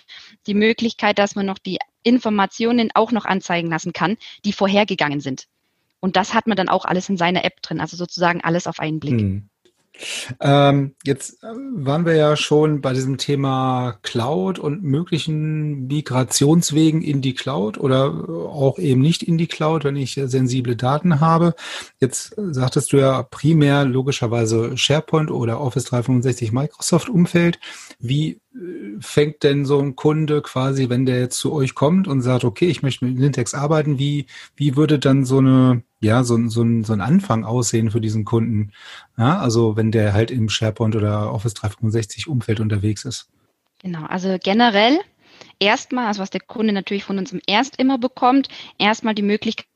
die 0.47 0.55
Möglichkeit, 0.55 1.19
dass 1.19 1.35
man 1.35 1.47
noch 1.47 1.59
die 1.59 1.79
Informationen 2.03 2.91
auch 2.95 3.13
noch 3.13 3.25
anzeigen 3.25 3.69
lassen 3.69 3.93
kann, 3.93 4.17
die 4.45 4.53
vorhergegangen 4.53 5.21
sind. 5.21 5.47
Und 6.01 6.17
das 6.17 6.35
hat 6.35 6.47
man 6.47 6.57
dann 6.57 6.69
auch 6.69 6.85
alles 6.85 7.09
in 7.09 7.17
seiner 7.17 7.45
App 7.45 7.63
drin, 7.63 7.81
also 7.81 7.97
sozusagen 7.97 8.41
alles 8.41 8.67
auf 8.67 8.81
einen 8.81 8.99
Blick. 8.99 9.21
Hm. 9.21 9.49
Ähm, 10.41 10.95
jetzt 11.05 11.43
äh, 11.43 11.47
waren 11.47 12.07
wir 12.07 12.15
ja 12.15 12.37
schon 12.37 12.81
bei 12.81 12.93
diesem 12.93 13.19
Thema 13.19 13.99
Cloud 14.03 14.59
und 14.59 14.83
möglichen 14.83 15.87
Migrationswegen 15.87 17.03
in 17.03 17.21
die 17.21 17.35
Cloud 17.35 17.79
oder 17.79 18.07
auch 18.49 18.79
eben 18.79 19.01
nicht 19.01 19.23
in 19.23 19.39
die 19.39 19.47
Cloud, 19.47 19.85
wenn 19.85 19.97
ich 19.97 20.15
sensible 20.25 20.77
Daten 20.77 21.21
habe. 21.21 21.55
Jetzt 22.01 22.35
sagtest 22.37 22.93
du 22.93 22.99
ja 22.99 23.23
primär 23.23 23.85
logischerweise 23.85 24.77
SharePoint 24.77 25.31
oder 25.31 25.61
Office 25.61 25.85
365 25.85 26.53
Microsoft 26.53 27.09
Umfeld. 27.09 27.59
Wie 27.99 28.41
äh, 28.52 28.52
fängt 29.01 29.43
denn 29.43 29.65
so 29.65 29.79
ein 29.79 29.97
Kunde 29.97 30.43
quasi, 30.43 30.89
wenn 30.91 31.07
der 31.07 31.19
jetzt 31.21 31.39
zu 31.39 31.53
euch 31.53 31.75
kommt 31.75 32.07
und 32.07 32.21
sagt, 32.21 32.45
okay, 32.45 32.67
ich 32.67 32.83
möchte 32.83 33.05
mit 33.05 33.19
Nintex 33.19 33.55
arbeiten, 33.55 33.99
wie, 33.99 34.27
wie 34.57 34.77
würde 34.77 34.99
dann 34.99 35.25
so 35.25 35.39
eine, 35.39 35.83
ja, 36.01 36.23
so, 36.23 36.37
so, 36.49 36.63
ein, 36.63 36.85
so 36.85 36.93
ein 36.93 37.01
Anfang 37.01 37.45
aussehen 37.45 37.91
für 37.91 38.01
diesen 38.01 38.25
Kunden? 38.25 38.73
Ja, 39.17 39.39
also 39.39 39.77
wenn 39.77 39.91
der 39.91 40.13
halt 40.13 40.31
im 40.31 40.49
SharePoint 40.49 40.97
oder 40.97 41.33
Office 41.33 41.55
365 41.55 42.29
Umfeld 42.29 42.61
unterwegs 42.61 43.05
ist. 43.05 43.31
Genau, 43.81 44.05
also 44.05 44.37
generell 44.43 45.01
erstmal, 45.59 46.07
also 46.07 46.21
was 46.21 46.31
der 46.31 46.41
Kunde 46.41 46.73
natürlich 46.73 47.05
von 47.05 47.19
uns 47.19 47.33
im 47.33 47.41
Erst 47.47 47.77
immer 47.79 47.99
bekommt, 47.99 48.49
erstmal 48.79 49.15
die 49.15 49.23
Möglichkeit, 49.23 49.67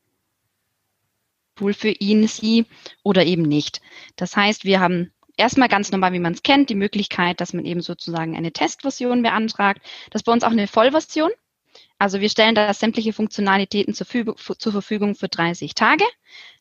Tool 1.55 1.73
für 1.73 1.89
ihn, 1.89 2.27
sie 2.27 2.67
oder 3.01 3.25
eben 3.25 3.41
nicht. 3.41 3.81
Das 4.15 4.35
heißt, 4.35 4.63
wir 4.63 4.79
haben 4.79 5.11
erstmal 5.37 5.69
ganz 5.69 5.91
normal, 5.91 6.13
wie 6.13 6.19
man 6.19 6.33
es 6.33 6.43
kennt, 6.43 6.69
die 6.69 6.75
Möglichkeit, 6.75 7.39
dass 7.39 7.53
man 7.53 7.65
eben 7.65 7.81
sozusagen 7.81 8.35
eine 8.35 8.51
Testversion 8.51 9.21
beantragt. 9.21 9.81
Das 10.09 10.21
ist 10.21 10.25
bei 10.25 10.33
uns 10.33 10.43
auch 10.43 10.51
eine 10.51 10.67
Vollversion. 10.67 11.31
Also 11.99 12.19
wir 12.19 12.29
stellen 12.29 12.55
da 12.55 12.73
sämtliche 12.73 13.13
Funktionalitäten 13.13 13.93
zur, 13.93 14.07
zur 14.35 14.71
Verfügung 14.71 15.15
für 15.15 15.29
30 15.29 15.73
Tage, 15.73 16.03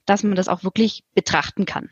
dass 0.04 0.22
man 0.22 0.36
das 0.36 0.48
auch 0.48 0.62
wirklich 0.64 1.04
betrachten 1.14 1.66
kann. 1.66 1.90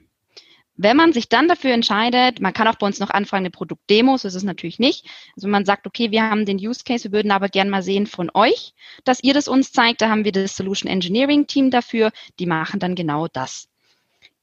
Wenn 0.77 0.97
man 0.97 1.13
sich 1.13 1.29
dann 1.29 1.47
dafür 1.47 1.73
entscheidet, 1.73 2.41
man 2.41 2.53
kann 2.53 2.67
auch 2.67 2.75
bei 2.75 2.87
uns 2.87 2.99
noch 2.99 3.11
anfangen, 3.11 3.43
eine 3.43 3.51
Produktdemo, 3.51 4.17
so 4.17 4.27
ist 4.27 4.35
es 4.35 4.43
natürlich 4.43 4.81
nicht. 4.81 5.07
Also 5.37 5.47
man 5.47 5.65
sagt, 5.65 5.87
okay, 5.87 6.11
wir 6.11 6.23
haben 6.25 6.47
den 6.47 6.57
Use 6.57 6.83
Case, 6.85 7.05
wir 7.05 7.13
würden 7.13 7.31
aber 7.31 7.49
gern 7.49 7.71
mal 7.71 7.83
sehen 7.83 8.07
von 8.07 8.29
euch, 8.35 8.75
dass 9.05 9.23
ihr 9.23 9.35
das 9.35 9.47
uns 9.47 9.71
zeigt, 9.71 10.03
da 10.03 10.09
haben 10.09 10.25
wir 10.25 10.33
das 10.33 10.57
Solution 10.57 10.91
Engineering 10.91 11.47
Team 11.47 11.71
dafür, 11.71 12.11
die 12.41 12.47
machen 12.47 12.81
dann 12.81 12.97
genau 12.97 13.29
das. 13.29 13.69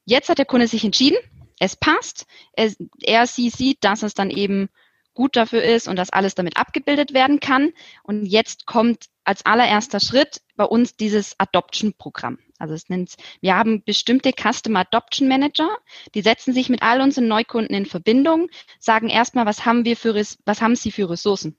Jetzt 0.06 0.30
hat 0.30 0.38
der 0.38 0.46
Kunde 0.46 0.68
sich 0.68 0.86
entschieden, 0.86 1.18
es 1.62 1.76
passt, 1.76 2.26
er, 2.54 2.74
er 3.04 3.28
sie 3.28 3.52
sieht, 3.52 3.84
dass 3.84 4.02
es 4.02 4.16
dann 4.16 4.32
eben 4.32 4.70
gut 5.14 5.36
dafür 5.36 5.62
ist 5.62 5.88
und 5.88 5.96
dass 5.96 6.10
alles 6.10 6.34
damit 6.34 6.58
abgebildet 6.58 7.14
werden 7.14 7.40
kann. 7.40 7.72
Und 8.02 8.26
jetzt 8.26 8.66
kommt 8.66 9.06
als 9.26 9.46
allererster 9.46 10.00
Schritt 10.00 10.42
bei 10.56 10.64
uns 10.64 10.96
dieses 10.96 11.40
Adoption-Programm. 11.40 12.40
Also 12.58 12.74
es 12.74 12.90
nennt, 12.90 13.16
wir 13.42 13.56
haben 13.56 13.84
bestimmte 13.84 14.32
Customer 14.32 14.80
Adoption 14.80 15.28
Manager, 15.28 15.70
die 16.16 16.24
setzen 16.24 16.52
sich 16.52 16.70
mit 16.70 16.82
all 16.82 17.00
unseren 17.00 17.28
Neukunden 17.28 17.76
in 17.76 17.86
Verbindung, 17.86 18.50
sagen 18.80 19.10
erstmal, 19.10 19.46
was 19.46 19.64
haben 19.64 19.86
wir 19.86 19.96
für, 19.96 20.16
was 20.16 20.62
haben 20.62 20.76
sie 20.76 20.92
für 20.92 21.12
Ressourcen? 21.12 21.56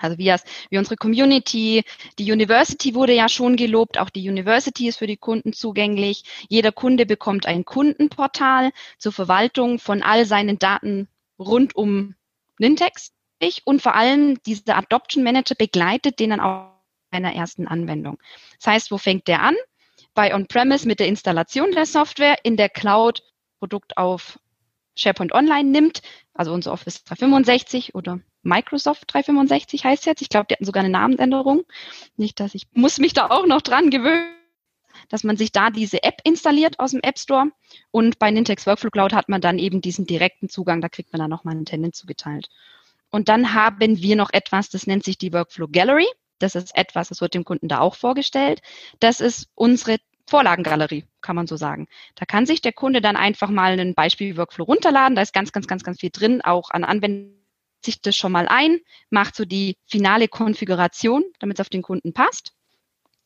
Also 0.00 0.18
wie, 0.18 0.26
das, 0.26 0.44
wie 0.70 0.78
unsere 0.78 0.96
Community, 0.96 1.84
die 2.18 2.32
University 2.32 2.94
wurde 2.94 3.14
ja 3.14 3.28
schon 3.28 3.56
gelobt, 3.56 3.98
auch 3.98 4.10
die 4.10 4.28
University 4.28 4.88
ist 4.88 4.98
für 4.98 5.06
die 5.06 5.16
Kunden 5.16 5.52
zugänglich. 5.52 6.24
Jeder 6.48 6.72
Kunde 6.72 7.06
bekommt 7.06 7.46
ein 7.46 7.64
Kundenportal 7.64 8.70
zur 8.98 9.12
Verwaltung 9.12 9.78
von 9.78 10.02
all 10.02 10.26
seinen 10.26 10.58
Daten 10.58 11.08
rund 11.38 11.74
um 11.76 12.14
Nintex. 12.58 13.12
Und 13.64 13.80
vor 13.80 13.94
allem 13.94 14.42
dieser 14.42 14.76
Adoption 14.76 15.24
Manager 15.24 15.54
begleitet 15.54 16.20
den 16.20 16.30
dann 16.30 16.40
auch 16.40 16.72
einer 17.10 17.34
ersten 17.34 17.66
Anwendung. 17.66 18.18
Das 18.58 18.66
heißt, 18.66 18.90
wo 18.90 18.98
fängt 18.98 19.28
der 19.28 19.42
an? 19.42 19.56
bei 20.14 20.34
On-Premise 20.34 20.86
mit 20.86 21.00
der 21.00 21.06
Installation 21.06 21.72
der 21.72 21.86
Software, 21.86 22.36
in 22.42 22.56
der 22.56 22.68
Cloud 22.68 23.22
Produkt 23.58 23.96
auf 23.96 24.38
SharePoint 25.00 25.32
Online 25.32 25.68
nimmt, 25.68 26.02
also 26.34 26.52
unser 26.52 26.72
Office 26.72 27.04
365 27.04 27.94
oder 27.94 28.20
Microsoft 28.42 29.04
365 29.12 29.84
heißt 29.84 30.06
jetzt. 30.06 30.22
Ich 30.22 30.28
glaube, 30.28 30.46
die 30.48 30.54
hatten 30.54 30.64
sogar 30.64 30.82
eine 30.82 30.92
Namensänderung. 30.92 31.62
Nicht, 32.16 32.40
dass 32.40 32.54
ich 32.54 32.66
muss 32.72 32.98
mich 32.98 33.12
da 33.12 33.26
auch 33.26 33.46
noch 33.46 33.60
dran 33.60 33.90
gewöhnen, 33.90 34.34
dass 35.08 35.24
man 35.24 35.36
sich 35.36 35.52
da 35.52 35.70
diese 35.70 36.02
App 36.02 36.20
installiert 36.24 36.78
aus 36.78 36.92
dem 36.92 37.00
App 37.02 37.18
Store. 37.18 37.50
Und 37.90 38.18
bei 38.18 38.30
Nintex 38.30 38.66
Workflow 38.66 38.90
Cloud 38.90 39.12
hat 39.12 39.28
man 39.28 39.40
dann 39.40 39.58
eben 39.58 39.80
diesen 39.80 40.06
direkten 40.06 40.48
Zugang, 40.48 40.80
da 40.80 40.88
kriegt 40.88 41.12
man 41.12 41.20
dann 41.20 41.30
nochmal 41.30 41.54
einen 41.54 41.66
Tenant 41.66 41.94
zugeteilt. 41.94 42.48
Und 43.10 43.28
dann 43.28 43.54
haben 43.54 44.00
wir 44.00 44.16
noch 44.16 44.32
etwas, 44.32 44.70
das 44.70 44.86
nennt 44.86 45.04
sich 45.04 45.18
die 45.18 45.32
Workflow 45.32 45.68
Gallery. 45.68 46.06
Das 46.38 46.54
ist 46.54 46.74
etwas, 46.74 47.08
das 47.08 47.20
wird 47.20 47.34
dem 47.34 47.44
Kunden 47.44 47.68
da 47.68 47.80
auch 47.80 47.96
vorgestellt. 47.96 48.62
Das 48.98 49.20
ist 49.20 49.48
unsere 49.54 49.98
Vorlagengalerie, 50.30 51.04
kann 51.20 51.36
man 51.36 51.46
so 51.46 51.56
sagen. 51.56 51.88
Da 52.14 52.24
kann 52.24 52.46
sich 52.46 52.62
der 52.62 52.72
Kunde 52.72 53.00
dann 53.00 53.16
einfach 53.16 53.50
mal 53.50 53.72
einen 53.72 53.94
Beispiel-Workflow 53.94 54.64
runterladen. 54.64 55.16
Da 55.16 55.22
ist 55.22 55.34
ganz, 55.34 55.52
ganz, 55.52 55.66
ganz, 55.66 55.82
ganz 55.82 56.00
viel 56.00 56.10
drin, 56.10 56.40
auch 56.40 56.70
an 56.70 56.84
Anwendungen 56.84 57.40
sich 57.84 58.00
das 58.00 58.16
schon 58.16 58.32
mal 58.32 58.46
ein, 58.48 58.80
macht 59.10 59.36
so 59.36 59.44
die 59.44 59.76
finale 59.86 60.28
Konfiguration, 60.28 61.24
damit 61.38 61.58
es 61.58 61.60
auf 61.60 61.68
den 61.68 61.82
Kunden 61.82 62.12
passt 62.12 62.52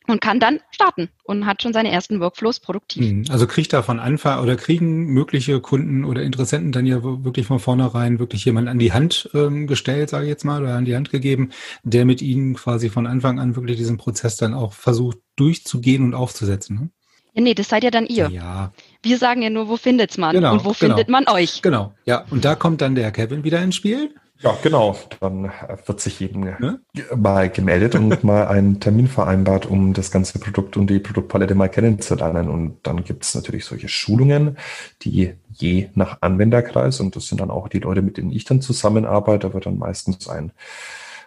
und 0.06 0.20
kann 0.20 0.38
dann 0.38 0.60
starten 0.70 1.08
und 1.24 1.46
hat 1.46 1.62
schon 1.62 1.72
seine 1.72 1.90
ersten 1.90 2.20
Workflows 2.20 2.60
produktiv. 2.60 3.06
Hm, 3.06 3.24
also 3.30 3.46
kriegt 3.46 3.72
da 3.72 3.82
von 3.82 3.98
Anfang 3.98 4.42
oder 4.42 4.56
kriegen 4.56 5.06
mögliche 5.06 5.60
Kunden 5.60 6.04
oder 6.04 6.22
Interessenten 6.22 6.72
dann 6.72 6.86
ja 6.86 7.02
wirklich 7.02 7.46
von 7.46 7.58
vornherein 7.58 8.18
wirklich 8.18 8.44
jemand 8.44 8.68
an 8.68 8.78
die 8.78 8.92
Hand 8.92 9.30
ähm, 9.34 9.66
gestellt, 9.66 10.10
sage 10.10 10.24
ich 10.24 10.30
jetzt 10.30 10.44
mal, 10.44 10.62
oder 10.62 10.74
an 10.74 10.84
die 10.84 10.94
Hand 10.94 11.10
gegeben, 11.10 11.50
der 11.84 12.04
mit 12.04 12.20
ihnen 12.20 12.54
quasi 12.54 12.90
von 12.90 13.06
Anfang 13.06 13.38
an 13.40 13.56
wirklich 13.56 13.78
diesen 13.78 13.96
Prozess 13.96 14.36
dann 14.36 14.54
auch 14.54 14.74
versucht 14.74 15.18
durchzugehen 15.36 16.04
und 16.04 16.14
aufzusetzen. 16.14 16.78
Ne? 16.78 16.90
Ja, 17.34 17.42
nee, 17.42 17.54
das 17.54 17.68
seid 17.68 17.82
ja 17.84 17.90
dann 17.90 18.06
ihr. 18.06 18.30
Ja. 18.30 18.72
Wir 19.02 19.18
sagen 19.18 19.42
ja 19.42 19.50
nur, 19.50 19.68
wo 19.68 19.76
findet's 19.76 20.18
man 20.18 20.34
genau, 20.34 20.52
und 20.52 20.60
wo 20.60 20.70
genau. 20.70 20.74
findet 20.74 21.08
man 21.08 21.28
euch. 21.28 21.62
Genau, 21.62 21.92
ja. 22.04 22.24
Und 22.30 22.44
da 22.44 22.54
kommt 22.54 22.80
dann 22.80 22.94
der 22.94 23.10
Kevin 23.10 23.44
wieder 23.44 23.60
ins 23.60 23.74
Spiel. 23.74 24.14
Ja, 24.40 24.56
genau. 24.62 24.96
Dann 25.20 25.50
wird 25.86 26.00
sich 26.00 26.20
jedem 26.20 26.42
ne? 26.42 26.80
mal 27.16 27.48
gemeldet 27.48 27.94
und 27.94 28.22
mal 28.24 28.46
einen 28.46 28.78
Termin 28.78 29.08
vereinbart, 29.08 29.66
um 29.66 29.94
das 29.94 30.10
ganze 30.10 30.38
Produkt 30.38 30.76
und 30.76 30.88
die 30.88 30.98
Produktpalette 30.98 31.54
mal 31.54 31.68
kennenzulernen. 31.68 32.48
Und 32.48 32.78
dann 32.82 33.04
gibt 33.04 33.24
es 33.24 33.34
natürlich 33.34 33.64
solche 33.64 33.88
Schulungen, 33.88 34.58
die 35.02 35.34
je 35.50 35.88
nach 35.94 36.18
Anwenderkreis, 36.20 37.00
und 37.00 37.16
das 37.16 37.26
sind 37.26 37.40
dann 37.40 37.50
auch 37.50 37.68
die 37.68 37.78
Leute, 37.78 38.02
mit 38.02 38.16
denen 38.16 38.32
ich 38.32 38.44
dann 38.44 38.60
zusammenarbeite, 38.60 39.48
da 39.48 39.54
wird 39.54 39.66
dann 39.66 39.78
meistens 39.78 40.28
ein, 40.28 40.52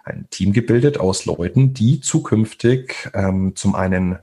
ein 0.03 0.27
Team 0.29 0.53
gebildet 0.53 0.99
aus 0.99 1.25
Leuten, 1.25 1.73
die 1.73 2.01
zukünftig 2.01 3.09
ähm, 3.13 3.55
zum 3.55 3.73
einen 3.75 4.19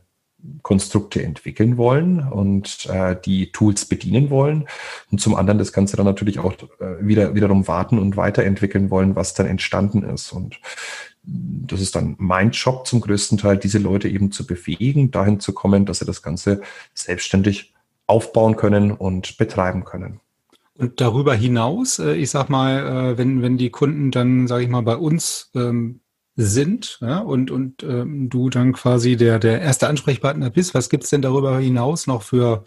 Konstrukte 0.63 1.23
entwickeln 1.23 1.77
wollen 1.77 2.21
und 2.21 2.87
äh, 2.87 3.17
die 3.25 3.51
Tools 3.53 3.87
bedienen 3.87 4.31
wollen 4.31 4.67
und 5.11 5.21
zum 5.21 5.35
anderen 5.35 5.59
das 5.59 5.73
Ganze 5.73 5.97
dann 5.97 6.07
natürlich 6.07 6.39
auch 6.39 6.55
äh, 6.81 7.07
wieder 7.07 7.35
wiederum 7.35 7.67
warten 7.67 7.99
und 7.99 8.17
weiterentwickeln 8.17 8.91
wollen, 8.91 9.17
was 9.17 9.35
dann 9.35 9.47
entstanden 9.47 10.03
ist. 10.03 10.33
Und 10.33 10.61
das 11.23 11.81
ist 11.81 11.97
dann 11.97 12.17
mein 12.19 12.51
Job 12.51 12.87
zum 12.87 13.01
größten 13.01 13.39
Teil, 13.39 13.57
diese 13.57 13.79
Leute 13.79 14.09
eben 14.09 14.31
zu 14.33 14.47
befähigen, 14.47 15.11
dahin 15.11 15.41
zu 15.41 15.55
kommen, 15.55 15.87
dass 15.87 16.01
sie 16.01 16.05
das 16.05 16.23
Ganze 16.23 16.61
selbstständig 16.93 17.73
aufbauen 18.07 18.57
können 18.57 18.91
und 18.93 19.39
betreiben 19.39 19.85
können. 19.85 20.21
Und 20.77 21.01
darüber 21.01 21.35
hinaus, 21.35 21.99
äh, 21.99 22.15
ich 22.15 22.31
sag 22.31 22.49
mal, 22.51 23.13
äh, 23.13 23.19
wenn, 23.19 23.43
wenn 23.43 23.57
die 23.57 23.71
Kunden 23.71 24.11
dann, 24.11 24.47
sage 24.49 24.65
ich 24.65 24.69
mal, 24.71 24.83
bei 24.83 24.97
uns 24.97 25.51
ähm, 25.55 26.01
sind 26.37 26.99
ja, 27.01 27.19
und, 27.19 27.51
und 27.51 27.83
ähm, 27.83 28.29
du 28.29 28.51
dann 28.51 28.73
quasi 28.73 29.17
der, 29.17 29.39
der 29.39 29.61
erste 29.61 29.89
Ansprechpartner 29.89 30.51
bist. 30.51 30.75
Was 30.75 30.91
gibt's 30.91 31.11
denn 31.11 31.23
darüber 31.23 31.59
hinaus 31.59 32.07
noch 32.07 32.23
für, 32.23 32.65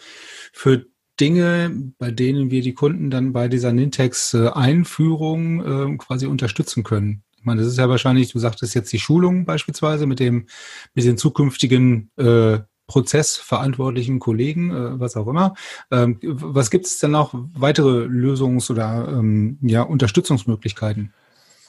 für 0.53 0.85
Dinge, 1.19 1.91
bei 1.97 2.11
denen 2.11 2.51
wir 2.51 2.61
die 2.61 2.73
Kunden 2.73 3.09
dann 3.09 3.33
bei 3.33 3.47
dieser 3.47 3.73
Nintex-Einführung 3.73 5.93
äh, 5.93 5.97
quasi 5.97 6.27
unterstützen 6.27 6.83
können? 6.83 7.23
Ich 7.37 7.43
meine, 7.43 7.61
das 7.61 7.71
ist 7.71 7.77
ja 7.77 7.89
wahrscheinlich, 7.89 8.31
du 8.31 8.39
sagtest 8.39 8.75
jetzt 8.75 8.93
die 8.93 8.99
Schulung 8.99 9.45
beispielsweise 9.45 10.05
mit 10.05 10.19
dem, 10.19 10.47
mit 10.93 11.05
den 11.05 11.17
zukünftigen 11.17 12.11
äh, 12.17 12.59
prozessverantwortlichen 12.87 14.19
Kollegen, 14.19 14.71
äh, 14.71 14.99
was 14.99 15.17
auch 15.17 15.27
immer. 15.27 15.53
Ähm, 15.91 16.19
was 16.21 16.71
gibt 16.71 16.85
es 16.85 16.99
denn 16.99 17.11
noch 17.11 17.33
weitere 17.53 18.05
Lösungs- 18.05 18.71
oder 18.71 19.07
ähm, 19.09 19.59
ja, 19.61 19.81
Unterstützungsmöglichkeiten? 19.81 21.13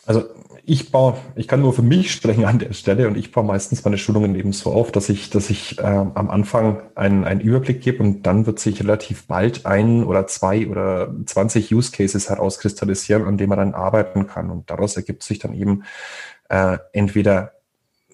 Also 0.09 0.25
ich 0.65 0.91
baue, 0.91 1.19
ich 1.37 1.49
kann 1.49 1.61
nur 1.61 1.75
für 1.75 1.83
mich 1.83 2.11
sprechen 2.13 2.47
an 2.47 2.59
der 2.59 2.73
Stelle 2.73 3.09
und 3.09 3.19
ich 3.19 3.31
baue 3.31 3.45
meistens 3.45 3.85
meine 3.85 3.99
Schulungen 3.99 4.35
eben 4.37 4.55
so 4.55 4.73
auf, 4.73 4.91
dass 4.91 5.11
ich, 5.11 5.29
dass 5.29 5.51
ich 5.51 5.79
äh, 5.79 5.83
am 5.83 6.31
Anfang 6.31 6.81
einen, 6.95 7.25
einen 7.25 7.43
Überblick 7.43 7.83
gebe 7.83 8.03
und 8.03 8.23
dann 8.23 8.47
wird 8.47 8.59
sich 8.59 8.81
relativ 8.81 9.27
bald 9.27 9.67
ein 9.67 10.05
oder 10.05 10.27
zwei 10.27 10.67
oder 10.67 11.15
20 11.27 11.75
Use 11.75 11.93
Cases 11.93 12.31
herauskristallisieren, 12.31 13.27
an 13.27 13.37
denen 13.37 13.51
man 13.51 13.59
dann 13.59 13.75
arbeiten 13.75 14.27
kann. 14.27 14.51
Und 14.51 14.71
daraus 14.71 14.97
ergibt 14.97 15.23
sich 15.25 15.39
dann 15.41 15.53
eben 15.53 15.85
äh, 16.49 16.79
entweder 16.95 17.53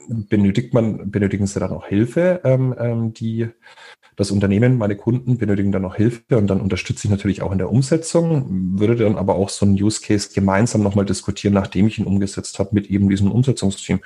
benötigt 0.08 0.74
man, 0.74 1.12
benötigen 1.12 1.46
sie 1.46 1.60
dann 1.60 1.70
auch 1.70 1.86
Hilfe, 1.86 2.40
ähm, 2.42 2.74
ähm, 2.76 3.14
die 3.14 3.50
das 4.16 4.30
Unternehmen, 4.30 4.78
meine 4.78 4.96
Kunden 4.96 5.38
benötigen 5.38 5.72
dann 5.72 5.82
noch 5.82 5.96
Hilfe 5.96 6.36
und 6.38 6.46
dann 6.46 6.60
unterstütze 6.60 7.06
ich 7.06 7.10
natürlich 7.10 7.42
auch 7.42 7.52
in 7.52 7.58
der 7.58 7.70
Umsetzung, 7.70 8.78
würde 8.78 8.96
dann 8.96 9.16
aber 9.16 9.34
auch 9.34 9.48
so 9.48 9.66
einen 9.66 9.74
Use 9.74 10.00
Case 10.00 10.30
gemeinsam 10.32 10.82
nochmal 10.82 11.04
diskutieren, 11.04 11.54
nachdem 11.54 11.86
ich 11.86 11.98
ihn 11.98 12.06
umgesetzt 12.06 12.58
habe 12.58 12.70
mit 12.72 12.88
eben 12.88 13.08
diesem 13.08 13.32
Umsetzungsteam. 13.32 14.00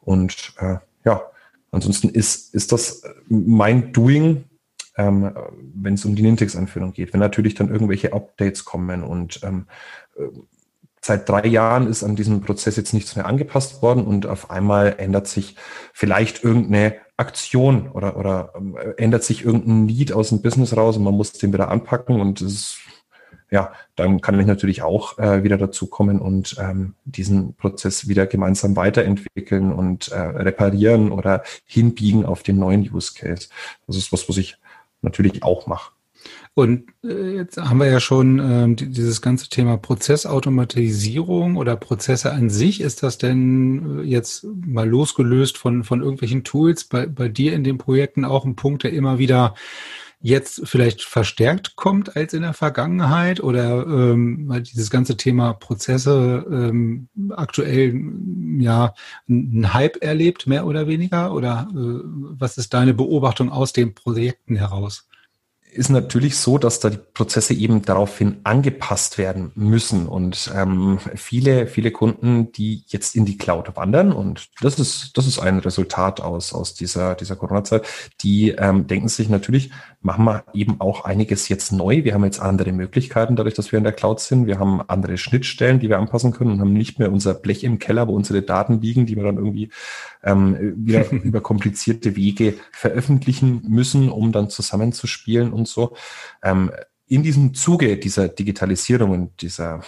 Und 0.00 0.54
äh, 0.58 0.76
ja, 1.04 1.22
ansonsten 1.70 2.08
ist, 2.08 2.54
ist 2.54 2.72
das 2.72 3.02
mein 3.28 3.92
Doing, 3.92 4.44
ähm, 4.96 5.32
wenn 5.74 5.94
es 5.94 6.04
um 6.04 6.14
die 6.14 6.22
Nintex-Einführung 6.22 6.92
geht. 6.92 7.12
Wenn 7.12 7.20
natürlich 7.20 7.54
dann 7.54 7.70
irgendwelche 7.70 8.12
Updates 8.12 8.64
kommen 8.64 9.02
und 9.02 9.40
ähm, 9.42 9.66
seit 11.04 11.28
drei 11.28 11.46
Jahren 11.46 11.86
ist 11.86 12.02
an 12.02 12.16
diesem 12.16 12.40
Prozess 12.40 12.76
jetzt 12.76 12.94
nichts 12.94 13.14
mehr 13.14 13.26
angepasst 13.26 13.82
worden 13.82 14.06
und 14.06 14.26
auf 14.26 14.50
einmal 14.50 14.94
ändert 14.96 15.28
sich 15.28 15.54
vielleicht 15.92 16.42
irgendeine 16.42 16.96
Aktion 17.18 17.90
oder, 17.90 18.16
oder 18.16 18.54
ähm, 18.56 18.74
ändert 18.96 19.22
sich 19.22 19.44
irgendein 19.44 19.84
Need 19.84 20.12
aus 20.14 20.30
dem 20.30 20.40
Business 20.40 20.74
raus 20.74 20.96
und 20.96 21.04
man 21.04 21.14
muss 21.14 21.32
den 21.32 21.52
wieder 21.52 21.70
anpacken 21.70 22.22
und 22.22 22.40
es 22.40 22.78
ja, 23.50 23.72
dann 23.96 24.22
kann 24.22 24.40
ich 24.40 24.46
natürlich 24.46 24.82
auch 24.82 25.18
äh, 25.18 25.44
wieder 25.44 25.58
dazukommen 25.58 26.20
und 26.20 26.56
ähm, 26.58 26.94
diesen 27.04 27.54
Prozess 27.54 28.08
wieder 28.08 28.26
gemeinsam 28.26 28.74
weiterentwickeln 28.74 29.72
und 29.72 30.08
äh, 30.08 30.18
reparieren 30.18 31.12
oder 31.12 31.44
hinbiegen 31.66 32.24
auf 32.24 32.42
den 32.42 32.58
neuen 32.58 32.80
Use 32.90 33.12
Case. 33.14 33.48
Das 33.86 33.96
ist 33.96 34.10
was, 34.10 34.28
was 34.28 34.38
ich 34.38 34.56
natürlich 35.02 35.42
auch 35.42 35.66
mache. 35.66 35.93
Und 36.54 36.84
äh, 37.02 37.34
jetzt 37.34 37.56
haben 37.56 37.80
wir 37.80 37.88
ja 37.88 37.98
schon 37.98 38.38
ähm, 38.38 38.76
dieses 38.76 39.20
ganze 39.20 39.48
Thema 39.48 39.76
Prozessautomatisierung 39.76 41.56
oder 41.56 41.74
Prozesse 41.74 42.32
an 42.32 42.48
sich. 42.48 42.80
Ist 42.80 43.02
das 43.02 43.18
denn 43.18 44.00
äh, 44.00 44.02
jetzt 44.02 44.46
mal 44.64 44.88
losgelöst 44.88 45.58
von, 45.58 45.82
von 45.82 46.00
irgendwelchen 46.00 46.44
Tools 46.44 46.84
bei, 46.84 47.06
bei 47.06 47.28
dir 47.28 47.54
in 47.54 47.64
den 47.64 47.76
Projekten 47.76 48.24
auch 48.24 48.44
ein 48.44 48.54
Punkt, 48.54 48.84
der 48.84 48.92
immer 48.92 49.18
wieder 49.18 49.54
jetzt 50.20 50.62
vielleicht 50.64 51.02
verstärkt 51.02 51.76
kommt 51.76 52.16
als 52.16 52.32
in 52.32 52.42
der 52.42 52.54
Vergangenheit 52.54 53.40
oder 53.40 53.86
ähm, 53.86 54.48
weil 54.48 54.62
dieses 54.62 54.90
ganze 54.90 55.16
Thema 55.18 55.52
Prozesse 55.54 56.46
ähm, 56.50 57.08
aktuell 57.30 58.00
ja 58.58 58.94
einen 59.28 59.74
Hype 59.74 60.02
erlebt, 60.02 60.46
mehr 60.46 60.66
oder 60.66 60.86
weniger? 60.86 61.34
Oder 61.34 61.68
äh, 61.72 62.00
was 62.38 62.58
ist 62.58 62.72
deine 62.72 62.94
Beobachtung 62.94 63.50
aus 63.50 63.72
den 63.72 63.92
Projekten 63.94 64.56
heraus? 64.56 65.08
Ist 65.74 65.90
natürlich 65.90 66.36
so, 66.36 66.58
dass 66.58 66.80
da 66.80 66.90
die 66.90 66.98
Prozesse 66.98 67.54
eben 67.54 67.82
daraufhin 67.82 68.40
angepasst 68.44 69.18
werden 69.18 69.50
müssen. 69.54 70.06
Und 70.06 70.50
ähm, 70.54 70.98
viele, 71.14 71.66
viele 71.66 71.90
Kunden, 71.90 72.52
die 72.52 72.84
jetzt 72.86 73.16
in 73.16 73.24
die 73.24 73.36
Cloud 73.36 73.76
wandern, 73.76 74.12
und 74.12 74.48
das 74.60 74.78
ist, 74.78 75.16
das 75.16 75.26
ist 75.26 75.38
ein 75.38 75.58
Resultat 75.58 76.20
aus, 76.20 76.52
aus 76.52 76.74
dieser, 76.74 77.14
dieser 77.14 77.36
Corona-Zeit, 77.36 77.86
die 78.22 78.50
ähm, 78.50 78.86
denken 78.86 79.08
sich 79.08 79.28
natürlich, 79.28 79.70
machen 80.04 80.26
wir 80.26 80.44
eben 80.52 80.80
auch 80.80 81.04
einiges 81.04 81.48
jetzt 81.48 81.72
neu. 81.72 82.04
Wir 82.04 82.12
haben 82.12 82.24
jetzt 82.24 82.38
andere 82.38 82.72
Möglichkeiten, 82.72 83.36
dadurch, 83.36 83.54
dass 83.54 83.72
wir 83.72 83.78
in 83.78 83.84
der 83.84 83.94
Cloud 83.94 84.20
sind. 84.20 84.46
Wir 84.46 84.58
haben 84.58 84.82
andere 84.86 85.16
Schnittstellen, 85.16 85.80
die 85.80 85.88
wir 85.88 85.98
anpassen 85.98 86.32
können 86.32 86.52
und 86.52 86.60
haben 86.60 86.74
nicht 86.74 86.98
mehr 86.98 87.10
unser 87.10 87.32
Blech 87.32 87.64
im 87.64 87.78
Keller, 87.78 88.06
wo 88.06 88.14
unsere 88.14 88.42
Daten 88.42 88.82
liegen, 88.82 89.06
die 89.06 89.16
wir 89.16 89.24
dann 89.24 89.38
irgendwie 89.38 89.70
ähm, 90.22 90.74
wieder 90.76 91.10
über 91.24 91.40
komplizierte 91.40 92.16
Wege 92.16 92.54
veröffentlichen 92.70 93.62
müssen, 93.66 94.10
um 94.10 94.30
dann 94.30 94.50
zusammenzuspielen 94.50 95.52
und 95.52 95.68
so. 95.68 95.96
Ähm, 96.42 96.70
in 97.06 97.22
diesem 97.22 97.54
Zuge 97.54 97.96
dieser 97.96 98.28
Digitalisierung 98.28 99.10
und 99.10 99.42
dieser 99.42 99.82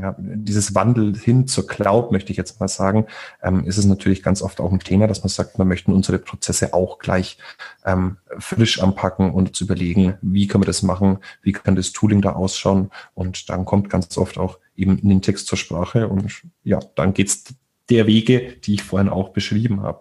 ja, 0.00 0.14
dieses 0.18 0.74
Wandel 0.74 1.16
hin 1.16 1.46
zur 1.46 1.66
Cloud, 1.66 2.12
möchte 2.12 2.30
ich 2.30 2.36
jetzt 2.36 2.60
mal 2.60 2.68
sagen, 2.68 3.06
ähm, 3.42 3.64
ist 3.64 3.78
es 3.78 3.84
natürlich 3.84 4.22
ganz 4.22 4.42
oft 4.42 4.60
auch 4.60 4.70
ein 4.70 4.78
Thema, 4.78 5.06
dass 5.06 5.22
man 5.22 5.28
sagt, 5.28 5.58
man 5.58 5.68
möchte 5.68 5.90
unsere 5.90 6.18
Prozesse 6.18 6.72
auch 6.72 6.98
gleich 6.98 7.38
ähm, 7.84 8.18
frisch 8.38 8.80
anpacken 8.80 9.32
und 9.32 9.56
zu 9.56 9.64
überlegen, 9.64 10.14
wie 10.22 10.46
können 10.46 10.62
wir 10.62 10.66
das 10.66 10.82
machen, 10.82 11.18
wie 11.42 11.52
kann 11.52 11.76
das 11.76 11.92
Tooling 11.92 12.22
da 12.22 12.32
ausschauen 12.32 12.90
und 13.14 13.50
dann 13.50 13.64
kommt 13.64 13.90
ganz 13.90 14.16
oft 14.16 14.38
auch 14.38 14.58
eben 14.76 14.98
in 14.98 15.08
den 15.08 15.22
Text 15.22 15.46
zur 15.48 15.58
Sprache 15.58 16.08
und 16.08 16.42
ja, 16.62 16.78
dann 16.94 17.12
geht's 17.12 17.44
der 17.90 18.06
Wege, 18.06 18.56
die 18.64 18.74
ich 18.74 18.82
vorhin 18.82 19.08
auch 19.08 19.30
beschrieben 19.30 19.82
habe. 19.82 20.00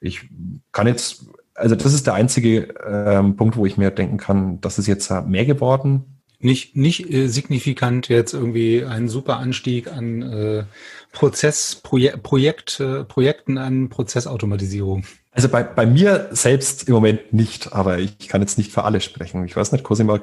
Ich 0.00 0.28
kann 0.72 0.86
jetzt, 0.86 1.26
also 1.54 1.74
das 1.74 1.92
ist 1.92 2.06
der 2.06 2.14
einzige 2.14 2.74
ähm, 2.86 3.36
Punkt, 3.36 3.56
wo 3.56 3.66
ich 3.66 3.76
mir 3.76 3.90
denken 3.90 4.16
kann, 4.16 4.60
das 4.60 4.78
ist 4.78 4.86
jetzt 4.86 5.10
mehr 5.26 5.44
geworden. 5.44 6.17
Nicht, 6.40 6.76
nicht 6.76 7.10
äh, 7.10 7.26
signifikant 7.26 8.08
jetzt 8.08 8.32
irgendwie 8.32 8.84
ein 8.84 9.08
super 9.08 9.38
Anstieg 9.38 9.90
an 9.90 10.22
äh, 10.22 10.64
Prozess, 11.12 11.74
Projek 11.74 12.22
Projekt, 12.22 12.80
äh, 12.80 13.04
Projekten 13.04 13.58
an 13.58 13.88
Prozessautomatisierung. 13.88 15.04
Also 15.32 15.48
bei, 15.48 15.62
bei 15.62 15.86
mir 15.86 16.28
selbst 16.30 16.88
im 16.88 16.94
Moment 16.94 17.32
nicht, 17.32 17.72
aber 17.72 17.98
ich 17.98 18.28
kann 18.28 18.40
jetzt 18.40 18.58
nicht 18.58 18.72
für 18.72 18.84
alle 18.84 19.00
sprechen. 19.00 19.44
Ich 19.44 19.56
weiß 19.56 19.72
nicht, 19.72 19.84
Cosima, 19.84 20.20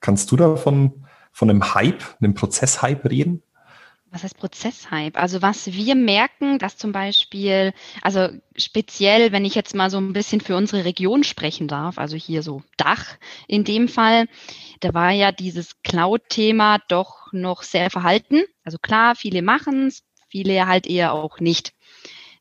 kannst 0.00 0.30
du 0.30 0.36
da 0.36 0.56
von, 0.56 0.92
von 1.32 1.50
einem 1.50 1.74
Hype, 1.74 2.02
einem 2.20 2.34
Prozesshype 2.34 3.10
reden? 3.10 3.42
Was 4.10 4.22
heißt 4.22 4.38
Prozesshype? 4.38 5.18
Also 5.18 5.42
was 5.42 5.66
wir 5.72 5.94
merken, 5.94 6.58
dass 6.58 6.76
zum 6.76 6.92
Beispiel, 6.92 7.72
also 8.02 8.28
speziell, 8.56 9.32
wenn 9.32 9.44
ich 9.44 9.54
jetzt 9.54 9.74
mal 9.74 9.90
so 9.90 9.98
ein 9.98 10.12
bisschen 10.12 10.40
für 10.40 10.56
unsere 10.56 10.84
Region 10.84 11.24
sprechen 11.24 11.68
darf, 11.68 11.98
also 11.98 12.16
hier 12.16 12.42
so 12.42 12.62
Dach 12.76 13.16
in 13.48 13.64
dem 13.64 13.88
Fall, 13.88 14.26
da 14.80 14.94
war 14.94 15.10
ja 15.10 15.32
dieses 15.32 15.82
Cloud-Thema 15.82 16.78
doch 16.88 17.32
noch 17.32 17.62
sehr 17.62 17.90
verhalten. 17.90 18.44
Also 18.64 18.78
klar, 18.78 19.16
viele 19.16 19.42
machen 19.42 19.88
es, 19.88 20.02
viele 20.28 20.66
halt 20.66 20.86
eher 20.86 21.12
auch 21.12 21.40
nicht. 21.40 21.72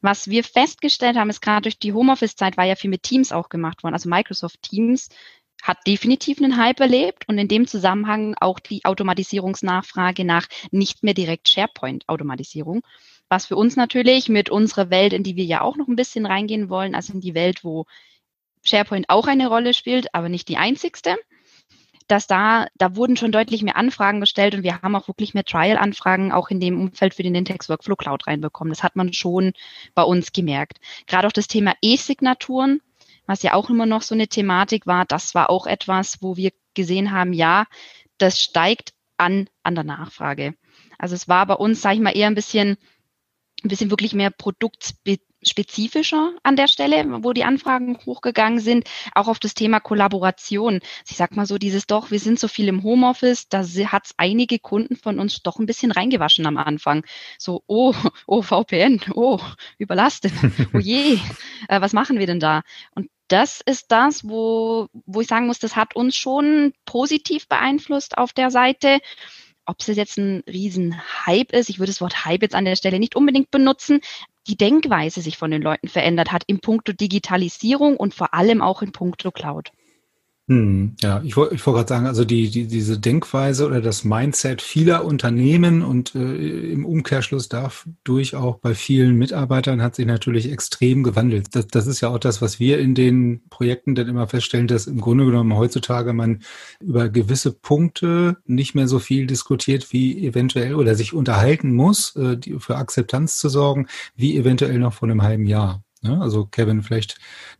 Was 0.02 0.30
wir 0.30 0.44
festgestellt 0.44 1.18
haben, 1.18 1.32
ist 1.32 1.42
gerade 1.42 1.64
durch 1.64 1.80
die 1.80 1.94
Homeoffice-Zeit 1.94 2.58
war 2.58 2.66
ja 2.66 2.76
viel 2.76 2.92
mit 2.92 3.04
Teams 3.04 3.32
auch 3.32 3.50
gemacht 3.50 3.84
worden, 3.84 3.96
also 3.96 4.08
Microsoft 4.08 4.62
Teams 4.62 5.10
hat 5.64 5.80
definitiv 5.88 6.40
einen 6.40 6.58
Hype 6.58 6.80
erlebt 6.80 7.28
und 7.28 7.38
in 7.38 7.48
dem 7.48 7.68
Zusammenhang 7.68 8.36
auch 8.40 8.60
die 8.60 8.86
Automatisierungsnachfrage 8.86 10.24
nach 10.24 10.48
nicht 10.72 11.04
mehr 11.04 11.14
direkt 11.14 11.50
SharePoint-Automatisierung. 11.50 12.82
Was 13.30 13.48
für 13.48 13.56
uns 13.56 13.76
natürlich 13.76 14.30
mit 14.30 14.50
unserer 14.50 14.92
Welt, 14.92 15.14
in 15.14 15.24
die 15.24 15.36
wir 15.36 15.46
ja 15.46 15.62
auch 15.62 15.76
noch 15.76 15.88
ein 15.88 15.96
bisschen 15.96 16.26
reingehen 16.26 16.70
wollen, 16.70 16.94
also 16.94 17.14
in 17.14 17.22
die 17.22 17.34
Welt, 17.34 17.64
wo 17.64 17.86
SharePoint 18.64 19.10
auch 19.10 19.28
eine 19.28 19.48
Rolle 19.48 19.74
spielt, 19.74 20.14
aber 20.14 20.30
nicht 20.30 20.48
die 20.48 20.58
einzigste, 20.58 21.18
dass 22.08 22.28
da, 22.28 22.68
da 22.76 22.96
wurden 22.96 23.18
schon 23.18 23.32
deutlich 23.32 23.64
mehr 23.64 23.78
Anfragen 23.78 24.20
gestellt 24.20 24.54
und 24.54 24.64
wir 24.64 24.82
haben 24.82 24.96
auch 24.96 25.08
wirklich 25.08 25.34
mehr 25.34 25.44
Trial-Anfragen 25.44 26.32
auch 26.32 26.50
in 26.50 26.60
dem 26.60 26.80
Umfeld 26.80 27.16
für 27.16 27.24
den 27.24 27.34
Nintex 27.34 27.68
Workflow 27.68 27.96
Cloud 27.96 28.28
reinbekommen. 28.28 28.72
Das 28.72 28.84
hat 28.84 28.96
man 28.96 29.14
schon 29.14 29.54
bei 29.96 30.04
uns 30.04 30.32
gemerkt. 30.32 30.80
Gerade 31.08 31.28
auch 31.28 31.32
das 31.32 31.48
Thema 31.48 31.74
E-Signaturen 31.82 32.82
was 33.26 33.44
ja 33.44 33.54
auch 33.54 33.70
immer 33.70 33.86
noch 33.86 34.02
so 34.02 34.16
eine 34.16 34.28
Thematik 34.28 34.88
war, 34.88 35.06
das 35.06 35.36
war 35.36 35.50
auch 35.50 35.68
etwas, 35.68 36.22
wo 36.22 36.38
wir 36.38 36.52
gesehen 36.74 37.12
haben, 37.12 37.34
ja, 37.34 37.66
das 38.18 38.42
steigt 38.42 38.94
an, 39.18 39.48
an 39.64 39.76
der 39.76 39.84
Nachfrage. 39.84 40.56
Also 40.98 41.16
es 41.16 41.28
war 41.28 41.46
bei 41.46 41.56
uns, 41.56 41.82
sage 41.82 41.96
ich 41.96 42.02
mal, 42.02 42.16
eher 42.16 42.28
ein 42.28 42.36
bisschen, 42.36 42.78
ein 43.64 43.70
bisschen 43.70 43.90
wirklich 43.90 44.14
mehr 44.14 44.30
produktspezifischer 44.30 46.34
an 46.44 46.56
der 46.56 46.68
Stelle, 46.68 47.24
wo 47.24 47.34
die 47.34 47.44
Anfragen 47.44 47.98
hochgegangen 48.06 48.60
sind, 48.60 48.90
auch 49.14 49.28
auf 49.28 49.40
das 49.40 49.54
Thema 49.54 49.80
Kollaboration. 49.80 50.80
Ich 51.08 51.18
sag 51.18 51.36
mal 51.36 51.46
so, 51.46 51.58
dieses 51.58 51.88
doch, 51.88 52.12
wir 52.12 52.20
sind 52.20 52.40
so 52.40 52.48
viel 52.48 52.68
im 52.68 52.84
Homeoffice, 52.84 53.50
da 53.50 53.60
hat 53.60 54.06
es 54.06 54.14
einige 54.18 54.60
Kunden 54.60 54.96
von 54.96 55.20
uns 55.20 55.42
doch 55.42 55.60
ein 55.60 55.66
bisschen 55.66 55.92
reingewaschen 55.92 56.46
am 56.46 56.58
Anfang. 56.58 57.06
So, 57.38 57.64
oh, 57.68 57.94
oh, 58.28 58.42
VPN, 58.42 59.02
oh, 59.14 59.40
überlastet, 59.78 60.34
oh 60.74 60.80
je, 60.80 61.20
äh, 61.68 61.82
was 61.82 61.94
machen 61.94 62.20
wir 62.20 62.28
denn 62.28 62.40
da? 62.40 62.62
Und 62.92 63.10
das 63.28 63.62
ist 63.66 63.92
das, 63.92 64.28
wo, 64.28 64.88
wo 65.06 65.22
ich 65.22 65.28
sagen 65.28 65.48
muss, 65.48 65.60
das 65.60 65.76
hat 65.76 65.96
uns 65.96 66.16
schon 66.16 66.74
positiv 66.86 67.48
beeinflusst 67.48 68.18
auf 68.18 68.34
der 68.34 68.52
Seite. 68.52 69.00
Ob 69.66 69.78
es 69.80 69.88
jetzt 69.88 70.18
ein 70.18 70.44
Riesenhype 70.48 71.56
ist, 71.56 71.70
ich 71.70 71.80
würde 71.80 71.92
das 71.92 72.02
Wort 72.02 72.26
Hype 72.26 72.44
jetzt 72.44 72.54
an 72.54 72.66
der 72.66 72.76
Stelle 72.76 73.00
nicht 73.00 73.16
unbedingt 73.16 73.50
benutzen, 73.50 74.02
die 74.48 74.58
Denkweise 74.58 75.22
sich 75.22 75.38
von 75.38 75.50
den 75.50 75.64
Leuten 75.64 75.88
verändert 75.88 76.32
hat 76.32 76.44
im 76.46 76.60
Punkto 76.60 76.94
Digitalisierung 76.94 77.98
und 77.98 78.14
vor 78.14 78.34
allem 78.36 78.62
auch 78.62 78.84
in 78.84 78.92
puncto 78.92 79.32
Cloud. 79.32 79.72
Hm, 80.48 80.96
ja, 81.02 81.22
ich 81.24 81.36
wollte 81.38 81.56
ich 81.56 81.66
wollte 81.66 81.78
gerade 81.78 81.90
sagen, 81.90 82.06
also 82.06 82.24
die, 82.24 82.52
die, 82.52 82.68
diese 82.68 83.00
Denkweise 83.00 83.66
oder 83.66 83.82
das 83.82 84.04
Mindset 84.04 84.62
vieler 84.62 85.04
Unternehmen 85.04 85.82
und 85.82 86.14
äh, 86.14 86.72
im 86.72 86.86
Umkehrschluss 86.86 87.50
dadurch 87.50 88.36
auch 88.36 88.60
bei 88.60 88.76
vielen 88.76 89.16
Mitarbeitern 89.16 89.82
hat 89.82 89.96
sich 89.96 90.06
natürlich 90.06 90.52
extrem 90.52 91.02
gewandelt. 91.02 91.48
Das, 91.56 91.66
das 91.66 91.88
ist 91.88 92.02
ja 92.02 92.10
auch 92.10 92.20
das, 92.20 92.44
was 92.44 92.60
wir 92.60 92.78
in 92.78 92.94
den 92.94 93.42
Projekten 93.50 93.96
dann 93.96 94.08
immer 94.08 94.28
feststellen, 94.28 94.68
dass 94.68 94.86
im 94.86 95.02
Grunde 95.02 95.26
genommen 95.26 95.56
heutzutage 95.56 96.14
man 96.14 96.44
über 96.80 97.10
gewisse 97.10 97.52
Punkte 97.52 98.38
nicht 98.46 98.76
mehr 98.76 98.88
so 98.88 99.00
viel 99.00 99.26
diskutiert, 99.26 99.92
wie 99.94 100.28
eventuell 100.28 100.76
oder 100.76 100.94
sich 100.94 101.14
unterhalten 101.14 101.74
muss, 101.74 102.16
äh, 102.18 102.38
die, 102.38 102.60
für 102.60 102.76
Akzeptanz 102.76 103.40
zu 103.40 103.50
sorgen, 103.50 103.88
wie 104.16 104.38
eventuell 104.38 104.78
noch 104.78 104.94
vor 104.94 105.10
einem 105.10 105.24
halben 105.24 105.48
Jahr. 105.48 105.85
Ne? 106.06 106.22
Also 106.22 106.46
Kevin, 106.46 106.84
vielleicht 106.84 107.18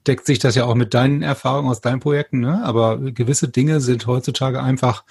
deckt 0.08 0.26
sich 0.26 0.40
das 0.40 0.56
ja 0.56 0.66
auch 0.66 0.76
mit 0.76 0.94
deinen 0.94 1.22
Erfahrungen 1.22 1.70
aus 1.70 1.82
deinen 1.82 2.00
Projekten, 2.00 2.40
ne? 2.40 2.64
aber 2.64 2.98
gewisse 3.00 3.50
Dinge 3.50 3.82
sind 3.82 4.08
heutzutage 4.08 4.62
einfach 4.62 5.04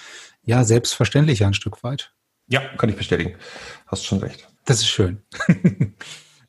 ja 0.42 0.64
selbstverständlich 0.64 1.44
ein 1.44 1.54
Stück 1.54 1.82
weit. 1.82 2.12
Ja, 2.46 2.60
kann 2.76 2.88
ich 2.90 2.96
bestätigen. 2.96 3.34
Hast 3.86 4.04
schon 4.04 4.18
recht. 4.18 4.48
Das 4.64 4.78
ist 4.78 4.88
schön. 4.88 5.22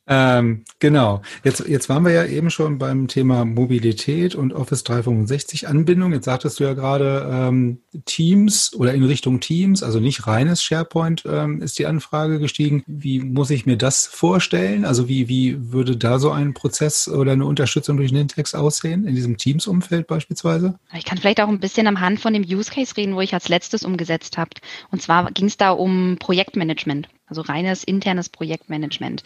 Ähm, 0.08 0.64
genau. 0.80 1.22
Jetzt, 1.44 1.68
jetzt 1.68 1.90
waren 1.90 2.06
wir 2.06 2.12
ja 2.12 2.26
eben 2.26 2.52
schon 2.52 2.78
beim 2.78 3.08
Thema 3.08 3.44
Mobilität 3.44 4.36
und 4.36 4.54
Office 4.54 4.84
365 4.84 5.68
Anbindung. 5.68 6.14
Jetzt 6.14 6.26
sagtest 6.26 6.60
du 6.60 6.64
ja 6.64 6.74
gerade 6.74 7.28
ähm, 7.32 7.80
Teams 8.06 8.74
oder 8.76 8.94
in 8.94 9.04
Richtung 9.04 9.40
Teams, 9.40 9.82
also 9.82 10.00
nicht 10.00 10.28
reines 10.28 10.62
SharePoint 10.64 11.24
ähm, 11.26 11.62
ist 11.62 11.80
die 11.80 11.88
Anfrage 11.88 12.40
gestiegen. 12.40 12.84
Wie 12.86 13.20
muss 13.20 13.50
ich 13.50 13.66
mir 13.66 13.78
das 13.78 14.06
vorstellen? 14.06 14.86
Also 14.86 15.10
wie, 15.10 15.28
wie 15.28 15.72
würde 15.72 15.98
da 15.98 16.20
so 16.20 16.32
ein 16.32 16.54
Prozess 16.54 17.08
oder 17.08 17.32
eine 17.32 17.46
Unterstützung 17.46 17.98
durch 17.98 18.12
Nintex 18.12 18.54
aussehen, 18.54 19.08
in 19.08 19.16
diesem 19.16 19.38
Teams-Umfeld 19.38 20.06
beispielsweise? 20.06 20.78
Ich 20.94 21.06
kann 21.06 21.18
vielleicht 21.18 21.42
auch 21.42 21.50
ein 21.50 21.60
bisschen 21.60 21.88
am 21.88 22.00
Hand 22.00 22.20
von 22.20 22.34
dem 22.34 22.44
Use 22.44 22.72
Case 22.72 22.96
reden, 22.96 23.16
wo 23.16 23.22
ich 23.22 23.34
als 23.34 23.50
letztes 23.50 23.84
umgesetzt 23.84 24.38
habe. 24.38 24.52
Und 24.92 25.02
zwar 25.02 25.32
ging 25.32 25.48
es 25.48 25.58
da 25.58 25.72
um 25.72 26.18
Projektmanagement, 26.20 27.10
also 27.26 27.42
reines 27.42 27.84
internes 27.84 28.30
Projektmanagement. 28.30 29.24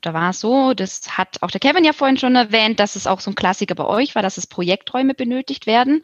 Da 0.00 0.14
war 0.14 0.30
es 0.30 0.40
so, 0.40 0.72
das 0.72 1.18
hat 1.18 1.42
auch 1.42 1.50
der 1.50 1.60
Kevin 1.60 1.84
ja 1.84 1.92
vorhin 1.92 2.16
schon 2.16 2.34
erwähnt, 2.34 2.80
dass 2.80 2.96
es 2.96 3.06
auch 3.06 3.20
so 3.20 3.30
ein 3.30 3.34
Klassiker 3.34 3.74
bei 3.74 3.84
euch 3.84 4.14
war, 4.14 4.22
dass 4.22 4.38
es 4.38 4.46
Projekträume 4.46 5.14
benötigt 5.14 5.66
werden. 5.66 6.02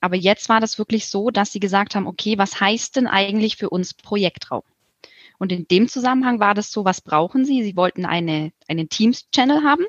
Aber 0.00 0.16
jetzt 0.16 0.48
war 0.48 0.60
das 0.60 0.78
wirklich 0.78 1.08
so, 1.08 1.30
dass 1.30 1.50
sie 1.50 1.60
gesagt 1.60 1.94
haben, 1.94 2.06
okay, 2.06 2.38
was 2.38 2.60
heißt 2.60 2.96
denn 2.96 3.06
eigentlich 3.06 3.56
für 3.56 3.70
uns 3.70 3.94
Projektraum? 3.94 4.62
Und 5.38 5.50
in 5.50 5.66
dem 5.66 5.88
Zusammenhang 5.88 6.38
war 6.38 6.54
das 6.54 6.70
so, 6.70 6.84
was 6.84 7.00
brauchen 7.00 7.44
Sie? 7.44 7.64
Sie 7.64 7.76
wollten 7.76 8.04
eine, 8.06 8.52
einen 8.68 8.88
Teams-Channel 8.88 9.62
haben 9.64 9.84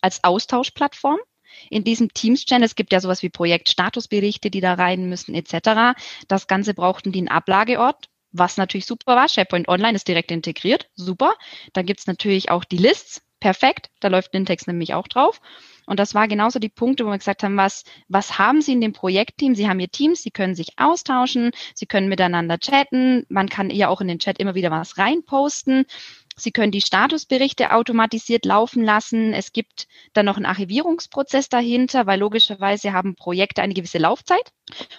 als 0.00 0.22
Austauschplattform. 0.22 1.18
In 1.70 1.84
diesem 1.84 2.12
Teams-Channel, 2.12 2.64
es 2.64 2.74
gibt 2.74 2.92
ja 2.92 3.00
sowas 3.00 3.22
wie 3.22 3.30
Projektstatusberichte, 3.30 4.50
die 4.50 4.60
da 4.60 4.74
rein 4.74 5.08
müssen, 5.08 5.34
etc. 5.34 5.96
Das 6.28 6.46
Ganze 6.46 6.74
brauchten 6.74 7.12
die 7.12 7.20
einen 7.20 7.28
Ablageort, 7.28 8.08
was 8.32 8.56
natürlich 8.56 8.86
super 8.86 9.14
war. 9.16 9.28
SharePoint 9.28 9.68
Online 9.68 9.94
ist 9.94 10.08
direkt 10.08 10.30
integriert, 10.30 10.88
super. 10.94 11.34
Dann 11.72 11.86
gibt's 11.86 12.06
natürlich 12.06 12.50
auch 12.50 12.64
die 12.64 12.78
Lists, 12.78 13.22
perfekt. 13.40 13.90
Da 14.00 14.08
läuft 14.08 14.32
Nintex 14.34 14.66
nämlich 14.66 14.94
auch 14.94 15.08
drauf. 15.08 15.40
Und 15.86 15.98
das 15.98 16.14
war 16.14 16.28
genauso 16.28 16.60
die 16.60 16.68
Punkte, 16.68 17.04
wo 17.04 17.10
wir 17.10 17.18
gesagt 17.18 17.42
haben, 17.42 17.56
was, 17.56 17.82
was 18.08 18.38
haben 18.38 18.62
Sie 18.62 18.72
in 18.72 18.80
dem 18.80 18.92
Projektteam? 18.92 19.56
Sie 19.56 19.68
haben 19.68 19.80
Ihr 19.80 19.90
Teams, 19.90 20.22
Sie 20.22 20.30
können 20.30 20.54
sich 20.54 20.78
austauschen, 20.78 21.50
Sie 21.74 21.86
können 21.86 22.08
miteinander 22.08 22.58
chatten, 22.58 23.26
man 23.28 23.48
kann 23.48 23.68
ja 23.68 23.88
auch 23.88 24.00
in 24.00 24.08
den 24.08 24.20
Chat 24.20 24.38
immer 24.38 24.54
wieder 24.54 24.70
was 24.70 24.96
reinposten. 24.96 25.84
Sie 26.36 26.52
können 26.52 26.72
die 26.72 26.80
Statusberichte 26.80 27.72
automatisiert 27.72 28.46
laufen 28.46 28.84
lassen. 28.84 29.34
Es 29.34 29.52
gibt 29.52 29.86
dann 30.14 30.24
noch 30.24 30.36
einen 30.36 30.46
Archivierungsprozess 30.46 31.48
dahinter, 31.48 32.06
weil 32.06 32.20
logischerweise 32.20 32.92
haben 32.92 33.16
Projekte 33.16 33.60
eine 33.60 33.74
gewisse 33.74 33.98
Laufzeit. 33.98 34.52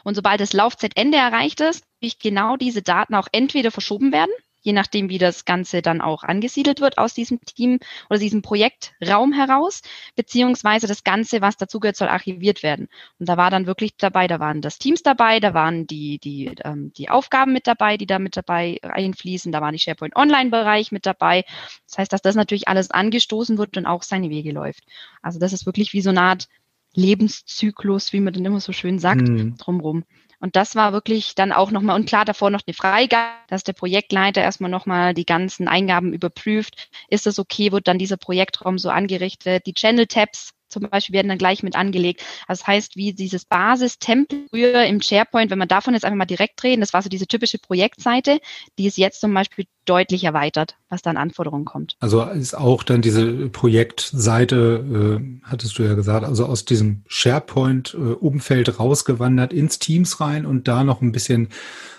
Und 0.04 0.16
sobald 0.16 0.42
das 0.42 0.54
Laufzeitende 0.54 1.18
erreicht 1.18 1.60
ist, 1.62 1.86
genau 2.12 2.58
diese 2.58 2.82
Daten 2.82 3.16
auch 3.16 3.28
entweder 3.32 3.72
verschoben 3.72 4.12
werden 4.12 4.34
je 4.64 4.74
nachdem, 4.74 5.10
wie 5.10 5.18
das 5.18 5.46
Ganze 5.46 5.82
dann 5.82 6.02
auch 6.02 6.24
angesiedelt 6.24 6.80
wird 6.80 6.98
aus 6.98 7.14
diesem 7.14 7.40
Team 7.42 7.80
oder 8.10 8.18
diesem 8.18 8.42
Projektraum 8.42 9.34
heraus, 9.34 9.82
beziehungsweise 10.16 10.88
das 10.88 11.04
Ganze, 11.04 11.42
was 11.42 11.58
dazugehört, 11.58 11.98
soll 11.98 12.08
archiviert 12.08 12.64
werden. 12.64 12.88
Und 13.20 13.30
da 13.30 13.38
war 13.38 13.52
dann 13.52 13.68
wirklich 13.68 13.98
dabei, 13.98 14.28
da 14.28 14.40
waren 14.40 14.62
das 14.62 14.80
Teams 14.80 15.04
dabei, 15.04 15.40
da 15.40 15.54
waren 15.54 15.86
die, 15.86 16.18
die, 16.18 16.52
ähm, 16.64 16.92
die 16.94 17.10
Aufgaben 17.10 17.52
mit 17.52 17.68
dabei, 17.68 17.98
die 17.98 18.08
da 18.08 18.20
mit 18.20 18.38
dabei 18.38 18.80
einfließen, 18.82 19.52
da 19.52 19.62
war 19.62 19.72
die 19.72 19.80
SharePoint 19.80 20.16
Online-Bereich 20.16 20.92
mit 20.92 21.06
dabei. 21.06 21.44
Das 21.88 21.98
heißt, 21.98 22.14
dass 22.14 22.22
das 22.22 22.36
natürlich 22.36 22.68
alles 22.68 22.90
angestoßen 22.90 23.58
wird 23.58 23.78
und 23.78 23.86
auch 23.86 24.04
seine 24.04 24.30
Wege 24.30 24.54
läuft. 24.54 24.84
Also 25.22 25.40
das 25.40 25.54
ist 25.54 25.66
wirklich 25.66 25.94
wie 25.94 26.02
so 26.02 26.10
eine 26.10 26.22
Art 26.22 26.48
Lebenszyklus, 26.96 28.14
wie 28.14 28.20
man 28.20 28.34
dann 28.34 28.46
immer 28.46 28.60
so 28.60 28.72
schön 28.72 29.00
sagt, 29.00 29.28
mhm. 29.28 29.58
drumrum. 29.58 30.06
Und 30.44 30.58
das 30.58 30.76
war 30.76 30.92
wirklich 30.92 31.36
dann 31.36 31.54
auch 31.54 31.72
nochmal, 31.72 31.96
und 31.96 32.06
klar, 32.06 32.26
davor 32.26 32.50
noch 32.50 32.64
eine 32.68 32.74
Freigabe, 32.74 33.32
dass 33.48 33.64
der 33.64 33.72
Projektleiter 33.72 34.42
erstmal 34.42 34.70
nochmal 34.70 35.14
die 35.14 35.26
ganzen 35.26 35.70
Eingaben 35.70 36.12
überprüft. 36.12 36.90
Ist 37.08 37.26
das 37.26 37.40
okay? 37.40 37.72
Wird 37.72 37.88
dann 37.88 37.98
dieser 37.98 38.18
Projektraum 38.18 38.78
so 38.78 38.90
angerichtet? 38.90 39.66
Die 39.66 39.74
Channel-Tabs 39.74 40.52
zum 40.74 40.90
Beispiel 40.90 41.14
werden 41.14 41.30
dann 41.30 41.38
gleich 41.38 41.64
mit 41.64 41.76
angelegt. 41.76 42.24
Also 42.48 42.62
das 42.62 42.68
heißt, 42.68 42.96
wie 42.96 43.14
dieses 43.14 43.46
Basis-Template 43.46 44.48
früher 44.50 44.84
im 44.86 45.02
SharePoint, 45.02 45.52
wenn 45.52 45.60
man 45.60 45.68
davon 45.68 45.94
jetzt 45.94 46.06
einfach 46.06 46.18
mal 46.18 46.26
direkt 46.26 46.64
reden, 46.64 46.82
das 46.82 46.94
war 46.94 47.02
so 47.02 47.10
diese 47.10 47.28
typische 47.28 47.60
Projektseite, 47.60 48.40
die 48.78 48.88
ist 48.88 48.98
jetzt 48.98 49.22
zum 49.22 49.34
Beispiel 49.34 49.66
deutlich 49.86 50.24
erweitert, 50.24 50.76
was 50.90 51.02
da 51.02 51.10
an 51.10 51.18
Anforderungen 51.18 51.66
kommt. 51.66 51.96
Also 52.00 52.24
ist 52.24 52.56
auch 52.58 52.84
dann 52.84 53.02
diese 53.02 53.50
Projektseite, 53.50 55.20
äh, 55.22 55.40
hattest 55.44 55.78
du 55.78 55.84
ja 55.84 55.94
gesagt, 55.94 56.26
also 56.26 56.46
aus 56.46 56.66
diesem 56.66 57.04
SharePoint-Umfeld 57.08 58.80
rausgewandert 58.80 59.54
ins 59.54 59.80
Teams 59.80 60.20
rein 60.22 60.46
und 60.46 60.68
da 60.68 60.84
noch 60.84 61.02
ein 61.02 61.12
bisschen 61.12 61.50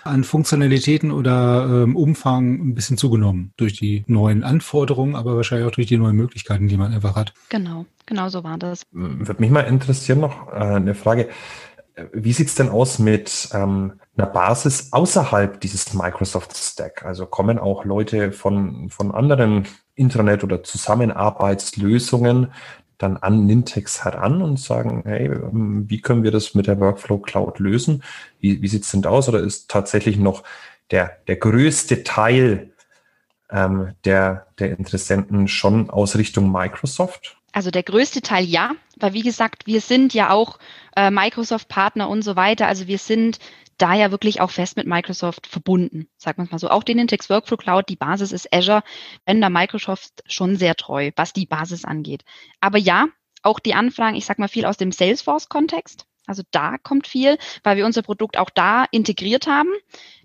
an 0.03 0.23
Funktionalitäten 0.23 1.11
oder 1.11 1.83
ähm, 1.83 1.95
Umfang 1.95 2.69
ein 2.69 2.75
bisschen 2.75 2.97
zugenommen 2.97 3.53
durch 3.57 3.73
die 3.73 4.03
neuen 4.07 4.43
Anforderungen, 4.43 5.15
aber 5.15 5.35
wahrscheinlich 5.35 5.67
auch 5.67 5.75
durch 5.75 5.87
die 5.87 5.97
neuen 5.97 6.15
Möglichkeiten, 6.15 6.67
die 6.67 6.77
man 6.77 6.93
einfach 6.93 7.15
hat. 7.15 7.33
Genau, 7.49 7.85
genau 8.05 8.29
so 8.29 8.43
war 8.43 8.57
das. 8.57 8.83
Würde 8.91 9.41
mich 9.41 9.51
mal 9.51 9.61
interessieren 9.61 10.19
noch 10.19 10.47
äh, 10.47 10.55
eine 10.55 10.95
Frage. 10.95 11.29
Wie 12.11 12.33
sieht's 12.33 12.55
denn 12.55 12.69
aus 12.69 12.99
mit 12.99 13.49
ähm, 13.53 14.01
einer 14.17 14.27
Basis 14.27 14.91
außerhalb 14.91 15.61
dieses 15.61 15.93
Microsoft 15.93 16.55
Stack? 16.55 17.05
Also 17.05 17.25
kommen 17.25 17.57
auch 17.57 17.85
Leute 17.85 18.33
von, 18.33 18.89
von 18.89 19.13
anderen 19.13 19.65
Intranet- 19.95 20.43
oder 20.43 20.61
Zusammenarbeitslösungen 20.63 22.51
dann 22.97 23.17
an 23.17 23.45
Nintex 23.45 24.03
heran 24.03 24.41
und 24.41 24.59
sagen, 24.59 25.03
hey, 25.05 25.27
ähm, 25.27 25.85
wie 25.87 26.01
können 26.01 26.23
wir 26.23 26.31
das 26.31 26.55
mit 26.55 26.67
der 26.67 26.79
Workflow 26.79 27.19
Cloud 27.19 27.59
lösen? 27.59 28.03
Wie, 28.39 28.61
wie 28.61 28.67
sieht's 28.67 28.91
denn 28.91 29.05
aus? 29.05 29.27
Oder 29.29 29.39
ist 29.39 29.69
tatsächlich 29.69 30.17
noch 30.17 30.43
der, 30.91 31.17
der 31.27 31.35
größte 31.37 32.03
Teil 32.03 32.73
ähm, 33.49 33.93
der, 34.05 34.47
der 34.59 34.77
Interessenten 34.77 35.47
schon 35.47 35.89
aus 35.89 36.15
Richtung 36.15 36.51
Microsoft? 36.51 37.37
Also 37.55 37.71
der 37.71 37.83
größte 37.83 38.21
Teil 38.21 38.43
ja, 38.43 38.75
weil 38.97 39.13
wie 39.13 39.21
gesagt, 39.21 39.65
wir 39.65 39.79
sind 39.79 40.13
ja 40.13 40.29
auch 40.29 40.59
äh, 40.97 41.09
Microsoft-Partner 41.09 42.09
und 42.09 42.21
so 42.21 42.35
weiter. 42.35 42.67
Also 42.67 42.87
wir 42.87 42.97
sind 42.97 43.39
da 43.77 43.93
ja 43.93 44.11
wirklich 44.11 44.41
auch 44.41 44.51
fest 44.51 44.75
mit 44.75 44.87
Microsoft 44.87 45.47
verbunden, 45.47 46.09
sagt 46.17 46.37
man 46.37 46.49
mal 46.51 46.59
so. 46.59 46.69
Auch 46.69 46.83
den 46.83 46.99
Intex 46.99 47.29
Workflow 47.29 47.55
Cloud, 47.55 47.87
die 47.87 47.95
Basis 47.95 48.33
ist 48.33 48.53
Azure, 48.53 48.83
wenn 49.25 49.39
da 49.39 49.49
Microsoft 49.49 50.21
schon 50.27 50.57
sehr 50.57 50.75
treu, 50.75 51.11
was 51.15 51.31
die 51.31 51.45
Basis 51.45 51.85
angeht. 51.85 52.25
Aber 52.59 52.77
ja, 52.77 53.07
auch 53.41 53.61
die 53.61 53.73
Anfragen, 53.73 54.17
ich 54.17 54.25
sag 54.25 54.37
mal 54.37 54.49
viel 54.49 54.65
aus 54.65 54.75
dem 54.75 54.91
Salesforce-Kontext. 54.91 56.07
Also 56.27 56.43
da 56.51 56.77
kommt 56.77 57.07
viel, 57.07 57.37
weil 57.63 57.77
wir 57.77 57.85
unser 57.85 58.01
Produkt 58.01 58.37
auch 58.37 58.49
da 58.49 58.83
integriert 58.91 59.47
haben. 59.47 59.69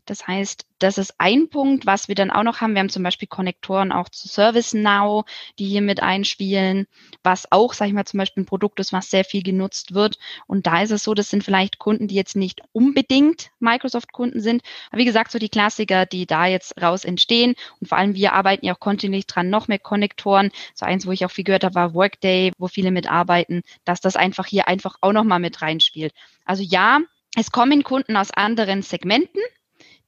Das 0.07 0.27
heißt, 0.27 0.67
das 0.79 0.99
ist 0.99 1.15
ein 1.19 1.49
Punkt, 1.51 1.85
was 1.85 2.09
wir 2.09 2.15
dann 2.15 2.31
auch 2.31 2.43
noch 2.43 2.61
haben. 2.61 2.75
Wir 2.75 2.81
haben 2.81 2.89
zum 2.89 3.03
Beispiel 3.03 3.29
Konnektoren 3.29 3.93
auch 3.93 4.09
zu 4.09 4.29
ServiceNow, 4.29 5.25
die 5.59 5.67
hier 5.67 5.83
mit 5.83 6.03
einspielen, 6.03 6.87
was 7.23 7.53
auch, 7.53 7.75
sage 7.75 7.91
ich 7.91 7.95
mal, 7.95 8.07
zum 8.07 8.19
Beispiel 8.19 8.43
ein 8.43 8.47
Produkt 8.47 8.81
ist, 8.81 8.93
was 8.93 9.11
sehr 9.11 9.25
viel 9.25 9.43
genutzt 9.43 9.95
wird. 9.95 10.19
Und 10.47 10.67
da 10.67 10.83
ist 10.83 10.91
es 10.91 11.05
so, 11.05 11.15
das 11.15 11.29
sind 11.29 11.45
vielleicht 11.45 11.79
Kunden, 11.79 12.09
die 12.09 12.15
jetzt 12.15 12.35
nicht 12.35 12.63
unbedingt 12.73 13.51
Microsoft-Kunden 13.59 14.41
sind. 14.41 14.63
Aber 14.91 15.01
wie 15.01 15.05
gesagt, 15.05 15.33
so 15.33 15.39
die 15.39 15.51
Klassiker, 15.51 16.07
die 16.07 16.27
da 16.27 16.47
jetzt 16.47 16.81
raus 16.81 17.05
entstehen. 17.05 17.55
Und 17.81 17.89
vor 17.89 17.99
allem 17.99 18.15
wir 18.15 18.33
arbeiten 18.33 18.65
ja 18.65 18.75
auch 18.75 18.81
kontinuierlich 18.81 19.27
dran, 19.27 19.51
noch 19.51 19.69
mehr 19.69 19.79
Konnektoren. 19.79 20.51
So 20.75 20.87
eins, 20.87 21.07
wo 21.07 21.13
ich 21.13 21.25
auch 21.27 21.31
viel 21.31 21.45
gehört 21.45 21.65
habe, 21.65 21.75
war 21.75 21.95
Workday, 21.95 22.53
wo 22.59 22.69
viele 22.69 22.91
mitarbeiten, 22.91 23.63
dass 23.85 24.01
das 24.01 24.17
einfach 24.17 24.47
hier 24.47 24.67
einfach 24.67 24.97
auch 25.03 25.13
nochmal 25.13 25.41
mit 25.41 25.61
reinspielt. 25.61 26.15
Also 26.45 26.63
ja, 26.63 27.01
es 27.37 27.53
kommen 27.53 27.85
Kunden 27.85 28.17
aus 28.17 28.33
anderen 28.33 28.83
Segmenten, 28.83 29.41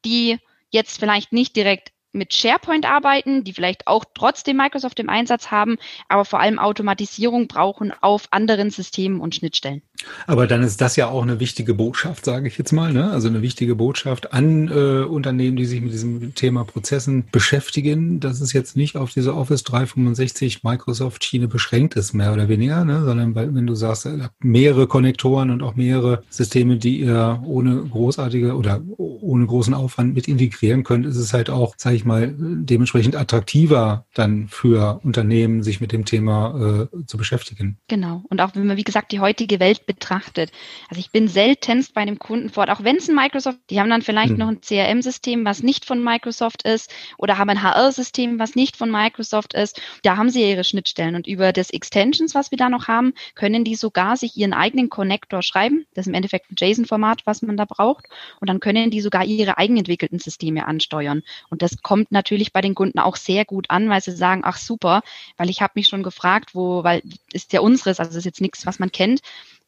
die 0.04 0.38
jetzt 0.70 0.98
vielleicht 0.98 1.32
nicht 1.32 1.56
direkt 1.56 1.91
mit 2.12 2.34
SharePoint 2.34 2.86
arbeiten, 2.86 3.44
die 3.44 3.52
vielleicht 3.52 3.86
auch 3.86 4.04
trotzdem 4.14 4.56
Microsoft 4.56 4.98
im 5.00 5.08
Einsatz 5.08 5.50
haben, 5.50 5.76
aber 6.08 6.24
vor 6.24 6.40
allem 6.40 6.58
Automatisierung 6.58 7.48
brauchen 7.48 7.92
auf 8.00 8.28
anderen 8.30 8.70
Systemen 8.70 9.20
und 9.20 9.34
Schnittstellen. 9.34 9.82
Aber 10.26 10.46
dann 10.46 10.62
ist 10.62 10.80
das 10.80 10.96
ja 10.96 11.08
auch 11.08 11.22
eine 11.22 11.40
wichtige 11.40 11.74
Botschaft, 11.74 12.24
sage 12.24 12.48
ich 12.48 12.58
jetzt 12.58 12.72
mal, 12.72 12.92
ne? 12.92 13.10
Also 13.10 13.28
eine 13.28 13.42
wichtige 13.42 13.74
Botschaft 13.74 14.32
an 14.32 14.68
äh, 14.68 15.04
Unternehmen, 15.04 15.56
die 15.56 15.64
sich 15.64 15.80
mit 15.80 15.92
diesem 15.92 16.34
Thema 16.34 16.64
Prozessen 16.64 17.24
beschäftigen, 17.30 18.20
dass 18.20 18.40
es 18.40 18.52
jetzt 18.52 18.76
nicht 18.76 18.96
auf 18.96 19.12
diese 19.12 19.34
Office 19.34 19.64
365 19.64 20.62
Microsoft 20.64 21.24
Schiene 21.24 21.48
beschränkt 21.48 21.94
ist, 21.94 22.12
mehr 22.12 22.32
oder 22.32 22.48
weniger, 22.48 22.84
ne? 22.84 23.04
Sondern 23.04 23.34
weil, 23.34 23.54
wenn 23.54 23.66
du 23.66 23.74
sagst, 23.74 24.06
ihr 24.06 24.30
mehrere 24.40 24.86
Konnektoren 24.86 25.50
und 25.50 25.62
auch 25.62 25.76
mehrere 25.76 26.22
Systeme, 26.30 26.76
die 26.76 27.00
ihr 27.00 27.42
ohne 27.44 27.76
großartige 27.76 28.54
oder 28.54 28.80
ohne 28.96 29.46
großen 29.46 29.74
Aufwand 29.74 30.14
mit 30.14 30.28
integrieren 30.28 30.84
könnt, 30.84 31.06
ist 31.06 31.16
es 31.16 31.32
halt 31.32 31.50
auch, 31.50 31.74
sage 31.76 31.96
ich 31.96 32.01
mal, 32.04 32.34
dementsprechend 32.36 33.16
attraktiver 33.16 34.06
dann 34.14 34.48
für 34.48 35.00
Unternehmen, 35.02 35.62
sich 35.62 35.80
mit 35.80 35.92
dem 35.92 36.04
Thema 36.04 36.88
äh, 36.92 37.06
zu 37.06 37.16
beschäftigen. 37.16 37.78
Genau. 37.88 38.22
Und 38.28 38.40
auch 38.40 38.54
wenn 38.54 38.66
man, 38.66 38.76
wie 38.76 38.84
gesagt, 38.84 39.12
die 39.12 39.20
heutige 39.20 39.60
Welt 39.60 39.86
betrachtet. 39.86 40.52
Also 40.88 41.00
ich 41.00 41.10
bin 41.10 41.28
seltenst 41.28 41.94
bei 41.94 42.00
einem 42.00 42.18
Kunden 42.18 42.50
vor 42.50 42.62
Ort, 42.62 42.70
auch 42.70 42.84
wenn 42.84 42.96
es 42.96 43.08
ein 43.08 43.14
Microsoft, 43.14 43.58
die 43.70 43.80
haben 43.80 43.90
dann 43.90 44.02
vielleicht 44.02 44.30
hm. 44.30 44.38
noch 44.38 44.48
ein 44.48 44.60
CRM-System, 44.60 45.44
was 45.44 45.62
nicht 45.62 45.84
von 45.84 46.02
Microsoft 46.02 46.62
ist 46.64 46.90
oder 47.18 47.38
haben 47.38 47.50
ein 47.50 47.62
HR-System, 47.62 48.38
was 48.38 48.54
nicht 48.54 48.76
von 48.76 48.90
Microsoft 48.90 49.54
ist. 49.54 49.80
Da 50.02 50.16
haben 50.16 50.30
sie 50.30 50.42
ja 50.42 50.48
ihre 50.48 50.64
Schnittstellen 50.64 51.14
und 51.14 51.26
über 51.26 51.52
das 51.52 51.70
Extensions, 51.70 52.34
was 52.34 52.50
wir 52.50 52.58
da 52.58 52.68
noch 52.68 52.88
haben, 52.88 53.12
können 53.34 53.64
die 53.64 53.74
sogar 53.74 54.16
sich 54.16 54.36
ihren 54.36 54.52
eigenen 54.52 54.88
Connector 54.88 55.42
schreiben. 55.42 55.86
Das 55.94 56.06
ist 56.06 56.08
im 56.08 56.14
Endeffekt 56.14 56.50
ein 56.50 56.56
JSON-Format, 56.58 57.22
was 57.24 57.42
man 57.42 57.56
da 57.56 57.64
braucht. 57.64 58.06
Und 58.40 58.48
dann 58.48 58.60
können 58.60 58.90
die 58.90 59.00
sogar 59.00 59.24
ihre 59.24 59.58
eigenentwickelten 59.58 60.18
Systeme 60.18 60.66
ansteuern. 60.66 61.22
Und 61.50 61.62
das 61.62 61.82
kommt 61.82 61.91
natürlich 62.10 62.52
bei 62.52 62.60
den 62.60 62.74
Kunden 62.74 62.98
auch 62.98 63.16
sehr 63.16 63.44
gut 63.44 63.70
an, 63.70 63.88
weil 63.88 64.02
sie 64.02 64.12
sagen, 64.12 64.42
ach 64.44 64.56
super, 64.56 65.02
weil 65.36 65.50
ich 65.50 65.62
habe 65.62 65.72
mich 65.76 65.88
schon 65.88 66.02
gefragt, 66.02 66.54
wo, 66.54 66.84
weil 66.84 67.02
ist 67.32 67.52
ja 67.52 67.60
unseres, 67.60 68.00
also 68.00 68.18
ist 68.18 68.24
jetzt 68.24 68.40
nichts, 68.40 68.66
was 68.66 68.78
man 68.78 68.92
kennt 68.92 69.20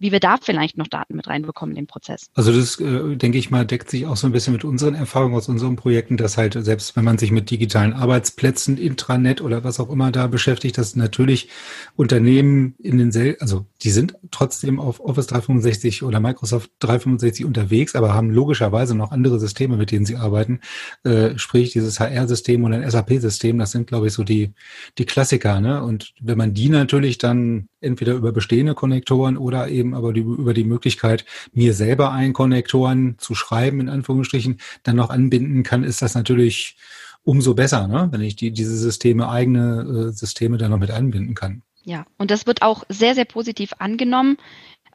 wie 0.05 0.13
wir 0.13 0.21
da 0.21 0.37
vielleicht 0.37 0.77
noch 0.77 0.87
Daten 0.87 1.17
mit 1.17 1.29
reinbekommen 1.29 1.75
in 1.75 1.85
den 1.85 1.87
Prozess. 1.87 2.27
Also 2.35 2.53
das, 2.53 2.79
äh, 2.79 3.17
denke 3.17 3.39
ich 3.39 3.51
mal, 3.51 3.65
deckt 3.65 3.91
sich 3.91 4.05
auch 4.05 4.19
so 4.19 4.27
ein 4.27 4.33
bisschen 4.33 4.53
mit 4.53 4.63
unseren 4.63 4.95
Erfahrungen 4.95 5.35
aus 5.35 5.49
unseren 5.49 5.77
Projekten, 5.77 6.19
dass 6.19 6.37
halt 6.37 6.59
selbst 6.61 6.95
wenn 6.95 7.05
man 7.05 7.17
sich 7.17 7.31
mit 7.31 7.51
digitalen 7.51 7.95
Arbeitsplätzen, 7.95 8.77
Intranet 8.77 9.41
oder 9.41 9.65
was 9.65 9.81
auch 9.81 9.89
immer 9.89 10.13
da 10.13 10.27
beschäftigt, 10.27 10.77
dass 10.77 10.95
natürlich 10.95 11.49
Unternehmen 11.97 12.75
in 12.81 12.99
den, 12.99 13.13
Sel 13.13 13.39
also 13.41 13.65
die 13.83 13.89
sind 13.89 14.15
trotzdem 14.31 14.79
auf 14.79 15.01
Office 15.01 15.29
365 15.29 16.03
oder 16.03 16.21
Microsoft 16.21 16.71
365 16.81 17.47
unterwegs, 17.47 17.95
aber 17.95 18.13
haben 18.13 18.29
logischerweise 18.29 18.95
noch 18.95 19.11
andere 19.11 19.41
Systeme, 19.41 19.79
mit 19.79 19.91
denen 19.91 20.05
sie 20.05 20.17
arbeiten. 20.17 20.61
Äh, 21.05 21.39
sprich, 21.39 21.73
dieses 21.73 21.99
HR-System 21.99 22.63
und 22.63 22.75
ein 22.75 22.91
SAP-System, 22.91 23.57
das 23.57 23.71
sind, 23.71 23.87
glaube 23.87 24.09
ich, 24.09 24.13
so 24.13 24.23
die, 24.23 24.53
die 24.99 25.07
Klassiker. 25.07 25.63
Ne? 25.63 25.83
Und 25.83 26.13
wenn 26.21 26.37
man 26.37 26.53
die 26.53 26.69
natürlich 26.69 27.17
dann 27.17 27.69
entweder 27.81 28.15
über 28.15 28.33
bestehende 28.33 28.75
Konnektoren 28.75 29.37
oder 29.37 29.69
eben 29.69 29.94
Aber 29.95 30.13
die, 30.13 30.21
über 30.21 30.55
die 30.55 30.65
Möglichkeit, 30.65 31.25
mir 31.53 31.75
selber 31.75 32.13
einen 32.13 32.33
Konnektoren 32.33 33.17
zu 33.19 33.35
schreiben, 33.35 33.81
in 33.81 33.89
Anführungsstrichen, 33.89 34.61
dann 34.83 34.97
noch 34.97 35.11
anbinden 35.11 35.63
kann, 35.63 35.85
ist 35.85 36.03
das 36.03 36.15
natürlich 36.15 36.77
umso 37.23 37.55
besser, 37.55 37.89
ne? 37.89 38.09
wenn 38.11 38.21
ich 38.21 38.37
die, 38.37 38.51
diese 38.51 38.77
Systeme, 38.77 39.29
eigene 39.29 40.11
äh, 40.11 40.13
Systeme 40.13 40.59
dann 40.59 40.71
noch 40.71 40.79
mit 40.79 40.91
einbinden 40.91 41.35
kann. 41.35 41.63
Ja, 41.85 42.07
und 42.19 42.31
das 42.31 42.47
wird 42.47 42.63
auch 42.63 42.85
sehr, 42.89 43.15
sehr 43.15 43.25
positiv 43.25 43.73
angenommen 43.79 44.39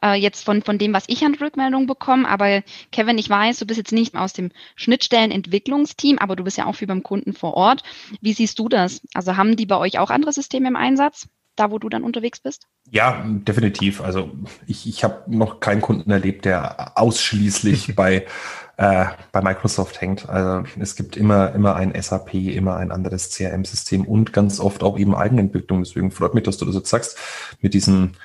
äh, 0.02 0.14
jetzt 0.14 0.44
von, 0.44 0.62
von 0.62 0.78
dem, 0.78 0.92
was 0.92 1.04
ich 1.08 1.24
an 1.24 1.34
Rückmeldungen 1.34 1.86
bekomme. 1.86 2.28
Aber 2.28 2.62
Kevin, 2.92 3.18
ich 3.18 3.28
weiß, 3.28 3.58
du 3.58 3.66
bist 3.66 3.78
jetzt 3.78 3.92
nicht 3.92 4.16
aus 4.16 4.32
dem 4.32 4.50
Schnittstellenentwicklungsteam, 4.76 6.18
aber 6.18 6.36
du 6.36 6.44
bist 6.44 6.58
ja 6.58 6.66
auch 6.66 6.74
viel 6.74 6.88
beim 6.88 7.02
Kunden 7.02 7.32
vor 7.32 7.54
Ort. 7.54 7.82
Wie 8.20 8.32
siehst 8.32 8.58
du 8.58 8.68
das? 8.68 9.02
Also 9.14 9.36
haben 9.36 9.56
die 9.56 9.66
bei 9.66 9.76
euch 9.76 9.98
auch 9.98 10.10
andere 10.10 10.32
Systeme 10.32 10.68
im 10.68 10.76
Einsatz? 10.76 11.28
Da, 11.60 11.70
wo 11.70 11.78
du 11.78 11.88
dann 11.88 12.02
unterwegs 12.02 12.40
bist? 12.40 12.66
Ja, 12.90 13.24
definitiv. 13.26 14.00
Also 14.00 14.30
ich, 14.66 14.88
ich 14.88 15.04
habe 15.04 15.22
noch 15.26 15.60
keinen 15.60 15.80
Kunden 15.80 16.10
erlebt, 16.10 16.44
der 16.44 16.98
ausschließlich 16.98 17.94
bei, 17.96 18.26
äh, 18.76 19.06
bei 19.30 19.42
Microsoft 19.42 20.00
hängt. 20.00 20.28
Also 20.28 20.66
es 20.78 20.96
gibt 20.96 21.16
immer, 21.16 21.54
immer 21.54 21.76
ein 21.76 22.00
SAP, 22.00 22.34
immer 22.34 22.76
ein 22.76 22.90
anderes 22.90 23.30
CRM-System 23.30 24.06
und 24.06 24.32
ganz 24.32 24.58
oft 24.58 24.82
auch 24.82 24.98
eben 24.98 25.14
Eigenentwicklung. 25.14 25.82
Deswegen 25.84 26.10
freut 26.10 26.34
mich, 26.34 26.44
dass 26.44 26.56
du 26.56 26.64
das 26.64 26.74
jetzt 26.74 26.90
sagst, 26.90 27.18
mit 27.60 27.74
diesen 27.74 28.16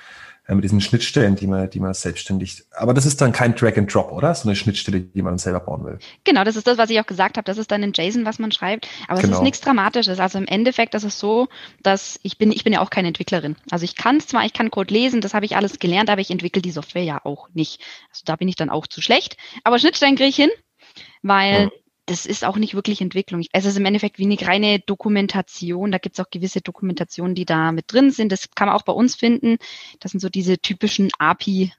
mit 0.48 0.64
diesen 0.64 0.80
Schnittstellen, 0.80 1.36
die 1.36 1.48
man, 1.48 1.70
die 1.70 1.80
man 1.80 1.94
selbstständig. 1.94 2.64
Aber 2.72 2.94
das 2.94 3.06
ist 3.06 3.20
dann 3.20 3.32
kein 3.32 3.56
Drag 3.56 3.78
and 3.78 3.94
Drop, 3.94 4.12
oder? 4.12 4.34
So 4.36 4.48
eine 4.48 4.56
Schnittstelle, 4.56 5.02
die 5.02 5.22
man 5.24 5.40
selber 5.40 5.60
bauen 5.60 5.84
will. 5.86 5.98
Genau, 6.24 6.44
das 6.44 6.56
ist 6.56 6.68
das, 6.68 6.78
was 6.78 6.90
ich 6.92 7.00
auch 7.00 7.06
gesagt 7.08 7.38
habe. 7.38 7.46
Das 7.46 7.58
ist 7.58 7.72
dann 7.72 7.82
in 7.82 7.94
JSON, 7.94 8.26
was 8.26 8.38
man 8.38 8.52
schreibt. 8.52 8.88
Aber 9.08 9.16
genau. 9.16 9.18
es 9.18 9.24
ist 9.24 9.30
genau. 9.30 9.44
nichts 9.44 9.62
Dramatisches. 9.62 10.20
Also 10.20 10.38
im 10.38 10.46
Endeffekt 10.46 10.94
ist 10.94 11.04
es 11.04 11.20
so, 11.20 11.48
dass 11.82 12.20
ich 12.22 12.38
bin, 12.38 12.52
ich 12.52 12.64
bin 12.64 12.74
ja 12.74 12.82
auch 12.82 12.92
keine 12.92 13.08
Entwicklerin. 13.08 13.56
Also 13.72 13.86
ich 13.86 13.96
kann 13.96 14.20
zwar, 14.20 14.46
ich 14.46 14.54
kann 14.54 14.70
Code 14.70 14.94
lesen, 14.94 15.22
das 15.22 15.34
habe 15.34 15.46
ich 15.46 15.56
alles 15.56 15.80
gelernt, 15.80 16.10
aber 16.10 16.22
ich 16.22 16.30
entwickle 16.30 16.62
die 16.62 16.72
Software 16.72 17.04
ja 17.04 17.22
auch 17.24 17.50
nicht. 17.54 17.82
Also 18.12 18.22
da 18.26 18.36
bin 18.36 18.48
ich 18.48 18.56
dann 18.56 18.70
auch 18.70 18.86
zu 18.86 19.02
schlecht. 19.02 19.38
Aber 19.64 19.80
Schnittstellen 19.80 20.16
kriege 20.16 20.30
ich 20.30 20.36
hin, 20.36 20.52
weil 21.24 21.64
ja 21.64 21.70
das 22.06 22.26
ist 22.26 22.46
auch 22.46 22.58
nicht 22.58 22.76
wirklich 22.76 23.02
Entwicklung. 23.02 23.44
Es 23.52 23.66
ist 23.66 23.78
im 23.78 23.86
Endeffekt 23.86 24.20
wie 24.20 24.26
eine 24.26 24.40
reine 24.42 24.80
Dokumentation. 24.80 25.92
Da 25.92 25.98
gibt 25.98 26.18
es 26.18 26.24
auch 26.24 26.30
gewisse 26.30 26.62
Dokumentationen, 26.62 27.36
die 27.36 27.46
da 27.46 27.72
mit 27.72 27.92
drin 27.92 28.12
sind. 28.12 28.32
Das 28.32 28.52
kann 28.54 28.68
man 28.68 28.76
auch 28.76 28.84
bei 28.84 28.94
uns 28.94 29.16
finden. 29.16 29.58
Das 30.00 30.12
sind 30.12 30.20
so 30.20 30.30
diese 30.30 30.60
typischen 30.60 31.10
API 31.18 31.72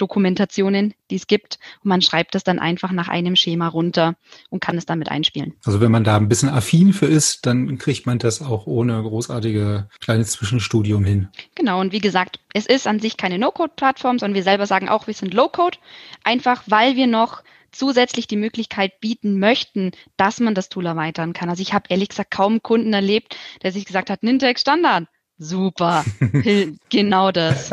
Dokumentationen, 0.00 0.94
die 1.10 1.16
es 1.16 1.26
gibt. 1.26 1.58
Und 1.82 1.88
man 1.88 2.00
schreibt 2.02 2.34
das 2.34 2.42
dann 2.42 2.58
einfach 2.58 2.90
nach 2.90 3.08
einem 3.08 3.36
Schema 3.36 3.68
runter 3.68 4.16
und 4.48 4.60
kann 4.60 4.78
es 4.78 4.86
dann 4.86 4.98
mit 4.98 5.10
einspielen. 5.10 5.54
Also 5.64 5.80
wenn 5.80 5.92
man 5.92 6.04
da 6.04 6.16
ein 6.16 6.28
bisschen 6.28 6.48
affin 6.48 6.92
für 6.92 7.06
ist, 7.06 7.44
dann 7.46 7.76
kriegt 7.78 8.06
man 8.06 8.18
das 8.18 8.40
auch 8.40 8.66
ohne 8.66 9.02
großartige 9.02 9.88
kleines 10.00 10.32
Zwischenstudium 10.32 11.04
hin. 11.04 11.28
Genau. 11.54 11.80
Und 11.80 11.92
wie 11.92 12.00
gesagt, 12.00 12.40
es 12.54 12.66
ist 12.66 12.86
an 12.86 12.98
sich 12.98 13.16
keine 13.18 13.38
No-Code-Plattform, 13.38 14.18
sondern 14.18 14.34
wir 14.34 14.42
selber 14.42 14.66
sagen 14.66 14.88
auch, 14.88 15.06
wir 15.06 15.14
sind 15.14 15.34
Low-Code. 15.34 15.78
Einfach 16.24 16.62
weil 16.66 16.96
wir 16.96 17.06
noch 17.06 17.42
zusätzlich 17.72 18.26
die 18.26 18.36
Möglichkeit 18.36 19.00
bieten 19.00 19.38
möchten, 19.38 19.92
dass 20.16 20.40
man 20.40 20.54
das 20.54 20.68
Tool 20.68 20.86
erweitern 20.86 21.32
kann. 21.32 21.48
Also 21.48 21.62
ich 21.62 21.72
habe 21.72 21.86
ehrlich 21.88 22.08
gesagt 22.08 22.30
kaum 22.30 22.62
Kunden 22.62 22.92
erlebt, 22.92 23.36
der 23.62 23.72
sich 23.72 23.84
gesagt 23.84 24.10
hat, 24.10 24.22
Nintex 24.22 24.60
Standard. 24.60 25.06
Super, 25.42 26.04
genau 26.90 27.32
das. 27.32 27.70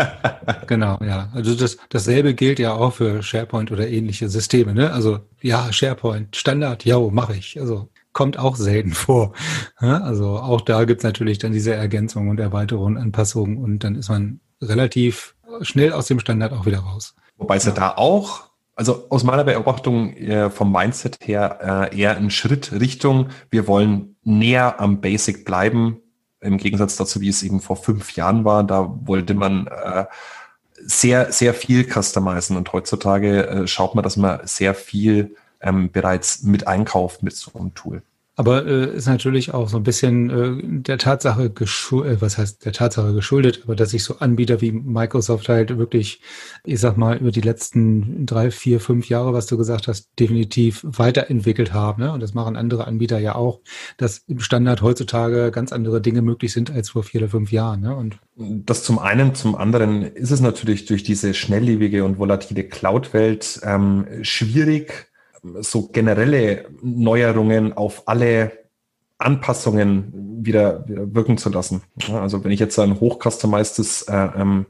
Genau, 0.68 0.98
ja. 1.04 1.30
Also 1.34 1.54
das, 1.54 1.78
dasselbe 1.90 2.34
gilt 2.34 2.60
ja 2.60 2.74
auch 2.74 2.94
für 2.94 3.22
SharePoint 3.22 3.74
oder 3.74 3.90
ähnliche 3.90 4.30
Systeme. 4.30 4.74
Ne? 4.74 4.94
Also 4.94 5.20
ja, 5.42 5.72
SharePoint, 5.74 6.38
Standard, 6.38 6.86
ja, 6.86 6.98
mache 6.98 7.36
ich. 7.36 7.60
Also 7.60 7.90
kommt 8.14 8.40
auch 8.40 8.56
selten 8.56 8.92
vor. 8.94 9.34
Also 9.76 10.40
auch 10.40 10.62
da 10.62 10.86
gibt's 10.86 11.04
natürlich 11.04 11.40
dann 11.40 11.52
diese 11.52 11.74
Ergänzungen 11.74 12.30
und 12.30 12.40
Erweiterungen, 12.40 12.98
Anpassungen 12.98 13.58
und 13.58 13.84
dann 13.84 13.96
ist 13.96 14.08
man 14.08 14.40
relativ 14.62 15.36
schnell 15.62 15.92
aus 15.92 16.08
dem 16.08 16.22
Standard 16.22 16.54
auch 16.54 16.66
wieder 16.66 16.80
raus. 16.80 17.16
Wobei 17.38 17.58
es 17.58 17.66
ja, 17.66 17.72
ja 17.72 17.76
da 17.76 17.94
auch 17.98 18.47
also 18.78 19.10
aus 19.10 19.24
meiner 19.24 19.44
Beobachtung 19.44 20.14
äh, 20.14 20.50
vom 20.52 20.72
Mindset 20.72 21.18
her 21.22 21.90
äh, 21.92 22.00
eher 22.00 22.16
ein 22.16 22.30
Schritt 22.30 22.72
Richtung, 22.72 23.30
wir 23.50 23.68
wollen 23.68 24.16
näher 24.24 24.80
am 24.80 25.02
Basic 25.02 25.46
bleiben, 25.46 26.00
im 26.42 26.58
Gegensatz 26.58 26.96
dazu, 26.96 27.20
wie 27.20 27.30
es 27.30 27.42
eben 27.42 27.60
vor 27.60 27.76
fünf 27.76 28.16
Jahren 28.16 28.46
war. 28.46 28.64
Da 28.64 28.96
wollte 29.06 29.34
man 29.34 29.66
äh, 29.66 30.06
sehr, 30.76 31.32
sehr 31.32 31.56
viel 31.56 31.86
customizen 31.92 32.56
und 32.56 32.72
heutzutage 32.72 33.48
äh, 33.48 33.68
schaut 33.68 33.96
man, 33.96 34.04
dass 34.04 34.16
man 34.16 34.42
sehr 34.44 34.76
viel 34.76 35.36
ähm, 35.60 35.92
bereits 35.92 36.44
mit 36.44 36.68
einkauft 36.68 37.24
mit 37.24 37.36
so 37.36 37.58
einem 37.58 37.74
Tool. 37.74 38.04
Aber 38.40 38.68
äh, 38.68 38.96
ist 38.96 39.08
natürlich 39.08 39.56
auch 39.56 39.68
so 39.68 39.78
ein 39.78 39.84
bisschen 39.84 40.30
äh, 40.30 40.82
der 40.82 41.00
Tatsache 41.00 41.50
geschuldet, 41.50 42.20
äh, 42.20 42.22
was 42.22 42.38
heißt 42.38 42.64
der 42.66 42.72
Tatsache 42.72 43.12
geschuldet, 43.16 43.62
aber 43.64 43.76
dass 43.76 43.90
sich 43.90 44.04
so 44.04 44.20
Anbieter 44.20 44.62
wie 44.62 44.72
Microsoft 44.72 45.50
halt 45.50 45.76
wirklich, 45.80 46.22
ich 46.64 46.80
sag 46.80 46.98
mal, 46.98 47.18
über 47.18 47.32
die 47.32 47.42
letzten 47.42 48.28
drei, 48.28 48.52
vier, 48.52 48.80
fünf 48.80 49.10
Jahre, 49.10 49.34
was 49.34 49.48
du 49.48 49.58
gesagt 49.58 49.88
hast, 49.88 50.12
definitiv 50.20 50.86
weiterentwickelt 50.86 51.74
haben. 51.74 52.04
Ne? 52.04 52.12
Und 52.12 52.22
das 52.22 52.36
machen 52.36 52.56
andere 52.56 52.86
Anbieter 52.86 53.18
ja 53.18 53.34
auch, 53.34 53.62
dass 53.98 54.20
im 54.28 54.40
Standard 54.40 54.84
heutzutage 54.84 55.50
ganz 55.50 55.74
andere 55.74 56.00
Dinge 56.00 56.22
möglich 56.22 56.54
sind 56.54 56.70
als 56.70 56.92
vor 56.92 57.02
vier 57.02 57.22
oder 57.22 57.32
fünf 57.32 57.52
Jahren. 57.52 57.82
Ne? 57.82 57.96
Und 57.96 58.20
das 58.36 58.84
zum 58.84 59.00
einen, 59.00 59.34
zum 59.34 59.56
anderen 59.56 60.04
ist 60.04 60.30
es 60.30 60.42
natürlich 60.42 60.86
durch 60.86 61.02
diese 61.02 61.34
schnelllebige 61.34 62.04
und 62.04 62.20
volatile 62.20 62.66
Cloud-Welt 62.66 63.62
ähm, 63.64 64.06
schwierig, 64.22 65.08
so 65.62 65.88
generelle 65.88 66.66
Neuerungen 66.82 67.74
auf 67.74 68.08
alle 68.08 68.52
Anpassungen 69.18 70.46
wieder, 70.46 70.88
wieder 70.88 71.14
wirken 71.14 71.38
zu 71.38 71.50
lassen. 71.50 71.82
also 72.12 72.44
wenn 72.44 72.52
ich 72.52 72.60
jetzt 72.60 72.78
ein 72.80 73.00
hochcustomizedes 73.00 74.04
äh, 74.04 74.30
ähm, 74.38 74.68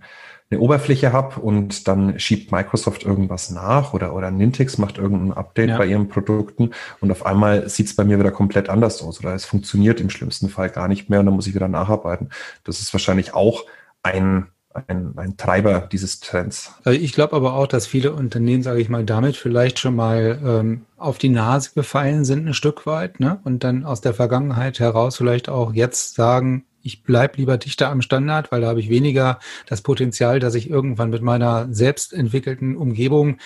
eine 0.49 0.61
Oberfläche 0.61 1.11
habe 1.11 1.41
und 1.41 1.89
dann 1.89 2.19
schiebt 2.19 2.53
Microsoft 2.53 3.03
irgendwas 3.03 3.51
nach 3.51 3.93
oder, 3.93 4.15
oder 4.15 4.31
Nintex 4.31 4.77
macht 4.77 4.97
irgendein 4.97 5.33
Update 5.37 5.71
ja. 5.71 5.77
bei 5.77 5.85
ihren 5.85 6.07
Produkten 6.07 6.71
und 7.01 7.11
auf 7.11 7.25
einmal 7.25 7.67
sieht 7.67 7.87
es 7.87 7.95
bei 7.95 8.05
mir 8.05 8.17
wieder 8.17 8.31
komplett 8.31 8.69
anders 8.69 9.01
aus 9.01 9.19
oder 9.19 9.33
es 9.35 9.45
funktioniert 9.45 9.99
im 9.99 10.09
schlimmsten 10.09 10.47
Fall 10.47 10.69
gar 10.69 10.87
nicht 10.87 11.09
mehr 11.09 11.19
und 11.19 11.25
dann 11.25 11.35
muss 11.35 11.47
ich 11.47 11.55
wieder 11.55 11.67
nacharbeiten. 11.67 12.29
Das 12.63 12.79
ist 12.79 12.93
wahrscheinlich 12.93 13.33
auch 13.33 13.65
ein 14.03 14.47
ein, 14.87 15.13
ein 15.17 15.37
Treiber 15.37 15.87
dieses 15.91 16.19
Trends. 16.19 16.73
Also 16.83 16.99
ich 16.99 17.13
glaube 17.13 17.35
aber 17.35 17.53
auch, 17.53 17.67
dass 17.67 17.87
viele 17.87 18.13
Unternehmen, 18.13 18.63
sage 18.63 18.79
ich 18.79 18.89
mal, 18.89 19.03
damit 19.03 19.35
vielleicht 19.35 19.79
schon 19.79 19.95
mal 19.95 20.39
ähm, 20.43 20.85
auf 20.97 21.17
die 21.17 21.29
Nase 21.29 21.71
gefallen 21.73 22.25
sind 22.25 22.47
ein 22.47 22.53
Stück 22.53 22.85
weit 22.85 23.19
ne? 23.19 23.39
und 23.43 23.63
dann 23.63 23.85
aus 23.85 24.01
der 24.01 24.13
Vergangenheit 24.13 24.79
heraus 24.79 25.17
vielleicht 25.17 25.49
auch 25.49 25.73
jetzt 25.73 26.15
sagen, 26.15 26.65
ich 26.87 27.03
bleib 27.03 27.37
lieber 27.37 27.57
dichter 27.57 27.89
am 27.89 28.01
Standard, 28.01 28.51
weil 28.51 28.61
da 28.61 28.67
habe 28.67 28.79
ich 28.79 28.89
weniger 28.89 29.39
das 29.67 29.81
Potenzial, 29.81 30.39
dass 30.39 30.55
ich 30.55 30.69
irgendwann 30.69 31.09
mit 31.09 31.21
meiner 31.21 31.67
selbst 31.69 32.13
entwickelten 32.13 32.77
Umgebung 32.77 33.37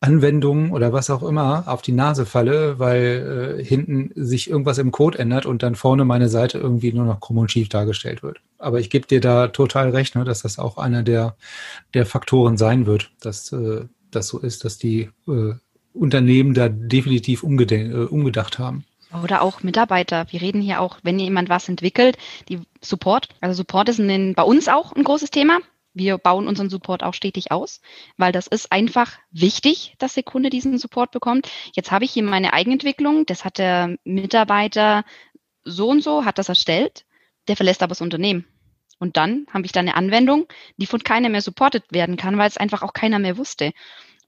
Anwendungen 0.00 0.70
oder 0.70 0.92
was 0.92 1.10
auch 1.10 1.22
immer 1.22 1.64
auf 1.66 1.82
die 1.82 1.92
Nase 1.92 2.26
falle, 2.26 2.78
weil 2.78 3.58
äh, 3.58 3.64
hinten 3.64 4.10
sich 4.14 4.48
irgendwas 4.48 4.78
im 4.78 4.92
Code 4.92 5.18
ändert 5.18 5.46
und 5.46 5.62
dann 5.62 5.74
vorne 5.74 6.04
meine 6.04 6.28
Seite 6.28 6.58
irgendwie 6.58 6.92
nur 6.92 7.04
noch 7.04 7.20
krumm 7.20 7.38
und 7.38 7.50
schief 7.50 7.68
dargestellt 7.68 8.22
wird. 8.22 8.40
Aber 8.58 8.80
ich 8.80 8.90
gebe 8.90 9.06
dir 9.06 9.20
da 9.20 9.48
total 9.48 9.90
recht, 9.90 10.14
ne, 10.14 10.24
dass 10.24 10.42
das 10.42 10.58
auch 10.58 10.78
einer 10.78 11.02
der, 11.02 11.36
der 11.94 12.06
Faktoren 12.06 12.56
sein 12.56 12.86
wird, 12.86 13.10
dass 13.20 13.50
äh, 13.52 13.86
das 14.10 14.28
so 14.28 14.38
ist, 14.38 14.64
dass 14.64 14.78
die 14.78 15.10
äh, 15.26 15.54
Unternehmen 15.92 16.54
da 16.54 16.68
definitiv 16.68 17.42
äh, 17.42 17.46
umgedacht 17.46 18.58
haben. 18.58 18.84
Oder 19.12 19.42
auch 19.42 19.62
Mitarbeiter. 19.62 20.26
Wir 20.30 20.40
reden 20.40 20.60
hier 20.60 20.80
auch, 20.80 20.98
wenn 21.02 21.18
jemand 21.18 21.48
was 21.48 21.68
entwickelt, 21.68 22.16
die 22.48 22.60
Support. 22.80 23.28
Also 23.40 23.56
Support 23.56 23.88
ist 23.88 23.98
ein, 23.98 24.34
bei 24.34 24.42
uns 24.42 24.68
auch 24.68 24.92
ein 24.92 25.04
großes 25.04 25.30
Thema. 25.30 25.58
Wir 25.92 26.18
bauen 26.18 26.46
unseren 26.46 26.70
Support 26.70 27.02
auch 27.02 27.14
stetig 27.14 27.50
aus, 27.50 27.80
weil 28.16 28.30
das 28.30 28.46
ist 28.46 28.70
einfach 28.70 29.18
wichtig, 29.32 29.94
dass 29.98 30.14
der 30.14 30.22
Kunde 30.22 30.48
diesen 30.48 30.78
Support 30.78 31.10
bekommt. 31.10 31.50
Jetzt 31.74 31.90
habe 31.90 32.04
ich 32.04 32.12
hier 32.12 32.22
meine 32.22 32.52
Eigenentwicklung. 32.52 33.26
Das 33.26 33.44
hat 33.44 33.58
der 33.58 33.96
Mitarbeiter 34.04 35.04
so 35.64 35.88
und 35.88 36.02
so, 36.02 36.24
hat 36.24 36.38
das 36.38 36.48
erstellt. 36.48 37.04
Der 37.48 37.56
verlässt 37.56 37.82
aber 37.82 37.90
das 37.90 38.00
Unternehmen. 38.00 38.46
Und 39.00 39.16
dann 39.16 39.46
habe 39.52 39.64
ich 39.64 39.72
da 39.72 39.80
eine 39.80 39.96
Anwendung, 39.96 40.46
die 40.76 40.86
von 40.86 41.02
keiner 41.02 41.30
mehr 41.30 41.40
supportet 41.40 41.84
werden 41.90 42.16
kann, 42.16 42.38
weil 42.38 42.48
es 42.48 42.58
einfach 42.58 42.82
auch 42.82 42.92
keiner 42.92 43.18
mehr 43.18 43.38
wusste. 43.38 43.72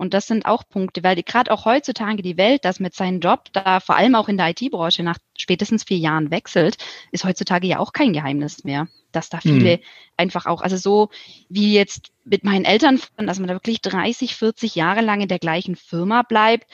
Und 0.03 0.15
das 0.15 0.27
sind 0.27 0.47
auch 0.47 0.69
Punkte, 0.69 1.05
weil 1.05 1.15
gerade 1.23 1.53
auch 1.53 1.65
heutzutage 1.65 2.23
die 2.23 2.37
Welt, 2.37 2.65
das 2.65 2.81
mit 2.81 2.93
seinem 2.93 3.21
Job, 3.21 3.45
da 3.53 3.79
vor 3.79 3.95
allem 3.95 4.17
auch 4.17 4.29
in 4.29 4.37
der 4.37 4.49
IT-Branche 4.49 5.05
nach 5.05 5.19
spätestens 5.39 5.85
vier 5.85 5.99
Jahren 5.99 6.33
wechselt, 6.33 6.77
ist 7.13 7.23
heutzutage 7.23 7.69
ja 7.69 7.79
auch 7.79 7.93
kein 7.93 8.13
Geheimnis 8.13 8.65
mehr, 8.65 8.89
dass 9.13 9.29
da 9.29 9.39
viele 9.39 9.77
mhm. 9.77 9.83
einfach 10.17 10.47
auch, 10.47 10.61
also 10.61 10.77
so 10.77 11.11
wie 11.49 11.73
jetzt 11.73 12.11
mit 12.25 12.43
meinen 12.43 12.65
Eltern, 12.65 13.01
dass 13.17 13.39
man 13.39 13.47
da 13.47 13.55
wirklich 13.55 13.81
30, 13.81 14.35
40 14.35 14.75
Jahre 14.75 15.03
lang 15.03 15.21
in 15.21 15.29
der 15.29 15.39
gleichen 15.39 15.77
Firma 15.77 16.23
bleibt, 16.23 16.69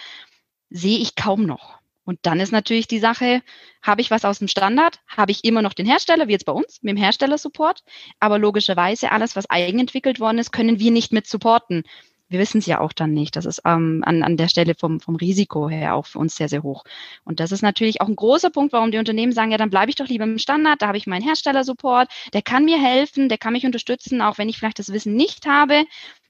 sehe 0.70 0.98
ich 0.98 1.14
kaum 1.14 1.44
noch. 1.44 1.76
Und 2.06 2.20
dann 2.22 2.40
ist 2.40 2.52
natürlich 2.52 2.86
die 2.86 2.98
Sache, 2.98 3.42
habe 3.82 4.00
ich 4.00 4.10
was 4.10 4.24
aus 4.24 4.38
dem 4.38 4.48
Standard? 4.48 5.00
Habe 5.06 5.32
ich 5.32 5.44
immer 5.44 5.60
noch 5.60 5.74
den 5.74 5.84
Hersteller, 5.84 6.28
wie 6.28 6.32
jetzt 6.32 6.46
bei 6.46 6.52
uns, 6.52 6.78
mit 6.80 6.92
dem 6.92 6.96
Herstellersupport? 6.96 7.84
Aber 8.20 8.38
logischerweise 8.38 9.12
alles, 9.12 9.36
was 9.36 9.50
eigenentwickelt 9.50 10.18
worden 10.18 10.38
ist, 10.38 10.50
können 10.50 10.78
wir 10.78 10.90
nicht 10.90 11.12
mit 11.12 11.26
supporten 11.26 11.84
wir 12.28 12.38
wissen 12.38 12.58
es 12.58 12.66
ja 12.66 12.80
auch 12.80 12.92
dann 12.92 13.12
nicht. 13.12 13.36
Das 13.36 13.46
ist 13.46 13.62
ähm, 13.64 14.02
an, 14.04 14.22
an 14.22 14.36
der 14.36 14.48
Stelle 14.48 14.74
vom, 14.74 15.00
vom 15.00 15.16
Risiko 15.16 15.68
her 15.68 15.94
auch 15.94 16.06
für 16.06 16.18
uns 16.18 16.36
sehr, 16.36 16.48
sehr 16.48 16.62
hoch. 16.62 16.84
Und 17.24 17.40
das 17.40 17.52
ist 17.52 17.62
natürlich 17.62 18.00
auch 18.00 18.08
ein 18.08 18.16
großer 18.16 18.50
Punkt, 18.50 18.72
warum 18.72 18.90
die 18.90 18.98
Unternehmen 18.98 19.32
sagen, 19.32 19.50
ja, 19.50 19.58
dann 19.58 19.70
bleibe 19.70 19.90
ich 19.90 19.96
doch 19.96 20.08
lieber 20.08 20.24
im 20.24 20.38
Standard, 20.38 20.82
da 20.82 20.88
habe 20.88 20.98
ich 20.98 21.06
meinen 21.06 21.22
Herstellersupport, 21.22 22.08
der 22.32 22.42
kann 22.42 22.64
mir 22.64 22.80
helfen, 22.80 23.28
der 23.28 23.38
kann 23.38 23.52
mich 23.52 23.64
unterstützen, 23.64 24.20
auch 24.20 24.38
wenn 24.38 24.48
ich 24.48 24.58
vielleicht 24.58 24.78
das 24.78 24.92
Wissen 24.92 25.14
nicht 25.14 25.46
habe. 25.46 25.84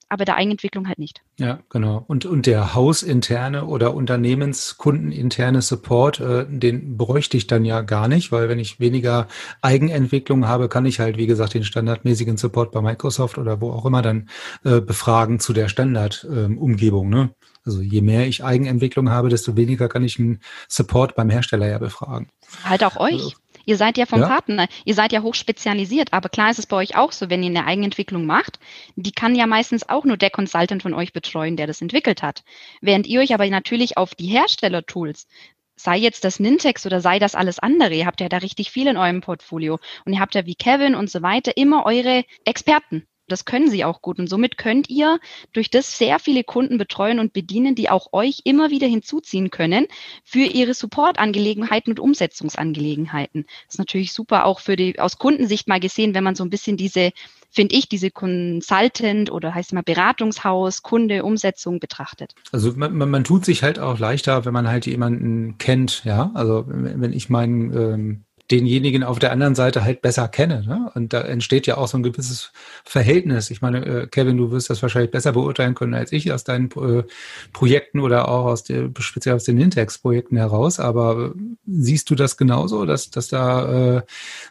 Aber 0.09 0.25
der 0.25 0.37
Eigenentwicklung 0.37 0.89
halt 0.89 0.99
nicht. 0.99 1.23
Ja, 1.39 1.61
genau. 1.69 2.05
Und, 2.07 2.25
und 2.25 2.47
der 2.47 2.75
hausinterne 2.75 3.67
oder 3.67 3.95
unternehmenskundeninterne 3.95 5.63
Support, 5.63 6.21
äh, 6.21 6.47
den 6.49 6.97
bräuchte 6.97 7.37
ich 7.37 7.47
dann 7.47 7.65
ja 7.65 7.83
gar 7.83 8.09
nicht, 8.09 8.33
weil 8.33 8.49
wenn 8.49 8.59
ich 8.59 8.81
weniger 8.81 9.29
Eigenentwicklung 9.61 10.47
habe, 10.47 10.69
kann 10.69 10.87
ich 10.87 11.01
halt, 11.01 11.17
wie 11.19 11.27
gesagt, 11.27 11.55
den 11.55 11.65
standardmäßigen 11.65 12.37
Support 12.37 12.73
bei 12.73 12.81
Microsoft 12.81 13.39
oder 13.39 13.61
wo 13.61 13.71
auch 13.71 13.85
immer 13.85 14.03
dann 14.03 14.29
äh, 14.65 14.81
befragen 14.81 15.41
zu 15.41 15.53
der 15.53 15.69
Standardumgebung. 15.69 17.07
Ähm, 17.07 17.11
ne? 17.11 17.31
Also 17.65 17.83
je 17.83 18.01
mehr 18.01 18.27
ich 18.27 18.43
Eigenentwicklung 18.43 19.11
habe, 19.11 19.29
desto 19.29 19.57
weniger 19.57 19.89
kann 19.89 20.03
ich 20.03 20.19
einen 20.19 20.41
Support 20.69 21.15
beim 21.15 21.29
Hersteller 21.29 21.69
ja 21.69 21.79
befragen. 21.79 22.29
Halt 22.65 22.83
auch 22.83 22.97
euch. 22.97 23.37
Ihr 23.69 23.77
seid 23.77 23.99
ja 23.99 24.07
vom 24.07 24.23
ja. 24.23 24.29
Partner, 24.29 24.67
ihr 24.87 24.95
seid 24.95 25.13
ja 25.13 25.21
hochspezialisiert, 25.21 26.15
aber 26.15 26.31
klar 26.31 26.51
ist 26.51 26.59
es 26.59 26.65
bei 26.65 26.79
euch 26.79 26.97
auch 26.97 27.13
so, 27.13 27.29
wenn 27.29 27.43
ihr 27.43 27.51
eine 27.51 27.67
Eigenentwicklung 27.67 28.25
macht, 28.25 28.59
die 28.97 29.13
kann 29.13 29.35
ja 29.35 29.47
meistens 29.47 29.87
auch 29.87 30.07
nur 30.07 30.17
der 30.17 30.31
Consultant 30.31 30.83
von 30.83 30.95
euch 30.95 31.13
betreuen, 31.13 31.59
der 31.59 31.67
das 31.67 31.83
entwickelt 31.83 32.23
hat. 32.23 32.45
Während 32.81 33.07
ihr 33.07 33.21
euch 33.21 33.35
aber 33.35 33.47
natürlich 33.51 33.99
auf 33.99 34.15
die 34.15 34.29
Herstellertools 34.29 35.29
sei 35.77 35.99
jetzt 35.99 36.25
das 36.25 36.41
Nintex 36.41 36.87
oder 36.87 37.03
sei 37.03 37.19
das 37.19 37.35
alles 37.35 37.59
andere, 37.59 37.93
ihr 37.93 38.07
habt 38.07 38.23
ja 38.23 38.31
da 38.31 38.39
richtig 38.39 38.71
viel 38.71 38.87
in 38.87 38.97
eurem 38.97 39.21
Portfolio 39.21 39.79
und 40.07 40.15
ihr 40.15 40.21
habt 40.21 40.35
ja 40.35 40.47
wie 40.47 40.55
Kevin 40.55 40.95
und 40.95 41.11
so 41.11 41.21
weiter 41.21 41.55
immer 41.59 41.85
eure 41.85 42.25
Experten. 42.47 43.07
Das 43.29 43.45
können 43.45 43.71
sie 43.71 43.85
auch 43.85 44.03
gut. 44.03 44.19
Und 44.19 44.29
somit 44.29 44.59
könnt 44.59 44.89
ihr 44.89 45.21
durch 45.53 45.71
das 45.71 45.97
sehr 45.99 46.19
viele 46.19 46.45
Kunden 46.45 46.79
betreuen 46.79 47.19
und 47.19 47.33
bedienen, 47.33 47.75
die 47.75 47.91
auch 47.91 48.13
euch 48.13 48.41
immer 48.45 48.71
wieder 48.71 48.87
hinzuziehen 48.87 49.51
können 49.51 49.87
für 50.25 50.41
ihre 50.41 50.75
Support-Angelegenheiten 50.75 51.91
und 51.91 52.01
Umsetzungsangelegenheiten. 52.01 53.45
Das 53.67 53.75
ist 53.75 53.79
natürlich 53.79 54.13
super 54.13 54.45
auch 54.45 54.61
für 54.61 54.77
die, 54.77 54.99
aus 54.99 55.19
Kundensicht 55.19 55.69
mal 55.69 55.81
gesehen, 55.81 56.15
wenn 56.15 56.25
man 56.25 56.35
so 56.35 56.45
ein 56.45 56.51
bisschen 56.51 56.77
diese, 56.77 57.13
finde 57.51 57.75
ich, 57.75 57.89
diese 57.89 58.11
Consultant 58.11 59.31
oder 59.31 59.55
heißt 59.55 59.73
mal 59.73 59.83
Beratungshaus, 59.83 60.83
Kunde, 60.83 61.25
Umsetzung 61.25 61.81
betrachtet. 61.81 62.35
Also 62.53 62.73
man, 62.77 62.95
man, 62.97 63.11
man 63.11 63.25
tut 63.25 63.45
sich 63.45 63.63
halt 63.63 63.79
auch 63.79 63.99
leichter, 63.99 64.45
wenn 64.45 64.53
man 64.53 64.69
halt 64.69 64.87
jemanden 64.87 65.59
kennt, 65.59 66.05
ja. 66.05 66.31
Also 66.35 66.65
wenn 66.67 67.13
ich 67.13 67.29
meinen 67.29 67.73
ähm 67.73 68.25
denjenigen 68.51 69.05
auf 69.05 69.19
der 69.19 69.33
anderen 69.33 69.55
Seite 69.55 69.85
halt 69.85 70.01
besser 70.01 70.29
kenne. 70.29 70.65
Ne? 70.67 70.91
Und 70.95 71.13
da 71.13 71.21
entsteht 71.21 71.67
ja 71.67 71.77
auch 71.77 71.89
so 71.89 71.99
ein 71.99 72.03
gewisses 72.03 72.53
Verhältnis. 72.85 73.51
Ich 73.51 73.61
meine, 73.61 73.85
äh, 73.85 74.07
Kevin, 74.07 74.37
du 74.37 74.51
wirst 74.51 74.71
das 74.71 74.83
wahrscheinlich 74.83 75.11
besser 75.11 75.33
beurteilen 75.33 75.75
können 75.75 75.95
als 75.95 76.13
ich 76.13 76.33
aus 76.33 76.45
deinen 76.45 76.71
äh, 76.73 77.05
Projekten 77.53 78.01
oder 78.01 78.29
auch 78.29 78.47
aus 78.47 78.65
der, 78.65 78.91
speziell 78.99 79.35
aus 79.35 79.45
den 79.45 79.57
Nintex-Projekten 79.57 80.37
heraus. 80.37 80.81
Aber 80.81 81.33
äh, 81.35 81.41
siehst 81.67 82.09
du 82.11 82.15
das 82.15 82.37
genauso, 82.37 82.87
dass, 82.87 83.11
dass 83.11 83.29
da, 83.29 83.97
äh, 83.99 84.03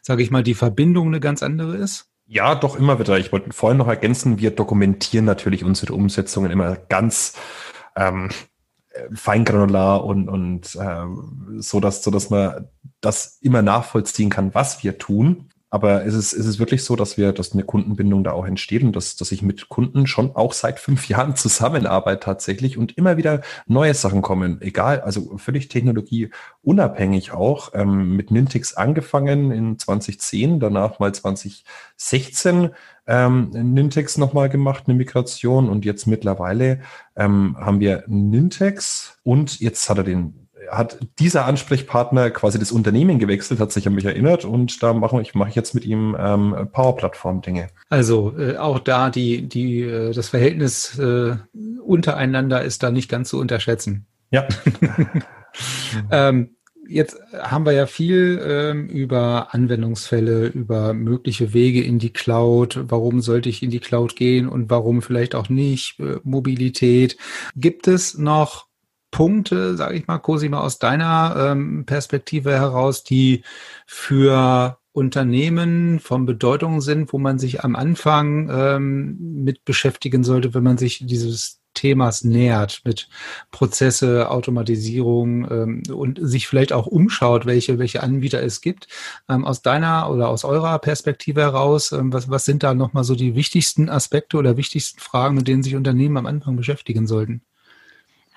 sage 0.01 0.21
ich 0.21 0.31
mal, 0.31 0.43
die 0.43 0.53
Verbindung 0.53 1.07
eine 1.07 1.19
ganz 1.19 1.41
andere 1.41 1.77
ist? 1.77 2.07
Ja, 2.27 2.55
doch 2.55 2.77
immer 2.77 2.99
wieder. 2.99 3.17
Ich 3.17 3.31
wollte 3.31 3.53
vorhin 3.53 3.77
noch 3.77 3.87
ergänzen, 3.87 4.37
wir 4.39 4.51
dokumentieren 4.51 5.25
natürlich 5.25 5.63
unsere 5.63 5.93
Umsetzungen 5.93 6.51
immer 6.51 6.75
ganz 6.75 7.33
ähm, 7.95 8.29
feingranular 9.13 10.03
und, 10.03 10.29
und 10.29 10.75
äh, 10.75 11.05
so, 11.59 11.79
dass, 11.79 12.03
so, 12.03 12.11
dass 12.11 12.29
man 12.29 12.67
das 13.01 13.37
immer 13.41 13.61
nachvollziehen 13.61 14.29
kann, 14.29 14.53
was 14.53 14.83
wir 14.83 14.97
tun. 14.97 15.49
Aber 15.69 16.05
es 16.05 16.13
ist, 16.13 16.33
es 16.33 16.45
ist 16.45 16.59
wirklich 16.59 16.83
so, 16.83 16.95
dass 16.95 17.17
wir, 17.17 17.33
dass 17.33 17.51
eine 17.51 17.63
Kundenbindung 17.63 18.23
da 18.23 18.31
auch 18.31 18.45
entsteht 18.45 18.83
und 18.83 18.95
dass, 18.95 19.17
dass 19.17 19.33
ich 19.33 19.41
mit 19.41 19.67
Kunden 19.67 20.07
schon 20.07 20.35
auch 20.35 20.53
seit 20.53 20.79
fünf 20.79 21.09
Jahren 21.09 21.35
zusammenarbeite 21.35 22.21
tatsächlich 22.21 22.77
und 22.77 22.97
immer 22.97 23.17
wieder 23.17 23.41
neue 23.67 23.93
Sachen 23.93 24.21
kommen. 24.21 24.61
Egal, 24.61 25.01
also 25.01 25.37
völlig 25.37 25.67
technologieunabhängig 25.67 27.31
auch. 27.31 27.71
Ähm, 27.73 28.15
mit 28.15 28.31
Nintix 28.31 28.75
angefangen 28.75 29.51
in 29.51 29.77
2010, 29.77 30.59
danach 30.59 30.99
mal 30.99 31.13
2016 31.13 32.69
ähm, 33.07 33.49
Nintex 33.51 34.17
nochmal 34.17 34.49
gemacht, 34.49 34.83
eine 34.87 34.95
Migration 34.95 35.69
und 35.69 35.85
jetzt 35.85 36.07
mittlerweile 36.07 36.81
ähm, 37.15 37.57
haben 37.59 37.79
wir 37.79 38.03
Nintex 38.07 39.17
und 39.23 39.59
jetzt 39.59 39.89
hat 39.89 39.97
er 39.97 40.03
den 40.03 40.46
hat 40.69 40.99
dieser 41.19 41.45
Ansprechpartner 41.45 42.29
quasi 42.31 42.59
das 42.59 42.71
Unternehmen 42.71 43.19
gewechselt, 43.19 43.59
hat 43.59 43.71
sich 43.71 43.87
an 43.87 43.93
mich 43.93 44.05
erinnert 44.05 44.45
und 44.45 44.81
da 44.83 44.93
mache 44.93 45.21
ich, 45.21 45.35
mache 45.35 45.49
ich 45.49 45.55
jetzt 45.55 45.73
mit 45.75 45.85
ihm 45.85 46.15
ähm, 46.19 46.69
Power-Plattform-Dinge. 46.71 47.67
Also 47.89 48.37
äh, 48.37 48.57
auch 48.57 48.79
da 48.79 49.09
die, 49.09 49.47
die, 49.47 49.81
äh, 49.81 50.13
das 50.13 50.29
Verhältnis 50.29 50.97
äh, 50.99 51.35
untereinander 51.83 52.63
ist 52.63 52.83
da 52.83 52.91
nicht 52.91 53.09
ganz 53.09 53.29
zu 53.29 53.39
unterschätzen. 53.39 54.07
Ja. 54.31 54.47
ähm, 56.11 56.57
jetzt 56.87 57.17
haben 57.33 57.65
wir 57.65 57.73
ja 57.73 57.85
viel 57.85 58.41
ähm, 58.43 58.87
über 58.87 59.53
Anwendungsfälle, 59.53 60.47
über 60.47 60.93
mögliche 60.93 61.53
Wege 61.53 61.83
in 61.83 61.99
die 61.99 62.13
Cloud. 62.13 62.79
Warum 62.83 63.21
sollte 63.21 63.49
ich 63.49 63.63
in 63.63 63.69
die 63.69 63.79
Cloud 63.79 64.15
gehen 64.15 64.47
und 64.47 64.69
warum 64.69 65.01
vielleicht 65.01 65.35
auch 65.35 65.49
nicht? 65.49 65.99
Äh, 65.99 66.17
Mobilität. 66.23 67.17
Gibt 67.55 67.87
es 67.87 68.17
noch 68.17 68.67
Punkte, 69.11 69.75
sage 69.75 69.95
ich 69.95 70.07
mal, 70.07 70.19
Cosima, 70.19 70.59
aus 70.59 70.79
deiner 70.79 71.35
ähm, 71.51 71.85
Perspektive 71.85 72.51
heraus, 72.51 73.03
die 73.03 73.43
für 73.85 74.77
Unternehmen 74.91 75.99
von 75.99 76.25
Bedeutung 76.25 76.81
sind, 76.81 77.13
wo 77.13 77.19
man 77.19 77.37
sich 77.37 77.63
am 77.63 77.75
Anfang 77.75 78.49
ähm, 78.51 79.43
mit 79.43 79.63
beschäftigen 79.63 80.23
sollte, 80.23 80.53
wenn 80.53 80.63
man 80.63 80.77
sich 80.77 81.05
dieses 81.05 81.61
Themas 81.75 82.23
nähert, 82.23 82.81
mit 82.83 83.07
Prozesse, 83.51 84.31
Automatisierung 84.31 85.47
ähm, 85.51 85.83
und 85.93 86.19
sich 86.19 86.47
vielleicht 86.47 86.73
auch 86.73 86.87
umschaut, 86.87 87.45
welche, 87.45 87.77
welche 87.77 88.01
Anbieter 88.01 88.41
es 88.41 88.61
gibt. 88.61 88.87
Ähm, 89.29 89.45
aus 89.45 89.61
deiner 89.61 90.09
oder 90.09 90.29
aus 90.29 90.43
eurer 90.43 90.79
Perspektive 90.79 91.41
heraus, 91.41 91.91
ähm, 91.91 92.11
was, 92.11 92.31
was 92.31 92.45
sind 92.45 92.63
da 92.63 92.73
nochmal 92.73 93.03
so 93.03 93.13
die 93.13 93.35
wichtigsten 93.35 93.89
Aspekte 93.89 94.37
oder 94.37 94.57
wichtigsten 94.57 94.99
Fragen, 94.99 95.35
mit 95.35 95.47
denen 95.47 95.61
sich 95.61 95.75
Unternehmen 95.75 96.17
am 96.17 96.25
Anfang 96.25 96.55
beschäftigen 96.55 97.05
sollten? 97.05 97.43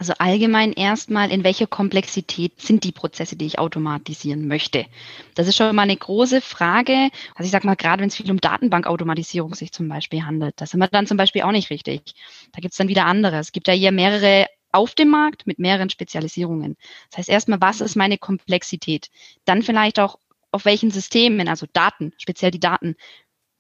Also 0.01 0.15
allgemein 0.17 0.73
erstmal, 0.73 1.31
in 1.31 1.45
welcher 1.45 1.67
Komplexität 1.67 2.59
sind 2.59 2.85
die 2.85 2.91
Prozesse, 2.91 3.37
die 3.37 3.45
ich 3.45 3.59
automatisieren 3.59 4.49
möchte? 4.49 4.87
Das 5.35 5.47
ist 5.47 5.59
schon 5.59 5.77
mal 5.77 5.83
eine 5.83 5.95
große 5.95 6.41
Frage. 6.41 7.11
Also 7.35 7.45
ich 7.45 7.51
sage 7.51 7.67
mal, 7.67 7.77
gerade 7.77 8.01
wenn 8.01 8.09
es 8.09 8.17
viel 8.17 8.31
um 8.31 8.41
Datenbankautomatisierung 8.41 9.55
sich 9.55 9.73
zum 9.73 9.91
Beispiel 9.91 10.25
handelt, 10.25 10.55
da 10.59 10.65
sind 10.65 10.81
wir 10.81 10.89
dann 10.89 11.07
zum 11.07 11.19
Beispiel 11.19 11.43
auch 11.43 11.53
nicht 11.53 11.69
richtig. 11.69 12.15
Da 12.53 12.63
gibt 12.63 12.73
es 12.73 12.79
dann 12.79 12.89
wieder 12.89 13.05
andere. 13.05 13.37
Es 13.37 13.53
gibt 13.53 13.69
ja 13.69 13.75
hier 13.75 13.93
mehrere 13.93 14.47
auf 14.73 14.95
dem 14.95 15.11
Markt 15.11 15.47
mit 15.47 15.59
mehreren 15.59 15.91
Spezialisierungen. 15.91 16.79
Das 17.11 17.19
heißt 17.19 17.29
erstmal, 17.29 17.61
was 17.61 17.83
ist 17.83 17.95
meine 17.95 18.17
Komplexität? 18.17 19.11
Dann 19.45 19.61
vielleicht 19.61 20.01
auch, 20.01 20.19
auf 20.51 20.65
welchen 20.65 20.91
Systemen, 20.91 21.47
also 21.47 21.67
Daten, 21.75 22.15
speziell 22.17 22.53
die 22.53 22.59
Daten, 22.59 22.97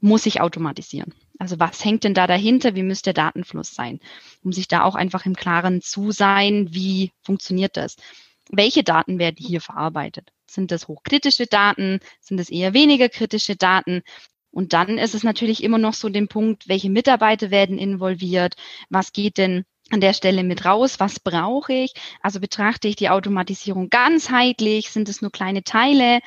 muss 0.00 0.24
ich 0.24 0.40
automatisieren. 0.40 1.12
Also 1.40 1.58
was 1.58 1.82
hängt 1.82 2.04
denn 2.04 2.12
da 2.12 2.26
dahinter? 2.26 2.74
Wie 2.74 2.82
müsste 2.82 3.14
der 3.14 3.24
Datenfluss 3.24 3.74
sein? 3.74 3.98
Um 4.44 4.52
sich 4.52 4.68
da 4.68 4.84
auch 4.84 4.94
einfach 4.94 5.24
im 5.24 5.34
Klaren 5.34 5.80
zu 5.80 6.12
sein, 6.12 6.68
wie 6.70 7.12
funktioniert 7.22 7.78
das? 7.78 7.96
Welche 8.50 8.84
Daten 8.84 9.18
werden 9.18 9.36
hier 9.38 9.62
verarbeitet? 9.62 10.32
Sind 10.46 10.70
das 10.70 10.86
hochkritische 10.86 11.46
Daten? 11.46 12.00
Sind 12.20 12.40
es 12.40 12.50
eher 12.50 12.74
weniger 12.74 13.08
kritische 13.08 13.56
Daten? 13.56 14.02
Und 14.50 14.74
dann 14.74 14.98
ist 14.98 15.14
es 15.14 15.22
natürlich 15.22 15.62
immer 15.64 15.78
noch 15.78 15.94
so 15.94 16.10
den 16.10 16.28
Punkt, 16.28 16.68
welche 16.68 16.90
Mitarbeiter 16.90 17.50
werden 17.50 17.78
involviert? 17.78 18.56
Was 18.90 19.14
geht 19.14 19.38
denn 19.38 19.64
an 19.88 20.02
der 20.02 20.12
Stelle 20.12 20.44
mit 20.44 20.66
raus? 20.66 21.00
Was 21.00 21.20
brauche 21.20 21.72
ich? 21.72 21.94
Also 22.20 22.40
betrachte 22.40 22.86
ich 22.86 22.96
die 22.96 23.08
Automatisierung 23.08 23.88
ganzheitlich? 23.88 24.90
Sind 24.90 25.08
es 25.08 25.22
nur 25.22 25.32
kleine 25.32 25.64
Teile? 25.64 26.20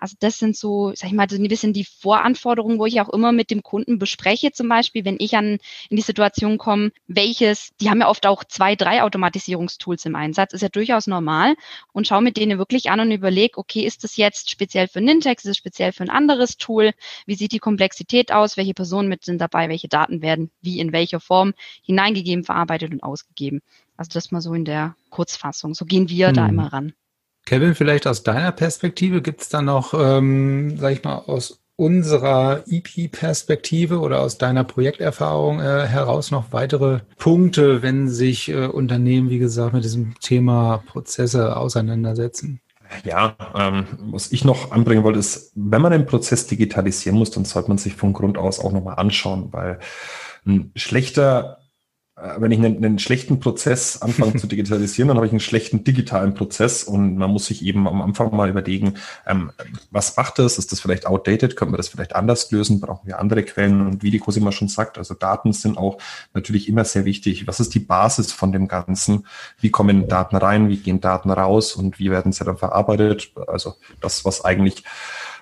Also 0.00 0.16
das 0.18 0.38
sind 0.38 0.56
so, 0.56 0.92
sag 0.94 1.08
ich 1.08 1.14
mal, 1.14 1.28
so 1.28 1.36
ein 1.36 1.46
bisschen 1.46 1.74
die 1.74 1.84
Voranforderungen, 1.84 2.78
wo 2.78 2.86
ich 2.86 3.00
auch 3.02 3.10
immer 3.10 3.32
mit 3.32 3.50
dem 3.50 3.62
Kunden 3.62 3.98
bespreche, 3.98 4.50
zum 4.50 4.68
Beispiel, 4.68 5.04
wenn 5.04 5.16
ich 5.18 5.36
an 5.36 5.58
in 5.90 5.96
die 5.96 6.02
Situation 6.02 6.56
komme, 6.56 6.90
welches, 7.06 7.70
die 7.80 7.90
haben 7.90 8.00
ja 8.00 8.08
oft 8.08 8.26
auch 8.26 8.42
zwei, 8.44 8.76
drei 8.76 9.02
Automatisierungstools 9.02 10.06
im 10.06 10.16
Einsatz, 10.16 10.54
ist 10.54 10.62
ja 10.62 10.70
durchaus 10.70 11.06
normal 11.06 11.54
und 11.92 12.06
schaue 12.06 12.22
mit 12.22 12.38
denen 12.38 12.58
wirklich 12.58 12.90
an 12.90 13.00
und 13.00 13.10
überlege, 13.10 13.58
okay, 13.58 13.82
ist 13.82 14.02
das 14.02 14.16
jetzt 14.16 14.50
speziell 14.50 14.88
für 14.88 15.02
Nintex, 15.02 15.44
ist 15.44 15.50
es 15.50 15.56
speziell 15.58 15.92
für 15.92 16.04
ein 16.04 16.10
anderes 16.10 16.56
Tool? 16.56 16.92
Wie 17.26 17.34
sieht 17.34 17.52
die 17.52 17.58
Komplexität 17.58 18.32
aus? 18.32 18.56
Welche 18.56 18.74
Personen 18.74 19.10
mit 19.10 19.24
sind 19.24 19.38
dabei? 19.38 19.68
Welche 19.68 19.88
Daten 19.88 20.22
werden 20.22 20.50
wie 20.62 20.80
in 20.80 20.92
welcher 20.92 21.20
Form 21.20 21.52
hineingegeben, 21.82 22.44
verarbeitet 22.44 22.92
und 22.92 23.02
ausgegeben? 23.02 23.60
Also 23.98 24.08
das 24.14 24.30
mal 24.30 24.40
so 24.40 24.54
in 24.54 24.64
der 24.64 24.96
Kurzfassung. 25.10 25.74
So 25.74 25.84
gehen 25.84 26.08
wir 26.08 26.28
hm. 26.28 26.34
da 26.34 26.48
immer 26.48 26.72
ran. 26.72 26.94
Kevin, 27.46 27.74
vielleicht 27.74 28.06
aus 28.06 28.22
deiner 28.22 28.52
Perspektive 28.52 29.22
gibt 29.22 29.42
es 29.42 29.48
da 29.48 29.62
noch, 29.62 29.94
ähm, 29.94 30.76
sag 30.78 30.92
ich 30.92 31.04
mal, 31.04 31.16
aus 31.16 31.60
unserer 31.80 32.64
EP-Perspektive 32.68 34.00
oder 34.00 34.20
aus 34.20 34.36
deiner 34.36 34.64
Projekterfahrung 34.64 35.60
äh, 35.60 35.86
heraus 35.86 36.30
noch 36.30 36.52
weitere 36.52 37.00
Punkte, 37.16 37.82
wenn 37.82 38.10
sich 38.10 38.50
äh, 38.50 38.66
Unternehmen, 38.66 39.30
wie 39.30 39.38
gesagt, 39.38 39.72
mit 39.72 39.82
diesem 39.82 40.14
Thema 40.20 40.82
Prozesse 40.86 41.56
auseinandersetzen? 41.56 42.60
Ja, 43.04 43.34
ähm, 43.54 43.86
was 44.12 44.30
ich 44.30 44.44
noch 44.44 44.72
anbringen 44.72 45.04
wollte, 45.04 45.20
ist, 45.20 45.52
wenn 45.54 45.80
man 45.80 45.92
den 45.92 46.04
Prozess 46.04 46.46
digitalisieren 46.46 47.18
muss, 47.18 47.30
dann 47.30 47.46
sollte 47.46 47.68
man 47.68 47.78
sich 47.78 47.94
von 47.94 48.12
Grund 48.12 48.36
aus 48.36 48.60
auch 48.60 48.72
nochmal 48.72 48.96
anschauen, 48.96 49.48
weil 49.52 49.78
ein 50.44 50.72
schlechter 50.74 51.59
wenn 52.38 52.50
ich 52.50 52.58
einen, 52.58 52.76
einen 52.76 52.98
schlechten 52.98 53.40
Prozess 53.40 54.02
anfange 54.02 54.36
zu 54.36 54.46
digitalisieren, 54.48 55.08
dann 55.08 55.16
habe 55.16 55.26
ich 55.26 55.32
einen 55.32 55.40
schlechten 55.40 55.84
digitalen 55.84 56.34
Prozess 56.34 56.84
und 56.84 57.16
man 57.16 57.30
muss 57.30 57.46
sich 57.46 57.64
eben 57.64 57.88
am 57.88 58.02
Anfang 58.02 58.34
mal 58.34 58.48
überlegen, 58.48 58.94
ähm, 59.26 59.52
was 59.90 60.16
macht 60.16 60.38
das? 60.38 60.58
Ist 60.58 60.72
das 60.72 60.80
vielleicht 60.80 61.06
outdated? 61.06 61.56
Können 61.56 61.72
wir 61.72 61.76
das 61.76 61.88
vielleicht 61.88 62.14
anders 62.14 62.50
lösen? 62.50 62.80
Brauchen 62.80 63.06
wir 63.06 63.18
andere 63.18 63.42
Quellen? 63.42 63.86
Und 63.86 64.02
wie 64.02 64.10
die 64.10 64.18
Cosima 64.18 64.52
schon 64.52 64.68
sagt, 64.68 64.98
also 64.98 65.14
Daten 65.14 65.52
sind 65.52 65.78
auch 65.78 65.98
natürlich 66.34 66.68
immer 66.68 66.84
sehr 66.84 67.04
wichtig. 67.04 67.46
Was 67.46 67.60
ist 67.60 67.74
die 67.74 67.80
Basis 67.80 68.32
von 68.32 68.52
dem 68.52 68.68
Ganzen? 68.68 69.26
Wie 69.58 69.70
kommen 69.70 70.08
Daten 70.08 70.36
rein? 70.36 70.68
Wie 70.68 70.78
gehen 70.78 71.00
Daten 71.00 71.30
raus? 71.30 71.74
Und 71.74 71.98
wie 71.98 72.10
werden 72.10 72.32
sie 72.32 72.44
dann 72.44 72.58
verarbeitet? 72.58 73.32
Also 73.46 73.74
das, 74.00 74.24
was 74.24 74.44
eigentlich 74.44 74.84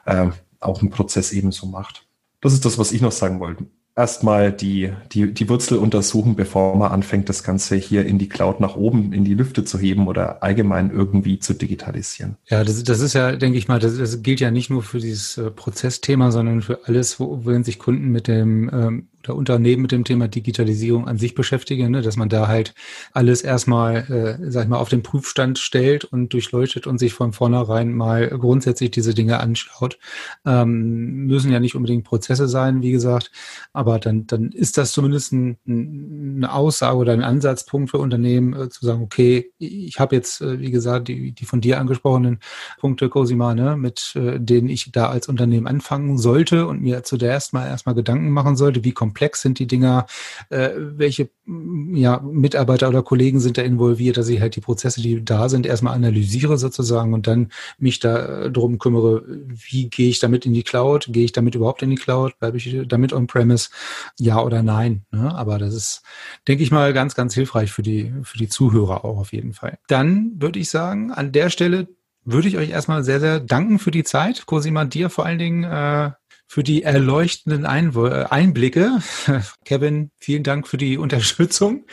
äh, 0.06 0.28
auch 0.60 0.82
ein 0.82 0.90
Prozess 0.90 1.32
ebenso 1.32 1.66
macht. 1.66 2.06
Das 2.40 2.52
ist 2.52 2.64
das, 2.64 2.78
was 2.78 2.92
ich 2.92 3.00
noch 3.00 3.12
sagen 3.12 3.40
wollte 3.40 3.66
erstmal 3.98 4.52
die, 4.52 4.92
die, 5.12 5.34
die 5.34 5.48
Wurzel 5.48 5.76
untersuchen, 5.76 6.36
bevor 6.36 6.76
man 6.76 6.92
anfängt, 6.92 7.28
das 7.28 7.42
Ganze 7.42 7.74
hier 7.76 8.06
in 8.06 8.18
die 8.18 8.28
Cloud 8.28 8.60
nach 8.60 8.76
oben 8.76 9.12
in 9.12 9.24
die 9.24 9.34
Lüfte 9.34 9.64
zu 9.64 9.78
heben 9.78 10.06
oder 10.06 10.42
allgemein 10.42 10.90
irgendwie 10.90 11.40
zu 11.40 11.52
digitalisieren. 11.52 12.36
Ja, 12.46 12.62
das, 12.62 12.82
das 12.84 13.00
ist 13.00 13.14
ja, 13.14 13.34
denke 13.34 13.58
ich 13.58 13.66
mal, 13.66 13.80
das, 13.80 13.98
das 13.98 14.22
gilt 14.22 14.38
ja 14.38 14.52
nicht 14.52 14.70
nur 14.70 14.82
für 14.82 15.00
dieses 15.00 15.36
äh, 15.36 15.50
Prozessthema, 15.50 16.30
sondern 16.30 16.62
für 16.62 16.80
alles, 16.86 17.18
wo, 17.18 17.40
wenn 17.44 17.64
sich 17.64 17.80
Kunden 17.80 18.10
mit 18.10 18.28
dem 18.28 18.70
ähm, 18.72 19.08
oder 19.28 19.36
Unternehmen 19.36 19.82
mit 19.82 19.92
dem 19.92 20.04
Thema 20.04 20.28
Digitalisierung 20.28 21.06
an 21.06 21.18
sich 21.18 21.34
beschäftigen, 21.34 21.90
ne? 21.90 22.02
dass 22.02 22.16
man 22.16 22.28
da 22.28 22.48
halt 22.48 22.74
alles 23.12 23.42
erstmal, 23.42 24.38
äh, 24.40 24.50
sag 24.50 24.64
ich 24.64 24.68
mal, 24.68 24.78
auf 24.78 24.88
den 24.88 25.02
Prüfstand 25.02 25.58
stellt 25.58 26.04
und 26.04 26.32
durchleuchtet 26.32 26.86
und 26.86 26.98
sich 26.98 27.12
von 27.12 27.32
vornherein 27.32 27.92
mal 27.92 28.28
grundsätzlich 28.28 28.90
diese 28.90 29.14
Dinge 29.14 29.40
anschaut. 29.40 29.98
Ähm, 30.46 31.26
müssen 31.26 31.52
ja 31.52 31.60
nicht 31.60 31.74
unbedingt 31.74 32.04
Prozesse 32.04 32.48
sein, 32.48 32.82
wie 32.82 32.92
gesagt, 32.92 33.30
aber 33.72 33.98
dann, 33.98 34.26
dann 34.26 34.50
ist 34.50 34.78
das 34.78 34.92
zumindest 34.92 35.32
ein, 35.32 35.58
eine 35.66 36.52
Aussage 36.52 36.96
oder 36.96 37.12
ein 37.12 37.22
Ansatzpunkt 37.22 37.90
für 37.90 37.98
Unternehmen, 37.98 38.54
äh, 38.54 38.68
zu 38.68 38.84
sagen, 38.86 39.02
okay, 39.02 39.52
ich 39.58 39.98
habe 39.98 40.16
jetzt, 40.16 40.40
äh, 40.40 40.60
wie 40.60 40.70
gesagt, 40.70 41.08
die, 41.08 41.32
die 41.32 41.44
von 41.44 41.60
dir 41.60 41.78
angesprochenen 41.78 42.38
Punkte, 42.80 43.08
Cosima, 43.08 43.54
ne, 43.54 43.76
mit 43.76 44.12
äh, 44.16 44.38
denen 44.40 44.68
ich 44.68 44.90
da 44.92 45.08
als 45.08 45.28
Unternehmen 45.28 45.66
anfangen 45.66 46.18
sollte 46.18 46.66
und 46.66 46.80
mir 46.80 47.02
zuerst 47.02 47.52
mal 47.52 47.66
erstmal 47.66 47.94
Gedanken 47.94 48.30
machen 48.30 48.56
sollte, 48.56 48.84
wie 48.84 48.92
kommt 48.92 49.17
komplex 49.18 49.42
sind 49.42 49.58
die 49.58 49.66
Dinger, 49.66 50.06
äh, 50.50 50.70
welche 50.76 51.30
ja, 51.92 52.20
Mitarbeiter 52.20 52.88
oder 52.88 53.02
Kollegen 53.02 53.40
sind 53.40 53.58
da 53.58 53.62
involviert, 53.62 54.16
dass 54.16 54.28
ich 54.28 54.40
halt 54.40 54.54
die 54.54 54.60
Prozesse, 54.60 55.02
die 55.02 55.24
da 55.24 55.48
sind, 55.48 55.66
erstmal 55.66 55.94
analysiere 55.94 56.56
sozusagen 56.56 57.14
und 57.14 57.26
dann 57.26 57.50
mich 57.78 57.98
da 57.98 58.44
äh, 58.44 58.50
drum 58.50 58.78
kümmere, 58.78 59.24
wie 59.26 59.90
gehe 59.90 60.08
ich 60.08 60.20
damit 60.20 60.46
in 60.46 60.52
die 60.52 60.62
Cloud, 60.62 61.08
gehe 61.10 61.24
ich 61.24 61.32
damit 61.32 61.56
überhaupt 61.56 61.82
in 61.82 61.90
die 61.90 61.96
Cloud, 61.96 62.38
bleibe 62.38 62.58
ich 62.58 62.86
damit 62.86 63.12
on-premise, 63.12 63.70
ja 64.20 64.40
oder 64.40 64.62
nein. 64.62 65.04
Ne? 65.10 65.34
Aber 65.34 65.58
das 65.58 65.74
ist, 65.74 66.02
denke 66.46 66.62
ich 66.62 66.70
mal, 66.70 66.92
ganz, 66.92 67.14
ganz 67.14 67.34
hilfreich 67.34 67.72
für 67.72 67.82
die, 67.82 68.12
für 68.22 68.38
die 68.38 68.48
Zuhörer 68.48 69.04
auch 69.04 69.18
auf 69.18 69.32
jeden 69.32 69.52
Fall. 69.52 69.78
Dann 69.88 70.32
würde 70.36 70.60
ich 70.60 70.70
sagen, 70.70 71.10
an 71.10 71.32
der 71.32 71.50
Stelle 71.50 71.88
würde 72.24 72.46
ich 72.46 72.56
euch 72.56 72.70
erstmal 72.70 73.02
sehr, 73.02 73.20
sehr 73.20 73.40
danken 73.40 73.78
für 73.78 73.90
die 73.90 74.04
Zeit. 74.04 74.46
Cosima, 74.46 74.84
dir 74.84 75.10
vor 75.10 75.24
allen 75.24 75.38
Dingen 75.38 75.64
äh, 75.64 76.10
für 76.48 76.64
die 76.64 76.82
erleuchtenden 76.82 77.64
äh, 77.64 78.24
Einblicke. 78.28 78.98
Kevin, 79.64 80.10
vielen 80.18 80.42
Dank 80.42 80.66
für 80.66 80.78
die 80.78 80.98
Unterstützung 80.98 81.84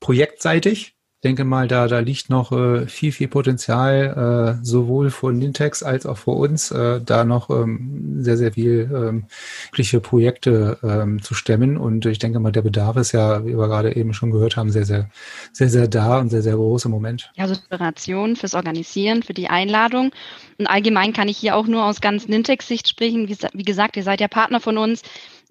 projektseitig 0.00 0.96
denke 1.22 1.44
mal, 1.44 1.68
da, 1.68 1.86
da 1.86 1.98
liegt 1.98 2.30
noch 2.30 2.50
äh, 2.52 2.86
viel, 2.86 3.12
viel 3.12 3.28
Potenzial, 3.28 4.56
äh, 4.58 4.64
sowohl 4.64 5.10
vor 5.10 5.32
Nintex 5.32 5.82
als 5.82 6.06
auch 6.06 6.16
vor 6.16 6.36
uns, 6.36 6.70
äh, 6.70 7.00
da 7.00 7.24
noch 7.24 7.50
ähm, 7.50 8.16
sehr, 8.20 8.38
sehr 8.38 8.52
viel 8.52 8.90
ähm, 8.92 9.24
wirkliche 9.66 10.00
Projekte 10.00 10.78
ähm, 10.82 11.22
zu 11.22 11.34
stemmen. 11.34 11.76
Und 11.76 12.06
ich 12.06 12.18
denke 12.18 12.40
mal, 12.40 12.52
der 12.52 12.62
Bedarf 12.62 12.96
ist 12.96 13.12
ja, 13.12 13.44
wie 13.44 13.56
wir 13.56 13.68
gerade 13.68 13.94
eben 13.94 14.14
schon 14.14 14.30
gehört 14.30 14.56
haben, 14.56 14.70
sehr, 14.70 14.86
sehr, 14.86 15.10
sehr, 15.52 15.68
sehr 15.68 15.88
da 15.88 16.18
und 16.18 16.30
sehr, 16.30 16.42
sehr 16.42 16.54
groß 16.54 16.86
im 16.86 16.90
Moment. 16.90 17.30
Ja, 17.36 17.44
also 17.44 17.54
Inspiration 17.54 18.36
fürs 18.36 18.54
Organisieren, 18.54 19.22
für 19.22 19.34
die 19.34 19.48
Einladung. 19.48 20.12
Und 20.58 20.66
allgemein 20.66 21.12
kann 21.12 21.28
ich 21.28 21.36
hier 21.36 21.54
auch 21.54 21.66
nur 21.66 21.84
aus 21.84 22.00
ganz 22.00 22.28
Nintex-Sicht 22.28 22.88
sprechen. 22.88 23.28
Wie, 23.28 23.36
wie 23.52 23.64
gesagt, 23.64 23.96
ihr 23.96 24.04
seid 24.04 24.20
ja 24.20 24.28
Partner 24.28 24.60
von 24.60 24.78
uns. 24.78 25.02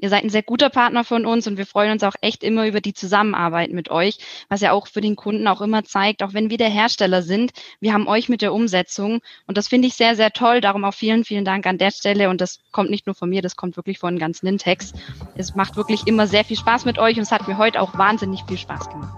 Ihr 0.01 0.09
seid 0.09 0.23
ein 0.23 0.29
sehr 0.29 0.43
guter 0.43 0.69
Partner 0.69 1.03
von 1.03 1.25
uns 1.25 1.45
und 1.45 1.57
wir 1.57 1.65
freuen 1.65 1.91
uns 1.91 2.03
auch 2.03 2.15
echt 2.21 2.41
immer 2.43 2.65
über 2.65 2.79
die 2.79 2.93
Zusammenarbeit 2.93 3.71
mit 3.71 3.91
euch, 3.91 4.17
was 4.47 4.61
ja 4.61 4.71
auch 4.71 4.87
für 4.87 5.01
den 5.01 5.17
Kunden 5.17 5.47
auch 5.47 5.59
immer 5.59 5.83
zeigt, 5.83 6.23
auch 6.23 6.33
wenn 6.33 6.49
wir 6.49 6.57
der 6.57 6.69
Hersteller 6.69 7.21
sind, 7.21 7.51
wir 7.81 7.93
haben 7.93 8.07
euch 8.07 8.29
mit 8.29 8.41
der 8.41 8.53
Umsetzung 8.53 9.19
und 9.45 9.57
das 9.57 9.67
finde 9.67 9.89
ich 9.89 9.95
sehr, 9.95 10.15
sehr 10.15 10.31
toll. 10.31 10.61
Darum 10.61 10.85
auch 10.85 10.93
vielen, 10.93 11.25
vielen 11.25 11.43
Dank 11.43 11.67
an 11.67 11.77
der 11.77 11.91
Stelle 11.91 12.29
und 12.29 12.39
das 12.39 12.59
kommt 12.71 12.89
nicht 12.89 13.07
nur 13.07 13.15
von 13.15 13.29
mir, 13.29 13.41
das 13.41 13.57
kommt 13.57 13.75
wirklich 13.75 13.99
von 13.99 14.17
ganz 14.17 14.41
Nintex. 14.41 14.93
Es 15.35 15.55
macht 15.55 15.75
wirklich 15.75 16.07
immer 16.07 16.27
sehr 16.27 16.45
viel 16.45 16.57
Spaß 16.57 16.85
mit 16.85 16.97
euch 16.97 17.17
und 17.17 17.23
es 17.23 17.31
hat 17.31 17.47
mir 17.47 17.57
heute 17.57 17.81
auch 17.81 17.97
wahnsinnig 17.97 18.43
viel 18.47 18.57
Spaß 18.57 18.89
gemacht. 18.89 19.13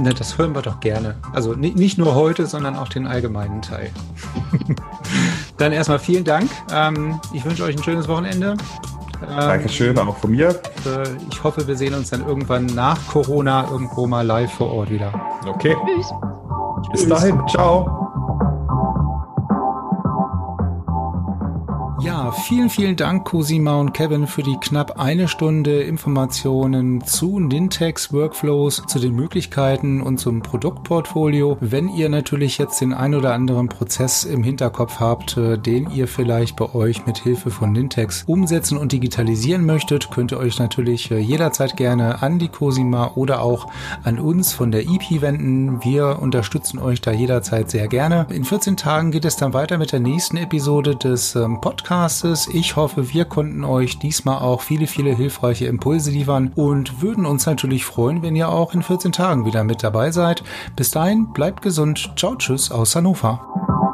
Na, 0.00 0.12
das 0.12 0.36
hören 0.36 0.54
wir 0.54 0.62
doch 0.62 0.78
gerne. 0.78 1.16
Also 1.32 1.54
nicht 1.54 1.98
nur 1.98 2.14
heute, 2.14 2.46
sondern 2.46 2.76
auch 2.76 2.88
den 2.88 3.06
allgemeinen 3.06 3.62
Teil. 3.62 3.90
Dann 5.56 5.72
erstmal 5.72 5.98
vielen 5.98 6.24
Dank. 6.24 6.50
Ähm, 6.70 7.20
ich 7.32 7.44
wünsche 7.44 7.64
euch 7.64 7.76
ein 7.76 7.82
schönes 7.82 8.06
Wochenende. 8.06 8.56
Ähm, 9.22 9.36
Dankeschön, 9.36 9.98
auch 9.98 10.16
von 10.16 10.30
mir. 10.30 10.48
Äh, 10.48 10.54
ich 11.30 11.42
hoffe, 11.42 11.66
wir 11.66 11.76
sehen 11.76 11.94
uns 11.94 12.10
dann 12.10 12.26
irgendwann 12.26 12.66
nach 12.66 12.98
Corona 13.08 13.68
irgendwo 13.70 14.06
mal 14.06 14.26
live 14.26 14.52
vor 14.52 14.72
Ort 14.72 14.90
wieder. 14.90 15.12
Okay. 15.46 15.76
Tschüss. 15.86 16.12
Bis 16.92 17.08
dahin. 17.08 17.42
Ciao. 17.48 18.07
Ja, 22.00 22.30
vielen, 22.30 22.70
vielen 22.70 22.94
Dank, 22.94 23.24
Cosima 23.24 23.74
und 23.74 23.92
Kevin, 23.92 24.28
für 24.28 24.44
die 24.44 24.56
knapp 24.60 25.00
eine 25.00 25.26
Stunde 25.26 25.82
Informationen 25.82 27.02
zu 27.04 27.40
Nintex 27.40 28.12
Workflows, 28.12 28.84
zu 28.86 29.00
den 29.00 29.16
Möglichkeiten 29.16 30.00
und 30.00 30.18
zum 30.18 30.40
Produktportfolio. 30.40 31.56
Wenn 31.60 31.88
ihr 31.88 32.08
natürlich 32.08 32.56
jetzt 32.56 32.80
den 32.80 32.94
ein 32.94 33.16
oder 33.16 33.34
anderen 33.34 33.68
Prozess 33.68 34.22
im 34.22 34.44
Hinterkopf 34.44 35.00
habt, 35.00 35.36
äh, 35.36 35.58
den 35.58 35.90
ihr 35.90 36.06
vielleicht 36.06 36.54
bei 36.54 36.72
euch 36.72 37.04
mit 37.04 37.18
Hilfe 37.18 37.50
von 37.50 37.72
Nintex 37.72 38.22
umsetzen 38.28 38.78
und 38.78 38.92
digitalisieren 38.92 39.66
möchtet, 39.66 40.12
könnt 40.12 40.30
ihr 40.30 40.38
euch 40.38 40.60
natürlich 40.60 41.10
äh, 41.10 41.18
jederzeit 41.18 41.76
gerne 41.76 42.22
an 42.22 42.38
die 42.38 42.48
Cosima 42.48 43.12
oder 43.16 43.42
auch 43.42 43.66
an 44.04 44.20
uns 44.20 44.52
von 44.52 44.70
der 44.70 44.82
EP 44.82 45.20
wenden. 45.20 45.82
Wir 45.82 46.20
unterstützen 46.22 46.78
euch 46.78 47.00
da 47.00 47.10
jederzeit 47.10 47.70
sehr 47.70 47.88
gerne. 47.88 48.28
In 48.30 48.44
14 48.44 48.76
Tagen 48.76 49.10
geht 49.10 49.24
es 49.24 49.36
dann 49.36 49.52
weiter 49.52 49.78
mit 49.78 49.90
der 49.90 50.00
nächsten 50.00 50.36
Episode 50.36 50.94
des 50.94 51.34
ähm, 51.34 51.60
Podcasts 51.60 51.87
Podcastes. 51.88 52.48
Ich 52.48 52.76
hoffe, 52.76 53.14
wir 53.14 53.24
konnten 53.24 53.64
euch 53.64 53.98
diesmal 53.98 54.40
auch 54.40 54.60
viele, 54.60 54.86
viele 54.86 55.16
hilfreiche 55.16 55.64
Impulse 55.64 56.10
liefern 56.10 56.52
und 56.54 57.00
würden 57.00 57.24
uns 57.24 57.46
natürlich 57.46 57.86
freuen, 57.86 58.20
wenn 58.20 58.36
ihr 58.36 58.50
auch 58.50 58.74
in 58.74 58.82
14 58.82 59.10
Tagen 59.10 59.46
wieder 59.46 59.64
mit 59.64 59.82
dabei 59.82 60.10
seid. 60.10 60.44
Bis 60.76 60.90
dahin, 60.90 61.32
bleibt 61.32 61.62
gesund. 61.62 62.12
Ciao, 62.14 62.34
tschüss 62.34 62.70
aus 62.70 62.94
Hannover. 62.94 63.87